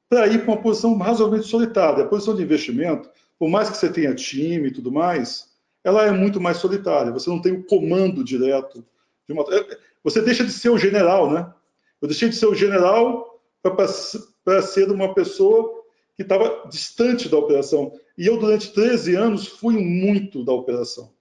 para 0.09 0.25
ir 0.25 0.39
para 0.39 0.53
uma 0.53 0.61
posição 0.63 0.97
razoavelmente 0.97 1.47
solitária. 1.47 2.03
A 2.03 2.07
posição 2.07 2.35
de 2.35 2.41
investimento, 2.41 3.11
por 3.37 3.47
mais 3.47 3.69
que 3.69 3.77
você 3.77 3.91
tenha 3.91 4.15
time 4.15 4.69
e 4.69 4.73
tudo 4.73 4.91
mais, 4.91 5.51
ela 5.83 6.03
é 6.03 6.09
muito 6.09 6.41
mais 6.41 6.57
solitária. 6.57 7.11
Você 7.11 7.29
não 7.29 7.39
tem 7.39 7.53
o 7.53 7.63
comando 7.63 8.23
direto. 8.23 8.83
De 9.27 9.33
uma... 9.33 9.43
É, 9.53 9.77
você 10.03 10.19
deixa 10.19 10.43
de 10.43 10.51
ser 10.51 10.69
o 10.69 10.77
general, 10.79 11.29
né? 11.29 11.53
Eu 12.01 12.07
deixei 12.07 12.29
de 12.29 12.35
ser 12.35 12.47
o 12.47 12.55
general 12.55 13.39
para 13.61 14.61
ser 14.61 14.89
uma 14.91 15.13
pessoa 15.13 15.83
que 16.15 16.23
estava 16.23 16.67
distante 16.69 17.29
da 17.29 17.37
operação. 17.37 17.93
E 18.17 18.25
eu, 18.25 18.37
durante 18.37 18.73
13 18.73 19.15
anos, 19.15 19.47
fui 19.47 19.77
muito 19.77 20.43
da 20.43 20.51
operação. 20.51 21.13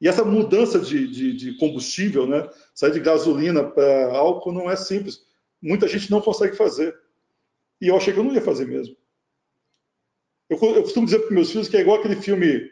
E 0.00 0.06
essa 0.06 0.24
mudança 0.24 0.78
de, 0.78 1.08
de, 1.08 1.32
de 1.34 1.58
combustível, 1.58 2.26
né? 2.26 2.48
sair 2.74 2.92
de 2.92 3.00
gasolina 3.00 3.64
para 3.64 4.16
álcool, 4.16 4.52
não 4.52 4.70
é 4.70 4.76
simples. 4.76 5.22
Muita 5.60 5.88
gente 5.88 6.10
não 6.10 6.20
consegue 6.20 6.56
fazer. 6.56 6.96
E 7.80 7.88
eu 7.88 7.96
achei 7.96 8.12
que 8.12 8.18
eu 8.18 8.24
não 8.24 8.32
ia 8.32 8.40
fazer 8.40 8.66
mesmo. 8.66 8.96
Eu, 10.48 10.58
eu 10.74 10.82
costumo 10.82 11.04
dizer 11.04 11.18
para 11.20 11.34
meus 11.34 11.50
filhos 11.50 11.68
que 11.68 11.76
é 11.76 11.80
igual 11.80 11.98
aquele 11.98 12.16
filme 12.16 12.70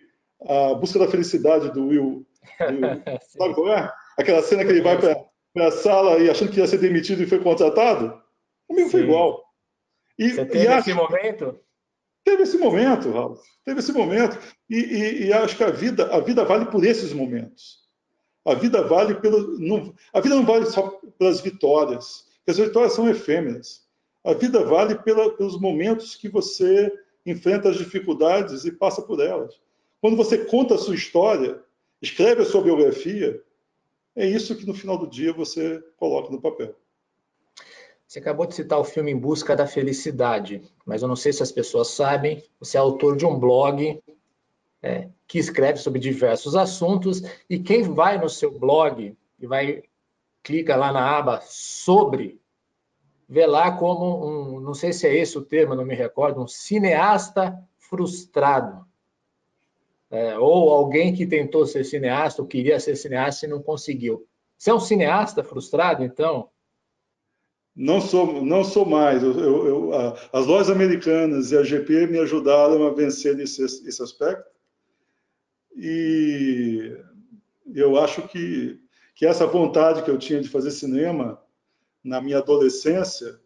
A 0.48 0.74
Busca 0.74 0.98
da 0.98 1.08
Felicidade 1.08 1.72
do 1.72 1.88
Will. 1.88 2.26
Will 2.60 3.02
sabe 3.20 3.54
qual 3.54 3.72
é? 3.72 3.92
Aquela 4.16 4.42
cena 4.42 4.64
que 4.64 4.70
ele 4.70 4.80
vai 4.80 4.98
para 4.98 5.22
a 5.62 5.70
sala 5.70 6.18
e 6.18 6.28
achando 6.28 6.50
que 6.52 6.60
ia 6.60 6.66
ser 6.66 6.78
demitido 6.78 7.22
e 7.22 7.26
foi 7.26 7.40
contratado. 7.40 8.20
Comigo 8.66 8.90
foi 8.90 9.02
igual. 9.02 9.44
E, 10.18 10.30
Você 10.30 10.44
teve 10.44 10.64
e 10.64 10.68
acho, 10.68 10.90
esse 10.90 10.94
momento? 10.94 11.60
Teve 12.24 12.42
esse 12.42 12.58
momento, 12.58 13.10
Raul. 13.10 13.38
Teve 13.64 13.80
esse 13.80 13.92
momento. 13.92 14.38
E, 14.68 14.76
e, 14.76 15.26
e, 15.26 15.32
acho 15.32 15.56
que 15.56 15.64
a 15.64 15.70
vida, 15.70 16.14
a 16.14 16.20
vida 16.20 16.44
vale 16.44 16.66
por 16.66 16.84
esses 16.84 17.12
momentos. 17.12 17.86
A 18.44 18.54
vida 18.54 18.82
vale 18.82 19.14
pelo. 19.14 19.58
Não, 19.58 19.94
a 20.12 20.20
vida 20.20 20.34
não 20.34 20.44
vale 20.44 20.66
só 20.66 21.00
pelas 21.18 21.40
vitórias, 21.40 22.26
porque 22.38 22.50
as 22.50 22.58
vitórias 22.58 22.92
são 22.92 23.08
efêmeras. 23.08 23.86
A 24.24 24.34
vida 24.34 24.64
vale 24.64 24.96
pela, 24.96 25.36
pelos 25.36 25.60
momentos 25.60 26.16
que 26.16 26.28
você 26.28 26.92
enfrenta 27.24 27.68
as 27.68 27.76
dificuldades 27.76 28.64
e 28.64 28.72
passa 28.72 29.02
por 29.02 29.20
elas. 29.20 29.60
Quando 30.00 30.16
você 30.16 30.38
conta 30.44 30.74
a 30.74 30.78
sua 30.78 30.94
história, 30.94 31.60
escreve 32.00 32.42
a 32.42 32.44
sua 32.44 32.62
biografia, 32.62 33.40
é 34.16 34.26
isso 34.26 34.56
que 34.56 34.66
no 34.66 34.74
final 34.74 34.98
do 34.98 35.06
dia 35.06 35.32
você 35.32 35.82
coloca 35.96 36.30
no 36.30 36.40
papel. 36.40 36.74
Você 38.06 38.18
acabou 38.18 38.46
de 38.46 38.54
citar 38.54 38.78
o 38.78 38.84
filme 38.84 39.10
Em 39.10 39.18
Busca 39.18 39.54
da 39.54 39.66
Felicidade, 39.66 40.62
mas 40.84 41.02
eu 41.02 41.08
não 41.08 41.16
sei 41.16 41.32
se 41.32 41.42
as 41.42 41.52
pessoas 41.52 41.88
sabem, 41.88 42.42
você 42.58 42.76
é 42.76 42.80
autor 42.80 43.16
de 43.16 43.26
um 43.26 43.38
blog 43.38 44.00
é, 44.82 45.08
que 45.26 45.38
escreve 45.38 45.78
sobre 45.78 45.98
diversos 45.98 46.54
assuntos, 46.54 47.22
e 47.50 47.58
quem 47.58 47.82
vai 47.82 48.16
no 48.16 48.28
seu 48.28 48.56
blog 48.56 49.16
e 49.38 49.46
vai 49.46 49.82
clica 50.42 50.76
lá 50.76 50.92
na 50.92 51.18
aba 51.18 51.42
sobre 51.44 52.40
vê 53.28 53.44
lá 53.44 53.72
como 53.76 54.24
um, 54.24 54.60
não 54.60 54.74
sei 54.74 54.92
se 54.92 55.06
é 55.06 55.16
esse 55.16 55.36
o 55.36 55.44
termo, 55.44 55.74
não 55.74 55.84
me 55.84 55.94
recordo, 55.94 56.40
um 56.40 56.46
cineasta 56.46 57.58
frustrado. 57.76 58.85
É, 60.10 60.38
ou 60.38 60.70
alguém 60.70 61.14
que 61.14 61.26
tentou 61.26 61.66
ser 61.66 61.84
cineasta, 61.84 62.40
ou 62.40 62.48
queria 62.48 62.78
ser 62.78 62.96
cineasta 62.96 63.46
e 63.46 63.48
não 63.48 63.62
conseguiu. 63.62 64.26
Você 64.56 64.70
é 64.70 64.74
um 64.74 64.80
cineasta 64.80 65.42
frustrado, 65.42 66.04
então? 66.04 66.48
Não 67.74 68.00
sou, 68.00 68.42
não 68.42 68.64
sou 68.64 68.86
mais. 68.86 69.22
Eu, 69.22 69.38
eu, 69.38 69.66
eu, 69.66 69.92
as 70.32 70.46
lojas 70.46 70.70
americanas 70.70 71.52
e 71.52 71.58
a 71.58 71.62
GP 71.62 72.06
me 72.06 72.18
ajudaram 72.18 72.86
a 72.86 72.90
vencer 72.90 73.38
esse, 73.38 73.62
esse 73.62 74.02
aspecto. 74.02 74.50
E 75.76 76.96
eu 77.74 77.98
acho 77.98 78.26
que, 78.28 78.80
que 79.14 79.26
essa 79.26 79.46
vontade 79.46 80.02
que 80.02 80.10
eu 80.10 80.18
tinha 80.18 80.40
de 80.40 80.48
fazer 80.48 80.70
cinema 80.70 81.42
na 82.02 82.20
minha 82.20 82.38
adolescência, 82.38 83.38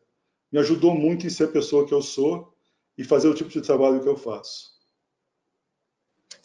me 0.52 0.58
ajudou 0.58 0.94
muito 0.94 1.26
em 1.26 1.30
ser 1.30 1.44
a 1.44 1.48
pessoa 1.48 1.86
que 1.86 1.94
eu 1.94 2.02
sou 2.02 2.54
e 2.96 3.02
fazer 3.02 3.28
o 3.28 3.34
tipo 3.34 3.48
de 3.48 3.62
trabalho 3.62 4.00
que 4.00 4.08
eu 4.08 4.16
faço. 4.16 4.79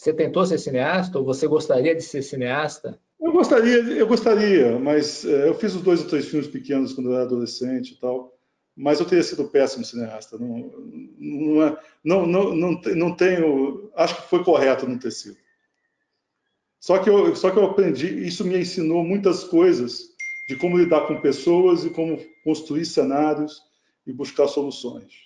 Você 0.05 0.13
tentou 0.13 0.45
ser 0.45 0.59
cineasta 0.59 1.17
ou 1.17 1.25
você 1.25 1.47
gostaria 1.47 1.95
de 1.95 2.03
ser 2.03 2.21
cineasta? 2.21 2.99
Eu 3.19 3.31
gostaria, 3.31 3.77
eu 3.77 4.05
gostaria, 4.05 4.77
mas 4.77 5.25
é, 5.25 5.49
eu 5.49 5.55
fiz 5.55 5.73
os 5.73 5.81
dois 5.81 6.03
ou 6.03 6.07
três 6.07 6.27
filmes 6.27 6.47
pequenos 6.47 6.93
quando 6.93 7.09
eu 7.09 7.15
era 7.15 7.23
adolescente 7.23 7.93
e 7.93 7.99
tal, 7.99 8.31
mas 8.77 8.99
eu 8.99 9.07
teria 9.07 9.23
sido 9.23 9.45
péssimo 9.45 9.83
cineasta. 9.83 10.37
Não, 10.37 10.71
não, 11.17 11.63
é, 11.63 11.77
não, 12.03 12.27
não, 12.27 12.53
não 12.53 13.15
tenho, 13.15 13.89
acho 13.95 14.15
que 14.21 14.29
foi 14.29 14.43
correto 14.43 14.87
não 14.87 14.99
ter 14.99 15.09
sido. 15.09 15.37
Só 16.79 16.99
que 16.99 17.09
eu, 17.09 17.35
só 17.35 17.49
que 17.49 17.57
eu 17.57 17.65
aprendi, 17.65 18.27
isso 18.27 18.45
me 18.45 18.59
ensinou 18.59 19.03
muitas 19.03 19.43
coisas 19.43 20.03
de 20.47 20.55
como 20.55 20.77
lidar 20.77 21.07
com 21.07 21.19
pessoas 21.19 21.83
e 21.83 21.89
como 21.89 22.23
construir 22.43 22.85
cenários 22.85 23.59
e 24.05 24.13
buscar 24.13 24.47
soluções. 24.47 25.25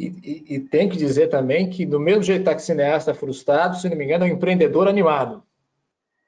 E, 0.00 0.06
e, 0.24 0.54
e 0.54 0.60
tem 0.60 0.88
que 0.88 0.96
dizer 0.96 1.28
também 1.28 1.68
que, 1.68 1.84
do 1.84 2.00
mesmo 2.00 2.22
jeito 2.22 2.50
que 2.54 2.62
cineasta 2.62 3.12
frustrado, 3.12 3.76
se 3.76 3.86
não 3.86 3.96
me 3.98 4.06
engano, 4.06 4.24
é 4.24 4.28
um 4.28 4.34
empreendedor 4.34 4.88
animado. 4.88 5.42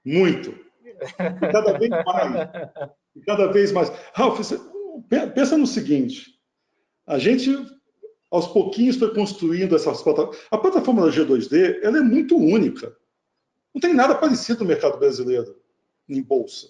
Muito. 0.05 0.55
E 0.91 1.51
cada 1.51 1.79
vez 1.79 1.89
mais. 2.05 2.49
E 3.17 3.21
cada 3.23 3.47
vez 3.47 3.73
mais. 3.73 3.91
Ralf, 4.13 4.39
pensa 5.35 5.57
no 5.57 5.67
seguinte: 5.67 6.39
a 7.07 7.19
gente, 7.19 7.51
aos 8.31 8.47
pouquinhos, 8.49 8.97
foi 8.97 9.15
construindo 9.15 9.75
essas 9.75 10.03
plataformas. 10.03 10.47
A 10.51 10.59
plataforma 10.59 11.07
da 11.07 11.11
G2D 11.11 11.79
ela 11.83 11.97
é 11.97 12.03
muito 12.03 12.37
única. 12.37 12.95
Não 13.75 13.81
tem 13.81 13.95
nada 13.95 14.15
parecido 14.15 14.61
no 14.61 14.69
mercado 14.69 14.99
brasileiro 14.99 15.57
em 16.07 16.23
bolsa 16.23 16.69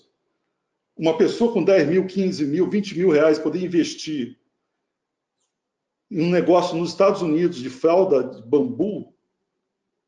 uma 0.97 1.17
pessoa 1.17 1.53
com 1.53 1.65
10 1.65 1.89
mil, 1.89 2.07
15 2.07 2.45
mil, 2.47 2.69
20 2.69 2.99
mil 2.99 3.11
reais 3.11 3.39
poder 3.39 3.65
investir 3.65 4.39
um 6.15 6.31
negócio 6.31 6.77
nos 6.77 6.91
Estados 6.91 7.23
Unidos 7.23 7.57
de 7.59 7.71
fralda 7.71 8.23
de 8.23 8.43
bambu, 8.43 9.15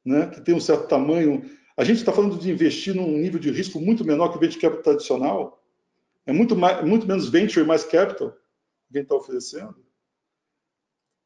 né, 0.04 0.26
que 0.26 0.40
tem 0.40 0.54
um 0.54 0.60
certo 0.60 0.86
tamanho. 0.86 1.50
A 1.76 1.82
gente 1.82 1.98
está 1.98 2.12
falando 2.12 2.38
de 2.38 2.50
investir 2.50 2.94
num 2.94 3.08
nível 3.08 3.40
de 3.40 3.50
risco 3.50 3.80
muito 3.80 4.04
menor 4.04 4.28
que 4.28 4.36
o 4.36 4.40
venture 4.40 4.60
capital 4.60 4.82
tradicional. 4.82 5.64
é 6.26 6.32
muito, 6.32 6.54
mais, 6.54 6.84
muito 6.84 7.06
menos 7.06 7.28
venture 7.28 7.64
e 7.64 7.68
mais 7.68 7.84
capital 7.84 8.36
quem 8.92 9.02
está 9.02 9.14
oferecendo. 9.14 9.74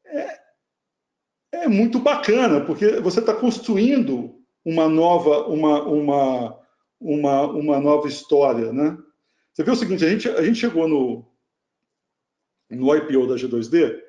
É, 0.06 0.40
é 1.52 1.68
muito 1.68 1.98
bacana, 1.98 2.64
porque 2.64 2.98
você 3.00 3.20
está 3.20 3.34
construindo 3.34 4.40
uma 4.64 4.88
nova, 4.88 5.46
uma, 5.48 5.82
uma, 5.82 6.60
uma, 6.98 7.42
uma 7.46 7.80
nova 7.80 8.08
história, 8.08 8.72
né? 8.72 8.96
Você 9.52 9.62
vê 9.64 9.70
o 9.70 9.76
seguinte, 9.76 10.04
a 10.04 10.08
gente, 10.08 10.28
a 10.28 10.42
gente 10.42 10.58
chegou 10.58 10.88
no, 10.88 11.26
no 12.70 12.94
IPO 12.94 13.26
da 13.26 13.34
G2D 13.34 14.07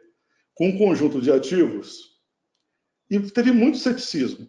com 0.59 0.67
um 0.67 0.77
conjunto 0.77 1.21
de 1.21 1.31
ativos 1.31 2.19
e 3.09 3.17
teve 3.31 3.49
muito 3.53 3.77
ceticismo. 3.77 4.45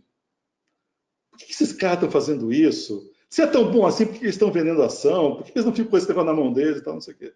Por 1.30 1.38
que 1.38 1.52
esses 1.52 1.72
caras 1.72 1.98
estão 1.98 2.10
fazendo 2.10 2.52
isso? 2.52 3.08
Se 3.28 3.42
é 3.42 3.46
tão 3.46 3.70
bom 3.70 3.86
assim, 3.86 4.06
por 4.06 4.14
que 4.14 4.24
eles 4.24 4.34
estão 4.34 4.50
vendendo 4.50 4.82
ação? 4.82 5.36
Por 5.36 5.44
que 5.44 5.52
eles 5.52 5.64
não 5.64 5.72
ficam 5.72 5.88
com 5.88 5.96
esse 5.96 6.08
negócio 6.08 6.26
na 6.26 6.34
mão 6.34 6.52
deles 6.52 6.78
e 6.78 6.82
tal, 6.82 6.94
não 6.94 7.00
sei 7.00 7.14
o 7.14 7.16
quê? 7.16 7.32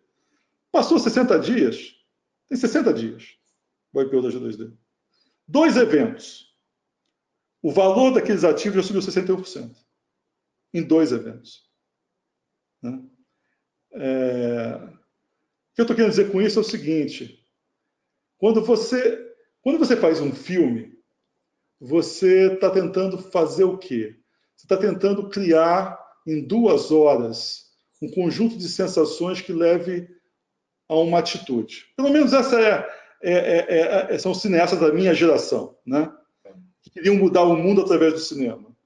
Passou 0.72 0.99
60 0.99 1.39
dias, 1.39 1.95
tem 2.49 2.59
60 2.59 2.93
dias 2.93 3.39
o 3.93 4.03
IPO 4.03 4.22
da 4.22 4.29
G2D. 4.29 4.72
Dois 5.47 5.77
eventos. 5.77 6.53
O 7.62 7.70
valor 7.70 8.11
daqueles 8.11 8.43
ativos 8.43 8.79
já 8.79 8.83
subiu 8.83 9.01
61%. 9.01 9.72
Em 10.72 10.83
dois 10.83 11.12
eventos. 11.12 11.70
Né? 12.83 13.01
É... 13.93 14.75
O 14.75 15.75
que 15.77 15.81
eu 15.81 15.85
estou 15.85 15.95
querendo 15.95 16.11
dizer 16.11 16.33
com 16.33 16.43
isso 16.43 16.59
é 16.59 16.62
o 16.62 16.64
seguinte: 16.64 17.43
quando 18.45 18.62
você, 18.62 19.26
quando 19.62 19.78
você 19.78 19.97
faz 19.97 20.20
um 20.20 20.30
filme, 20.30 20.92
você 21.80 22.53
está 22.53 22.68
tentando 22.68 23.16
fazer 23.16 23.64
o 23.64 23.78
quê? 23.78 24.18
Você 24.55 24.66
está 24.66 24.76
tentando 24.76 25.30
criar 25.30 25.99
em 26.26 26.47
duas 26.47 26.92
horas 26.92 27.70
um 28.03 28.11
conjunto 28.11 28.59
de 28.59 28.68
sensações 28.68 29.40
que 29.40 29.51
leve 29.51 30.11
a 30.86 30.95
uma 30.95 31.20
atitude. 31.20 31.86
Pelo 31.97 32.11
menos 32.11 32.34
essa 32.34 32.61
é, 32.61 32.86
é, 33.22 33.32
é, 33.32 34.14
é 34.14 34.18
são 34.18 34.32
os 34.32 34.42
cineastas 34.42 34.78
da 34.78 34.92
minha 34.92 35.14
geração, 35.14 35.78
né? 35.86 36.12
Que 36.82 36.90
queriam 36.90 37.16
mudar 37.16 37.45
o 37.45 37.57
mundo 37.57 37.80
através 37.80 38.12
do 38.12 38.18
cinema. 38.18 38.76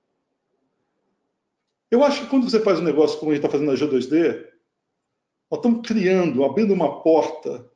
Eu 1.90 2.04
acho 2.04 2.20
que 2.20 2.30
quando 2.30 2.48
você 2.48 2.60
faz 2.60 2.78
um 2.78 2.84
negócio 2.84 3.18
como 3.18 3.32
a 3.32 3.34
gente 3.34 3.44
está 3.44 3.50
fazendo 3.50 3.72
na 3.72 3.76
G2D, 3.76 4.40
nós 5.50 5.58
estamos 5.58 5.84
criando, 5.84 6.44
abrindo 6.44 6.72
uma 6.72 7.02
porta, 7.02 7.68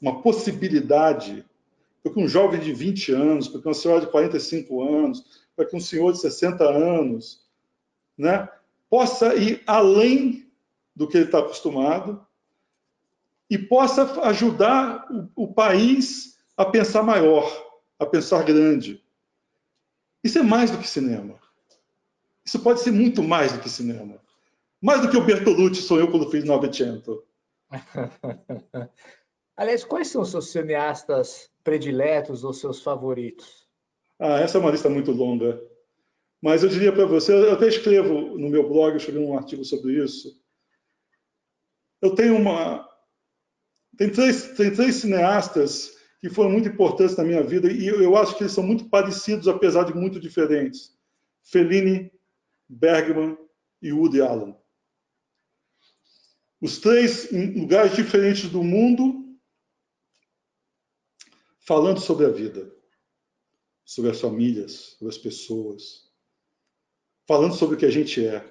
uma 0.00 0.22
possibilidade 0.22 1.44
para 2.02 2.12
que 2.12 2.20
um 2.20 2.28
jovem 2.28 2.60
de 2.60 2.72
20 2.72 3.12
anos, 3.12 3.48
para 3.48 3.60
que 3.60 3.68
uma 3.68 3.74
senhora 3.74 4.00
de 4.00 4.10
45 4.10 4.82
anos, 4.82 5.44
para 5.54 5.66
que 5.66 5.76
um 5.76 5.80
senhor 5.80 6.12
de 6.12 6.20
60 6.20 6.64
anos, 6.64 7.44
né, 8.16 8.48
possa 8.88 9.34
ir 9.34 9.62
além 9.66 10.50
do 10.96 11.06
que 11.06 11.16
ele 11.16 11.26
está 11.26 11.38
acostumado 11.40 12.24
e 13.48 13.58
possa 13.58 14.22
ajudar 14.22 15.06
o, 15.10 15.44
o 15.44 15.52
país 15.52 16.38
a 16.56 16.64
pensar 16.64 17.02
maior, 17.02 17.50
a 17.98 18.06
pensar 18.06 18.42
grande. 18.44 19.02
Isso 20.22 20.38
é 20.38 20.42
mais 20.42 20.70
do 20.70 20.78
que 20.78 20.88
cinema. 20.88 21.38
Isso 22.44 22.58
pode 22.60 22.80
ser 22.80 22.90
muito 22.90 23.22
mais 23.22 23.52
do 23.52 23.60
que 23.60 23.68
cinema. 23.68 24.18
Mais 24.80 25.02
do 25.02 25.10
que 25.10 25.16
o 25.16 25.24
Bertolucci 25.24 25.82
sonhou 25.82 26.10
quando 26.10 26.30
fez 26.30 26.44
Novecento. 26.44 27.22
Aliás, 29.60 29.84
quais 29.84 30.08
são 30.08 30.22
os 30.22 30.30
seus 30.30 30.48
cineastas 30.48 31.50
prediletos 31.62 32.44
ou 32.44 32.52
seus 32.54 32.80
favoritos? 32.80 33.68
Ah, 34.18 34.40
essa 34.40 34.56
é 34.56 34.60
uma 34.60 34.70
lista 34.70 34.88
muito 34.88 35.12
longa. 35.12 35.60
Mas 36.40 36.62
eu 36.62 36.70
diria 36.70 36.90
para 36.90 37.04
você, 37.04 37.34
eu 37.34 37.52
até 37.52 37.68
escrevo 37.68 38.38
no 38.38 38.48
meu 38.48 38.66
blog, 38.66 38.92
eu 38.92 38.96
escrevi 38.96 39.18
um 39.18 39.36
artigo 39.36 39.62
sobre 39.62 40.02
isso. 40.02 40.34
Eu 42.00 42.14
tenho 42.14 42.38
uma. 42.38 42.88
Tem 43.98 44.08
três, 44.08 44.48
tem 44.52 44.72
três 44.72 44.94
cineastas 44.94 45.94
que 46.22 46.30
foram 46.30 46.48
muito 46.48 46.70
importantes 46.70 47.14
na 47.16 47.24
minha 47.24 47.42
vida 47.42 47.70
e 47.70 47.86
eu, 47.86 48.00
eu 48.00 48.16
acho 48.16 48.38
que 48.38 48.44
eles 48.44 48.54
são 48.54 48.64
muito 48.64 48.88
parecidos, 48.88 49.46
apesar 49.46 49.84
de 49.84 49.92
muito 49.92 50.18
diferentes. 50.18 50.96
Fellini, 51.42 52.10
Bergman 52.66 53.36
e 53.82 53.92
Woody 53.92 54.22
Allen. 54.22 54.56
Os 56.62 56.78
três 56.78 57.30
em 57.30 57.60
lugares 57.60 57.94
diferentes 57.94 58.48
do 58.48 58.62
mundo, 58.62 59.19
falando 61.60 62.00
sobre 62.00 62.26
a 62.26 62.30
vida, 62.30 62.70
sobre 63.84 64.10
as 64.10 64.20
famílias, 64.20 64.96
sobre 64.98 65.14
as 65.14 65.18
pessoas, 65.18 66.10
falando 67.26 67.54
sobre 67.54 67.76
o 67.76 67.78
que 67.78 67.86
a 67.86 67.90
gente 67.90 68.24
é. 68.24 68.44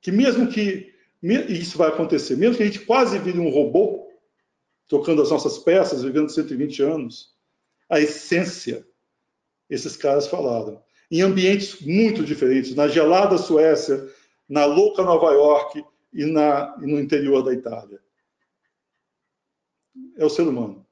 Que 0.00 0.12
mesmo 0.12 0.48
que 0.48 0.92
e 1.22 1.58
isso 1.58 1.78
vai 1.78 1.88
acontecer, 1.88 2.36
mesmo 2.36 2.56
que 2.56 2.62
a 2.62 2.66
gente 2.66 2.84
quase 2.84 3.18
vire 3.18 3.38
um 3.38 3.48
robô, 3.48 4.12
tocando 4.86 5.22
as 5.22 5.30
nossas 5.30 5.58
peças, 5.58 6.02
vivendo 6.02 6.28
120 6.28 6.82
anos, 6.82 7.34
a 7.88 7.98
essência, 7.98 8.86
esses 9.70 9.96
caras 9.96 10.26
falaram. 10.26 10.84
Em 11.10 11.22
ambientes 11.22 11.80
muito 11.80 12.22
diferentes, 12.22 12.74
na 12.74 12.88
gelada 12.88 13.38
Suécia, 13.38 14.06
na 14.46 14.66
louca 14.66 15.02
Nova 15.02 15.32
York, 15.32 15.82
e, 16.14 16.24
na, 16.24 16.76
e 16.80 16.86
no 16.86 17.00
interior 17.00 17.42
da 17.42 17.52
Itália. 17.52 18.00
É 20.16 20.24
o 20.24 20.30
ser 20.30 20.42
humano. 20.42 20.83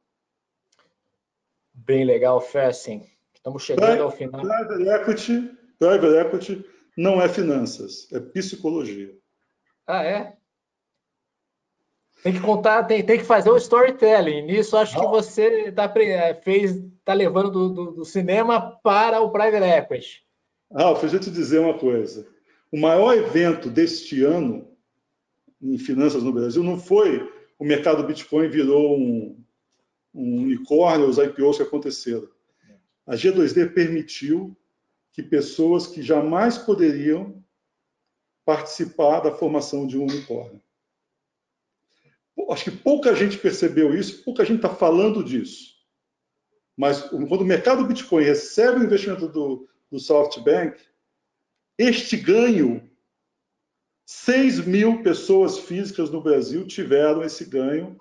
Bem 1.85 2.05
legal, 2.05 2.41
Fessing. 2.41 3.07
Estamos 3.35 3.63
chegando 3.63 4.03
ao 4.03 4.11
final. 4.11 4.41
Private 4.41 4.89
equity, 4.89 5.51
private 5.79 6.15
equity 6.15 6.65
não 6.97 7.21
é 7.21 7.29
finanças, 7.29 8.07
é 8.13 8.21
psicologia. 8.21 9.13
Ah, 9.87 10.05
é? 10.05 10.37
Tem 12.23 12.33
que 12.33 12.41
contar, 12.41 12.85
tem, 12.85 13.05
tem 13.05 13.19
que 13.19 13.25
fazer 13.25 13.51
o 13.51 13.57
storytelling. 13.57 14.43
Nisso, 14.43 14.77
acho 14.77 14.99
que 14.99 15.07
você 15.07 15.69
está 15.71 15.93
é, 15.97 16.35
fez, 16.35 16.81
tá 17.05 17.13
levando 17.15 17.51
do, 17.51 17.69
do, 17.69 17.91
do, 17.93 18.05
cinema 18.05 18.79
para 18.83 19.21
o 19.21 19.31
private 19.31 19.65
equity. 19.65 20.25
Ralf, 20.73 21.01
deixa 21.01 21.17
eu 21.17 21.21
te 21.21 21.31
dizer 21.31 21.59
uma 21.59 21.77
coisa. 21.77 22.29
O 22.71 22.79
maior 22.79 23.17
evento 23.17 23.69
deste 23.69 24.23
ano 24.23 24.69
em 25.61 25.77
finanças 25.79 26.23
no 26.23 26.33
Brasil 26.33 26.63
não 26.63 26.79
foi 26.79 27.29
o 27.63 27.65
mercado 27.65 28.03
Bitcoin 28.03 28.49
virou 28.49 28.99
um, 28.99 29.37
um 30.15 30.43
unicórnio, 30.43 31.09
os 31.09 31.19
IPOs 31.19 31.57
que 31.57 31.63
aconteceram. 31.63 32.29
A 33.07 33.15
G2D 33.15 33.73
permitiu 33.73 34.57
que 35.13 35.23
pessoas 35.23 35.87
que 35.87 36.03
jamais 36.03 36.57
poderiam 36.59 37.43
participar 38.45 39.21
da 39.21 39.33
formação 39.33 39.87
de 39.87 39.99
um 39.99 40.05
unicórnio. 40.05 40.61
Acho 42.51 42.65
que 42.65 42.71
pouca 42.71 43.15
gente 43.15 43.39
percebeu 43.39 43.95
isso, 43.95 44.25
pouca 44.25 44.45
gente 44.45 44.57
está 44.57 44.75
falando 44.75 45.23
disso. 45.23 45.73
Mas 46.77 47.03
quando 47.03 47.43
o 47.43 47.45
mercado 47.45 47.87
Bitcoin 47.87 48.25
recebe 48.25 48.81
o 48.81 48.85
investimento 48.85 49.29
do, 49.29 49.69
do 49.91 50.01
SoftBank, 50.01 50.83
este 51.79 52.17
ganho 52.17 52.91
6 54.07 54.67
mil 54.67 55.03
pessoas 55.03 55.59
físicas 55.59 56.11
no 56.11 56.21
Brasil 56.21 56.67
tiveram 56.67 57.23
esse 57.23 57.45
ganho, 57.45 57.97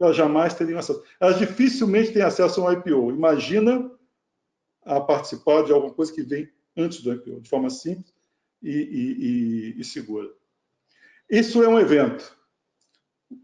elas 0.00 0.16
jamais 0.16 0.54
teriam 0.54 0.78
acesso. 0.78 1.02
Elas 1.20 1.38
dificilmente 1.38 2.12
têm 2.12 2.22
acesso 2.22 2.60
a 2.60 2.70
um 2.70 2.72
IPO. 2.72 3.10
Imagina 3.10 3.90
a 4.82 5.00
participar 5.00 5.62
de 5.62 5.72
alguma 5.72 5.92
coisa 5.92 6.12
que 6.12 6.22
vem 6.22 6.50
antes 6.76 7.02
do 7.02 7.12
IPO, 7.12 7.40
de 7.40 7.48
forma 7.48 7.68
simples 7.68 8.14
e, 8.62 8.70
e, 8.70 9.76
e, 9.76 9.80
e 9.80 9.84
segura. 9.84 10.30
Isso 11.28 11.62
é 11.62 11.68
um 11.68 11.78
evento. 11.78 12.36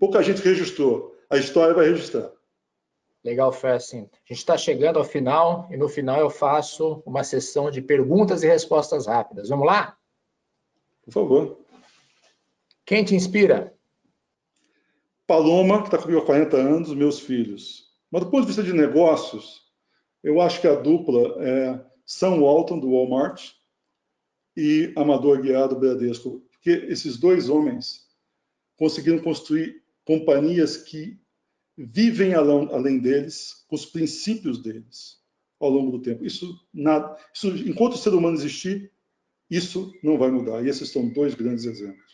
Pouca 0.01 0.23
gente 0.23 0.43
registrou. 0.43 1.15
A 1.31 1.37
história 1.37 1.75
vai 1.75 1.89
registrar. 1.89 2.31
Legal, 3.25 3.53
Fessin. 3.53 4.09
A 4.13 4.29
gente 4.29 4.39
está 4.39 4.57
chegando 4.57 4.99
ao 4.99 5.05
final 5.05 5.69
e 5.71 5.77
no 5.77 5.89
final 5.89 6.21
eu 6.21 6.31
faço 6.31 7.03
uma 7.05 7.25
sessão 7.25 7.71
de 7.71 7.83
perguntas 7.83 8.43
e 8.43 8.47
respostas 8.47 9.07
rápidas. 9.07 9.49
Vamos 9.49 9.67
lá? 9.67 9.97
Por 11.03 11.13
favor. 11.13 11.59
Quem 12.85 13.05
te 13.05 13.15
inspira? 13.15 13.76
Paloma, 15.27 15.81
que 15.81 15.89
está 15.89 15.99
comigo 15.99 16.21
há 16.21 16.25
40 16.25 16.57
anos, 16.57 16.95
meus 16.95 17.19
filhos. 17.19 17.87
Mas 18.11 18.23
do 18.23 18.31
ponto 18.31 18.43
de 18.43 18.47
vista 18.47 18.63
de 18.63 18.73
negócios, 18.73 19.63
eu 20.23 20.41
acho 20.41 20.61
que 20.61 20.69
a 20.69 20.75
dupla 20.75 21.43
é 21.43 21.85
Sam 22.05 22.41
Walton, 22.41 22.79
do 22.79 22.91
Walmart, 22.91 23.51
e 24.57 24.93
Amador 24.97 25.43
Guiar, 25.43 25.69
do 25.69 25.79
Bradesco. 25.79 26.43
Porque 26.53 26.71
esses 26.89 27.17
dois 27.17 27.49
homens 27.49 28.07
conseguiram 28.77 29.19
construir 29.19 29.83
companhias 30.05 30.77
que 30.77 31.19
vivem 31.77 32.33
além 32.35 32.99
deles, 32.99 33.65
com 33.69 33.75
os 33.75 33.85
princípios 33.85 34.63
deles, 34.63 35.19
ao 35.59 35.71
longo 35.71 35.91
do 35.91 36.03
tempo. 36.03 36.25
Isso, 36.25 36.59
nada, 36.73 37.17
isso, 37.35 37.49
enquanto 37.49 37.95
o 37.95 37.99
ser 37.99 38.15
humano 38.15 38.37
existir, 38.37 38.93
isso 39.51 39.93
não 40.03 40.17
vai 40.17 40.31
mudar. 40.31 40.65
E 40.65 40.69
esses 40.69 40.91
são 40.91 41.09
dois 41.09 41.35
grandes 41.35 41.65
exemplos 41.65 42.06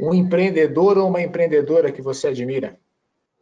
um 0.00 0.14
empreendedor 0.14 0.98
ou 0.98 1.08
uma 1.08 1.22
empreendedora 1.22 1.92
que 1.92 2.02
você 2.02 2.28
admira? 2.28 2.78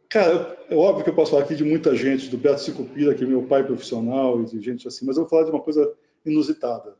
Cara, 0.09 0.57
é 0.69 0.75
óbvio 0.75 1.03
que 1.03 1.09
eu 1.09 1.15
posso 1.15 1.31
falar 1.31 1.43
aqui 1.43 1.55
de 1.55 1.63
muita 1.63 1.95
gente, 1.95 2.29
do 2.29 2.37
Beto 2.37 2.61
Sicupira, 2.61 3.15
que 3.15 3.23
é 3.23 3.27
meu 3.27 3.43
pai 3.43 3.63
profissional, 3.63 4.41
e 4.41 4.45
de 4.45 4.61
gente 4.61 4.87
assim, 4.87 5.05
mas 5.05 5.17
eu 5.17 5.23
vou 5.23 5.29
falar 5.29 5.45
de 5.45 5.51
uma 5.51 5.61
coisa 5.61 5.91
inusitada. 6.25 6.95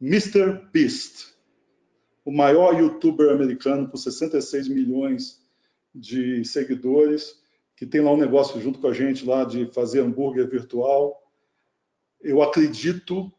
Mr. 0.00 0.60
Beast. 0.72 1.34
o 2.24 2.32
maior 2.32 2.78
youtuber 2.78 3.30
americano 3.30 3.88
com 3.88 3.96
66 3.96 4.68
milhões 4.68 5.42
de 5.94 6.44
seguidores, 6.44 7.38
que 7.76 7.84
tem 7.84 8.00
lá 8.00 8.12
um 8.12 8.16
negócio 8.16 8.60
junto 8.60 8.78
com 8.78 8.88
a 8.88 8.94
gente 8.94 9.26
lá 9.26 9.44
de 9.44 9.66
fazer 9.72 10.00
hambúrguer 10.00 10.48
virtual. 10.48 11.22
Eu 12.22 12.42
acredito 12.42 13.30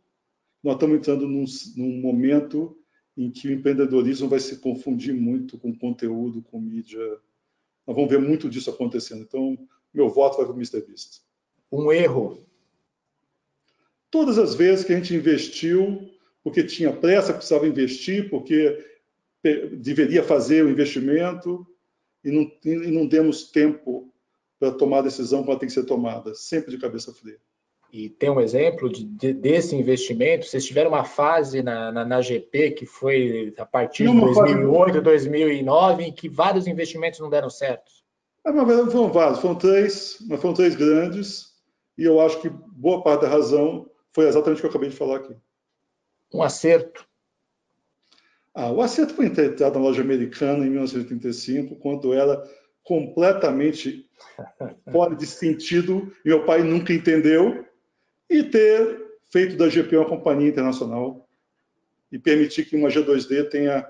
nós 0.65 0.73
estamos 0.73 0.97
entrando 0.97 1.27
num, 1.27 1.45
num 1.77 2.01
momento 2.01 2.75
em 3.17 3.31
que 3.31 3.47
o 3.47 3.51
empreendedorismo 3.51 4.27
vai 4.27 4.39
se 4.39 4.57
confundir 4.57 5.13
muito 5.13 5.57
com 5.57 5.73
conteúdo, 5.73 6.41
com 6.41 6.59
mídia. 6.59 6.99
Nós 7.87 7.95
vamos 7.95 8.09
ver 8.09 8.19
muito 8.19 8.49
disso 8.49 8.69
acontecendo. 8.69 9.21
Então, 9.21 9.57
meu 9.93 10.09
voto 10.09 10.37
vai 10.37 10.45
para 10.45 10.53
o 10.53 10.57
Mr. 10.57 10.81
Beast. 10.81 11.21
Um 11.71 11.91
erro. 11.91 12.45
Todas 14.11 14.37
as 14.37 14.53
vezes 14.53 14.85
que 14.85 14.93
a 14.93 14.97
gente 14.97 15.15
investiu, 15.15 16.09
porque 16.43 16.63
tinha 16.63 16.91
pressa, 16.91 17.33
precisava 17.33 17.67
investir, 17.67 18.29
porque 18.29 18.83
deveria 19.77 20.23
fazer 20.23 20.65
o 20.65 20.69
investimento 20.69 21.65
e 22.23 22.31
não, 22.31 22.51
e 22.63 22.91
não 22.91 23.07
demos 23.07 23.51
tempo 23.51 24.11
para 24.59 24.71
tomar 24.71 24.99
a 24.99 25.03
decisão 25.03 25.43
que 25.43 25.49
ela 25.49 25.59
tem 25.59 25.67
que 25.67 25.73
ser 25.73 25.85
tomada, 25.85 26.33
sempre 26.33 26.71
de 26.71 26.77
cabeça 26.77 27.13
fria 27.13 27.39
e 27.95 28.09
tem 28.09 28.29
um 28.29 28.41
exemplo 28.41 28.91
de, 28.91 29.05
de, 29.05 29.31
desse 29.31 29.73
investimento, 29.73 30.45
vocês 30.45 30.65
tiveram 30.65 30.89
uma 30.89 31.05
fase 31.05 31.63
na, 31.63 31.93
na, 31.93 32.03
na 32.03 32.21
GP 32.21 32.71
que 32.71 32.85
foi 32.85 33.53
a 33.57 33.65
partir 33.65 34.05
de 34.05 34.19
2008, 34.19 34.87
fase... 34.87 35.01
2009, 35.01 36.03
em 36.03 36.11
que 36.11 36.27
vários 36.27 36.67
investimentos 36.67 37.21
não 37.21 37.29
deram 37.29 37.49
certo. 37.49 37.89
É, 38.45 38.51
na 38.51 38.65
verdade, 38.65 38.91
foram 38.91 39.13
vários, 39.13 39.39
foram 39.39 39.55
três, 39.55 40.17
mas 40.27 40.41
foram 40.41 40.53
três 40.53 40.75
grandes, 40.75 41.53
e 41.97 42.03
eu 42.03 42.19
acho 42.19 42.41
que 42.41 42.49
boa 42.49 43.01
parte 43.01 43.21
da 43.21 43.29
razão 43.29 43.89
foi 44.11 44.27
exatamente 44.27 44.57
o 44.57 44.61
que 44.61 44.65
eu 44.65 44.71
acabei 44.71 44.89
de 44.89 44.97
falar 44.97 45.15
aqui. 45.15 45.35
Um 46.33 46.43
acerto. 46.43 47.07
Ah, 48.53 48.73
o 48.73 48.81
acerto 48.81 49.13
foi 49.13 49.27
entrado 49.27 49.75
na 49.75 49.85
loja 49.85 50.01
americana 50.01 50.65
em 50.65 50.69
1985, 50.69 51.77
quando 51.77 52.13
era 52.13 52.43
completamente 52.83 54.05
fora 54.91 55.15
de 55.15 55.25
sentido, 55.25 56.11
e 56.25 56.27
meu 56.27 56.43
pai 56.43 56.61
nunca 56.61 56.91
entendeu, 56.91 57.65
e 58.29 58.43
ter 58.43 59.05
feito 59.29 59.57
da 59.57 59.69
GP 59.69 59.97
uma 59.97 60.09
companhia 60.09 60.49
internacional 60.49 61.27
e 62.11 62.19
permitir 62.19 62.65
que 62.65 62.75
uma 62.75 62.89
G2D 62.89 63.49
tenha 63.49 63.85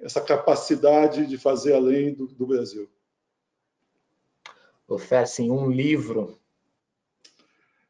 essa 0.00 0.20
capacidade 0.20 1.26
de 1.26 1.36
fazer 1.36 1.74
além 1.74 2.14
do, 2.14 2.26
do 2.26 2.46
Brasil. 2.46 2.88
Oferecem 4.86 5.50
um 5.50 5.70
livro. 5.70 6.38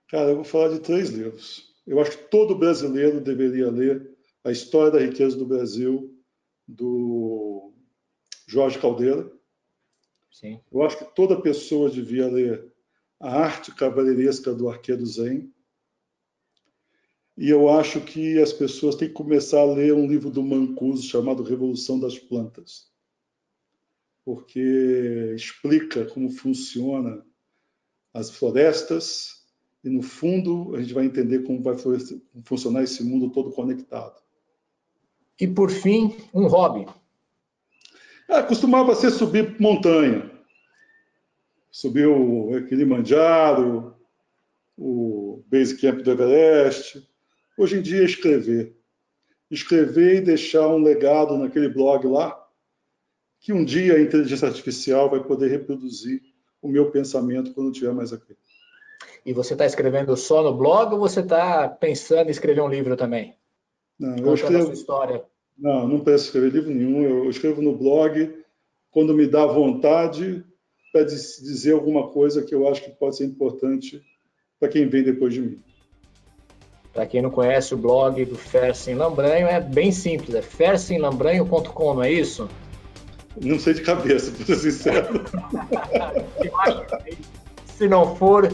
Cara, 0.09 0.31
eu 0.31 0.37
vou 0.37 0.45
falar 0.45 0.71
de 0.71 0.81
três 0.81 1.11
livros. 1.11 1.75
Eu 1.87 2.01
acho 2.01 2.13
que 2.13 2.25
todo 2.25 2.59
brasileiro 2.59 3.21
deveria 3.21 3.71
ler 3.71 4.11
A 4.43 4.51
História 4.51 4.91
da 4.91 4.99
Riqueza 4.99 5.37
do 5.37 5.47
Brasil, 5.47 6.15
do 6.67 7.73
Jorge 8.47 8.79
Caldeira. 8.79 9.31
Sim. 10.31 10.61
Eu 10.73 10.83
acho 10.83 10.99
que 10.99 11.15
toda 11.15 11.41
pessoa 11.41 11.91
devia 11.91 12.27
ler 12.27 12.73
A 13.21 13.39
Arte 13.43 13.75
Cavaleiresca 13.75 14.53
do 14.55 14.69
Arqueiro 14.69 15.05
Zen, 15.07 15.53
e 17.39 17.49
eu 17.49 17.69
acho 17.69 18.01
que 18.01 18.41
as 18.43 18.53
pessoas 18.53 18.97
têm 18.97 19.07
que 19.07 19.15
começar 19.15 19.61
a 19.61 19.73
ler 19.73 19.95
um 19.95 20.09
livro 20.09 20.29
do 20.29 20.43
Mancuso 20.43 21.05
chamado 21.05 21.45
Revolução 21.45 22.01
das 22.01 22.19
Plantas, 22.19 22.91
porque 24.25 25.33
explica 25.37 26.05
como 26.07 26.31
funciona 26.31 27.25
as 28.13 28.29
florestas 28.29 29.47
e 29.85 29.89
no 29.89 30.03
fundo 30.03 30.75
a 30.75 30.83
gente 30.83 30.93
vai 30.93 31.05
entender 31.05 31.45
como 31.45 31.63
vai 31.63 31.77
funcionar 32.43 32.83
esse 32.83 33.05
mundo 33.05 33.31
todo 33.31 33.53
conectado. 33.53 34.21
E 35.41 35.47
por 35.47 35.71
fim, 35.71 36.17
um 36.35 36.49
hobby. 36.49 36.87
É, 38.29 38.43
costumava 38.43 38.97
ser 38.97 39.13
subir 39.13 39.61
montanha. 39.61 40.29
Subir 41.71 42.09
o 42.09 42.67
Kilimanjaro, 42.67 43.95
o 44.77 45.45
Base 45.47 45.79
Camp 45.79 46.01
do 46.01 46.11
Everest, 46.11 47.09
Hoje 47.59 47.77
em 47.77 47.83
dia, 47.83 48.05
escrever. 48.05 48.77
Escrever 49.51 50.19
e 50.19 50.21
deixar 50.21 50.69
um 50.69 50.81
legado 50.81 51.37
naquele 51.37 51.69
blog 51.69 52.07
lá, 52.07 52.41
que 53.41 53.53
um 53.53 53.65
dia 53.65 53.97
a 53.97 54.01
inteligência 54.01 54.47
artificial 54.47 55.11
vai 55.11 55.25
poder 55.25 55.51
reproduzir 55.51 56.23
o 56.63 56.69
meu 56.69 56.93
pensamento 56.93 57.53
quando 57.53 57.73
estiver 57.73 57.93
mais 57.93 58.13
aqui. 58.13 58.37
E 59.27 59.33
você 59.33 59.55
está 59.55 59.67
escrevendo 59.67 60.17
só 60.17 60.41
no 60.41 60.57
blog 60.57 60.93
ou 60.93 61.01
você 61.01 61.19
está 61.19 61.69
pensando 61.69 62.29
em 62.29 62.31
escrever 62.31 62.61
um 62.61 62.69
livro 62.69 62.97
também? 62.97 63.35
Não, 63.99 64.17
eu 64.17 64.35
escrevo. 64.35 64.63
A 64.63 64.67
sua 64.67 64.75
história. 64.75 65.25
Não, 65.59 65.89
não 65.89 66.01
penso 66.01 66.27
escrever 66.27 66.53
livro 66.53 66.71
nenhum. 66.71 67.03
Eu 67.03 67.29
escrevo 67.29 67.61
no 67.61 67.77
blog 67.77 68.41
quando 68.93 69.13
me 69.13 69.27
dá 69.27 69.45
vontade 69.45 70.45
para 70.93 71.03
dizer 71.03 71.73
alguma 71.73 72.09
coisa 72.11 72.41
que 72.43 72.55
eu 72.55 72.69
acho 72.69 72.85
que 72.85 72.91
pode 72.91 73.17
ser 73.17 73.25
importante 73.25 74.01
para 74.61 74.69
quem 74.69 74.89
vem 74.89 75.03
depois 75.03 75.35
de 75.35 75.41
mim. 75.41 75.63
Para 76.99 77.07
quem 77.07 77.23
não 77.23 77.31
conhece 77.31 77.73
o 77.75 77.77
blog 77.77 78.25
do 78.25 78.35
Fersen 78.35 78.97
Lambranho, 78.97 79.47
é 79.47 79.61
bem 79.61 79.93
simples, 79.93 80.35
é 80.35 80.43
fersenlambranho.com, 80.43 81.95
não 81.95 82.03
é 82.03 82.11
isso? 82.11 82.49
Não 83.41 83.57
sei 83.57 83.75
de 83.75 83.83
cabeça, 83.83 84.33
para 84.33 84.45
ser 84.45 84.57
sincero. 84.57 85.25
Se 87.67 87.87
não 87.87 88.17
for, 88.17 88.53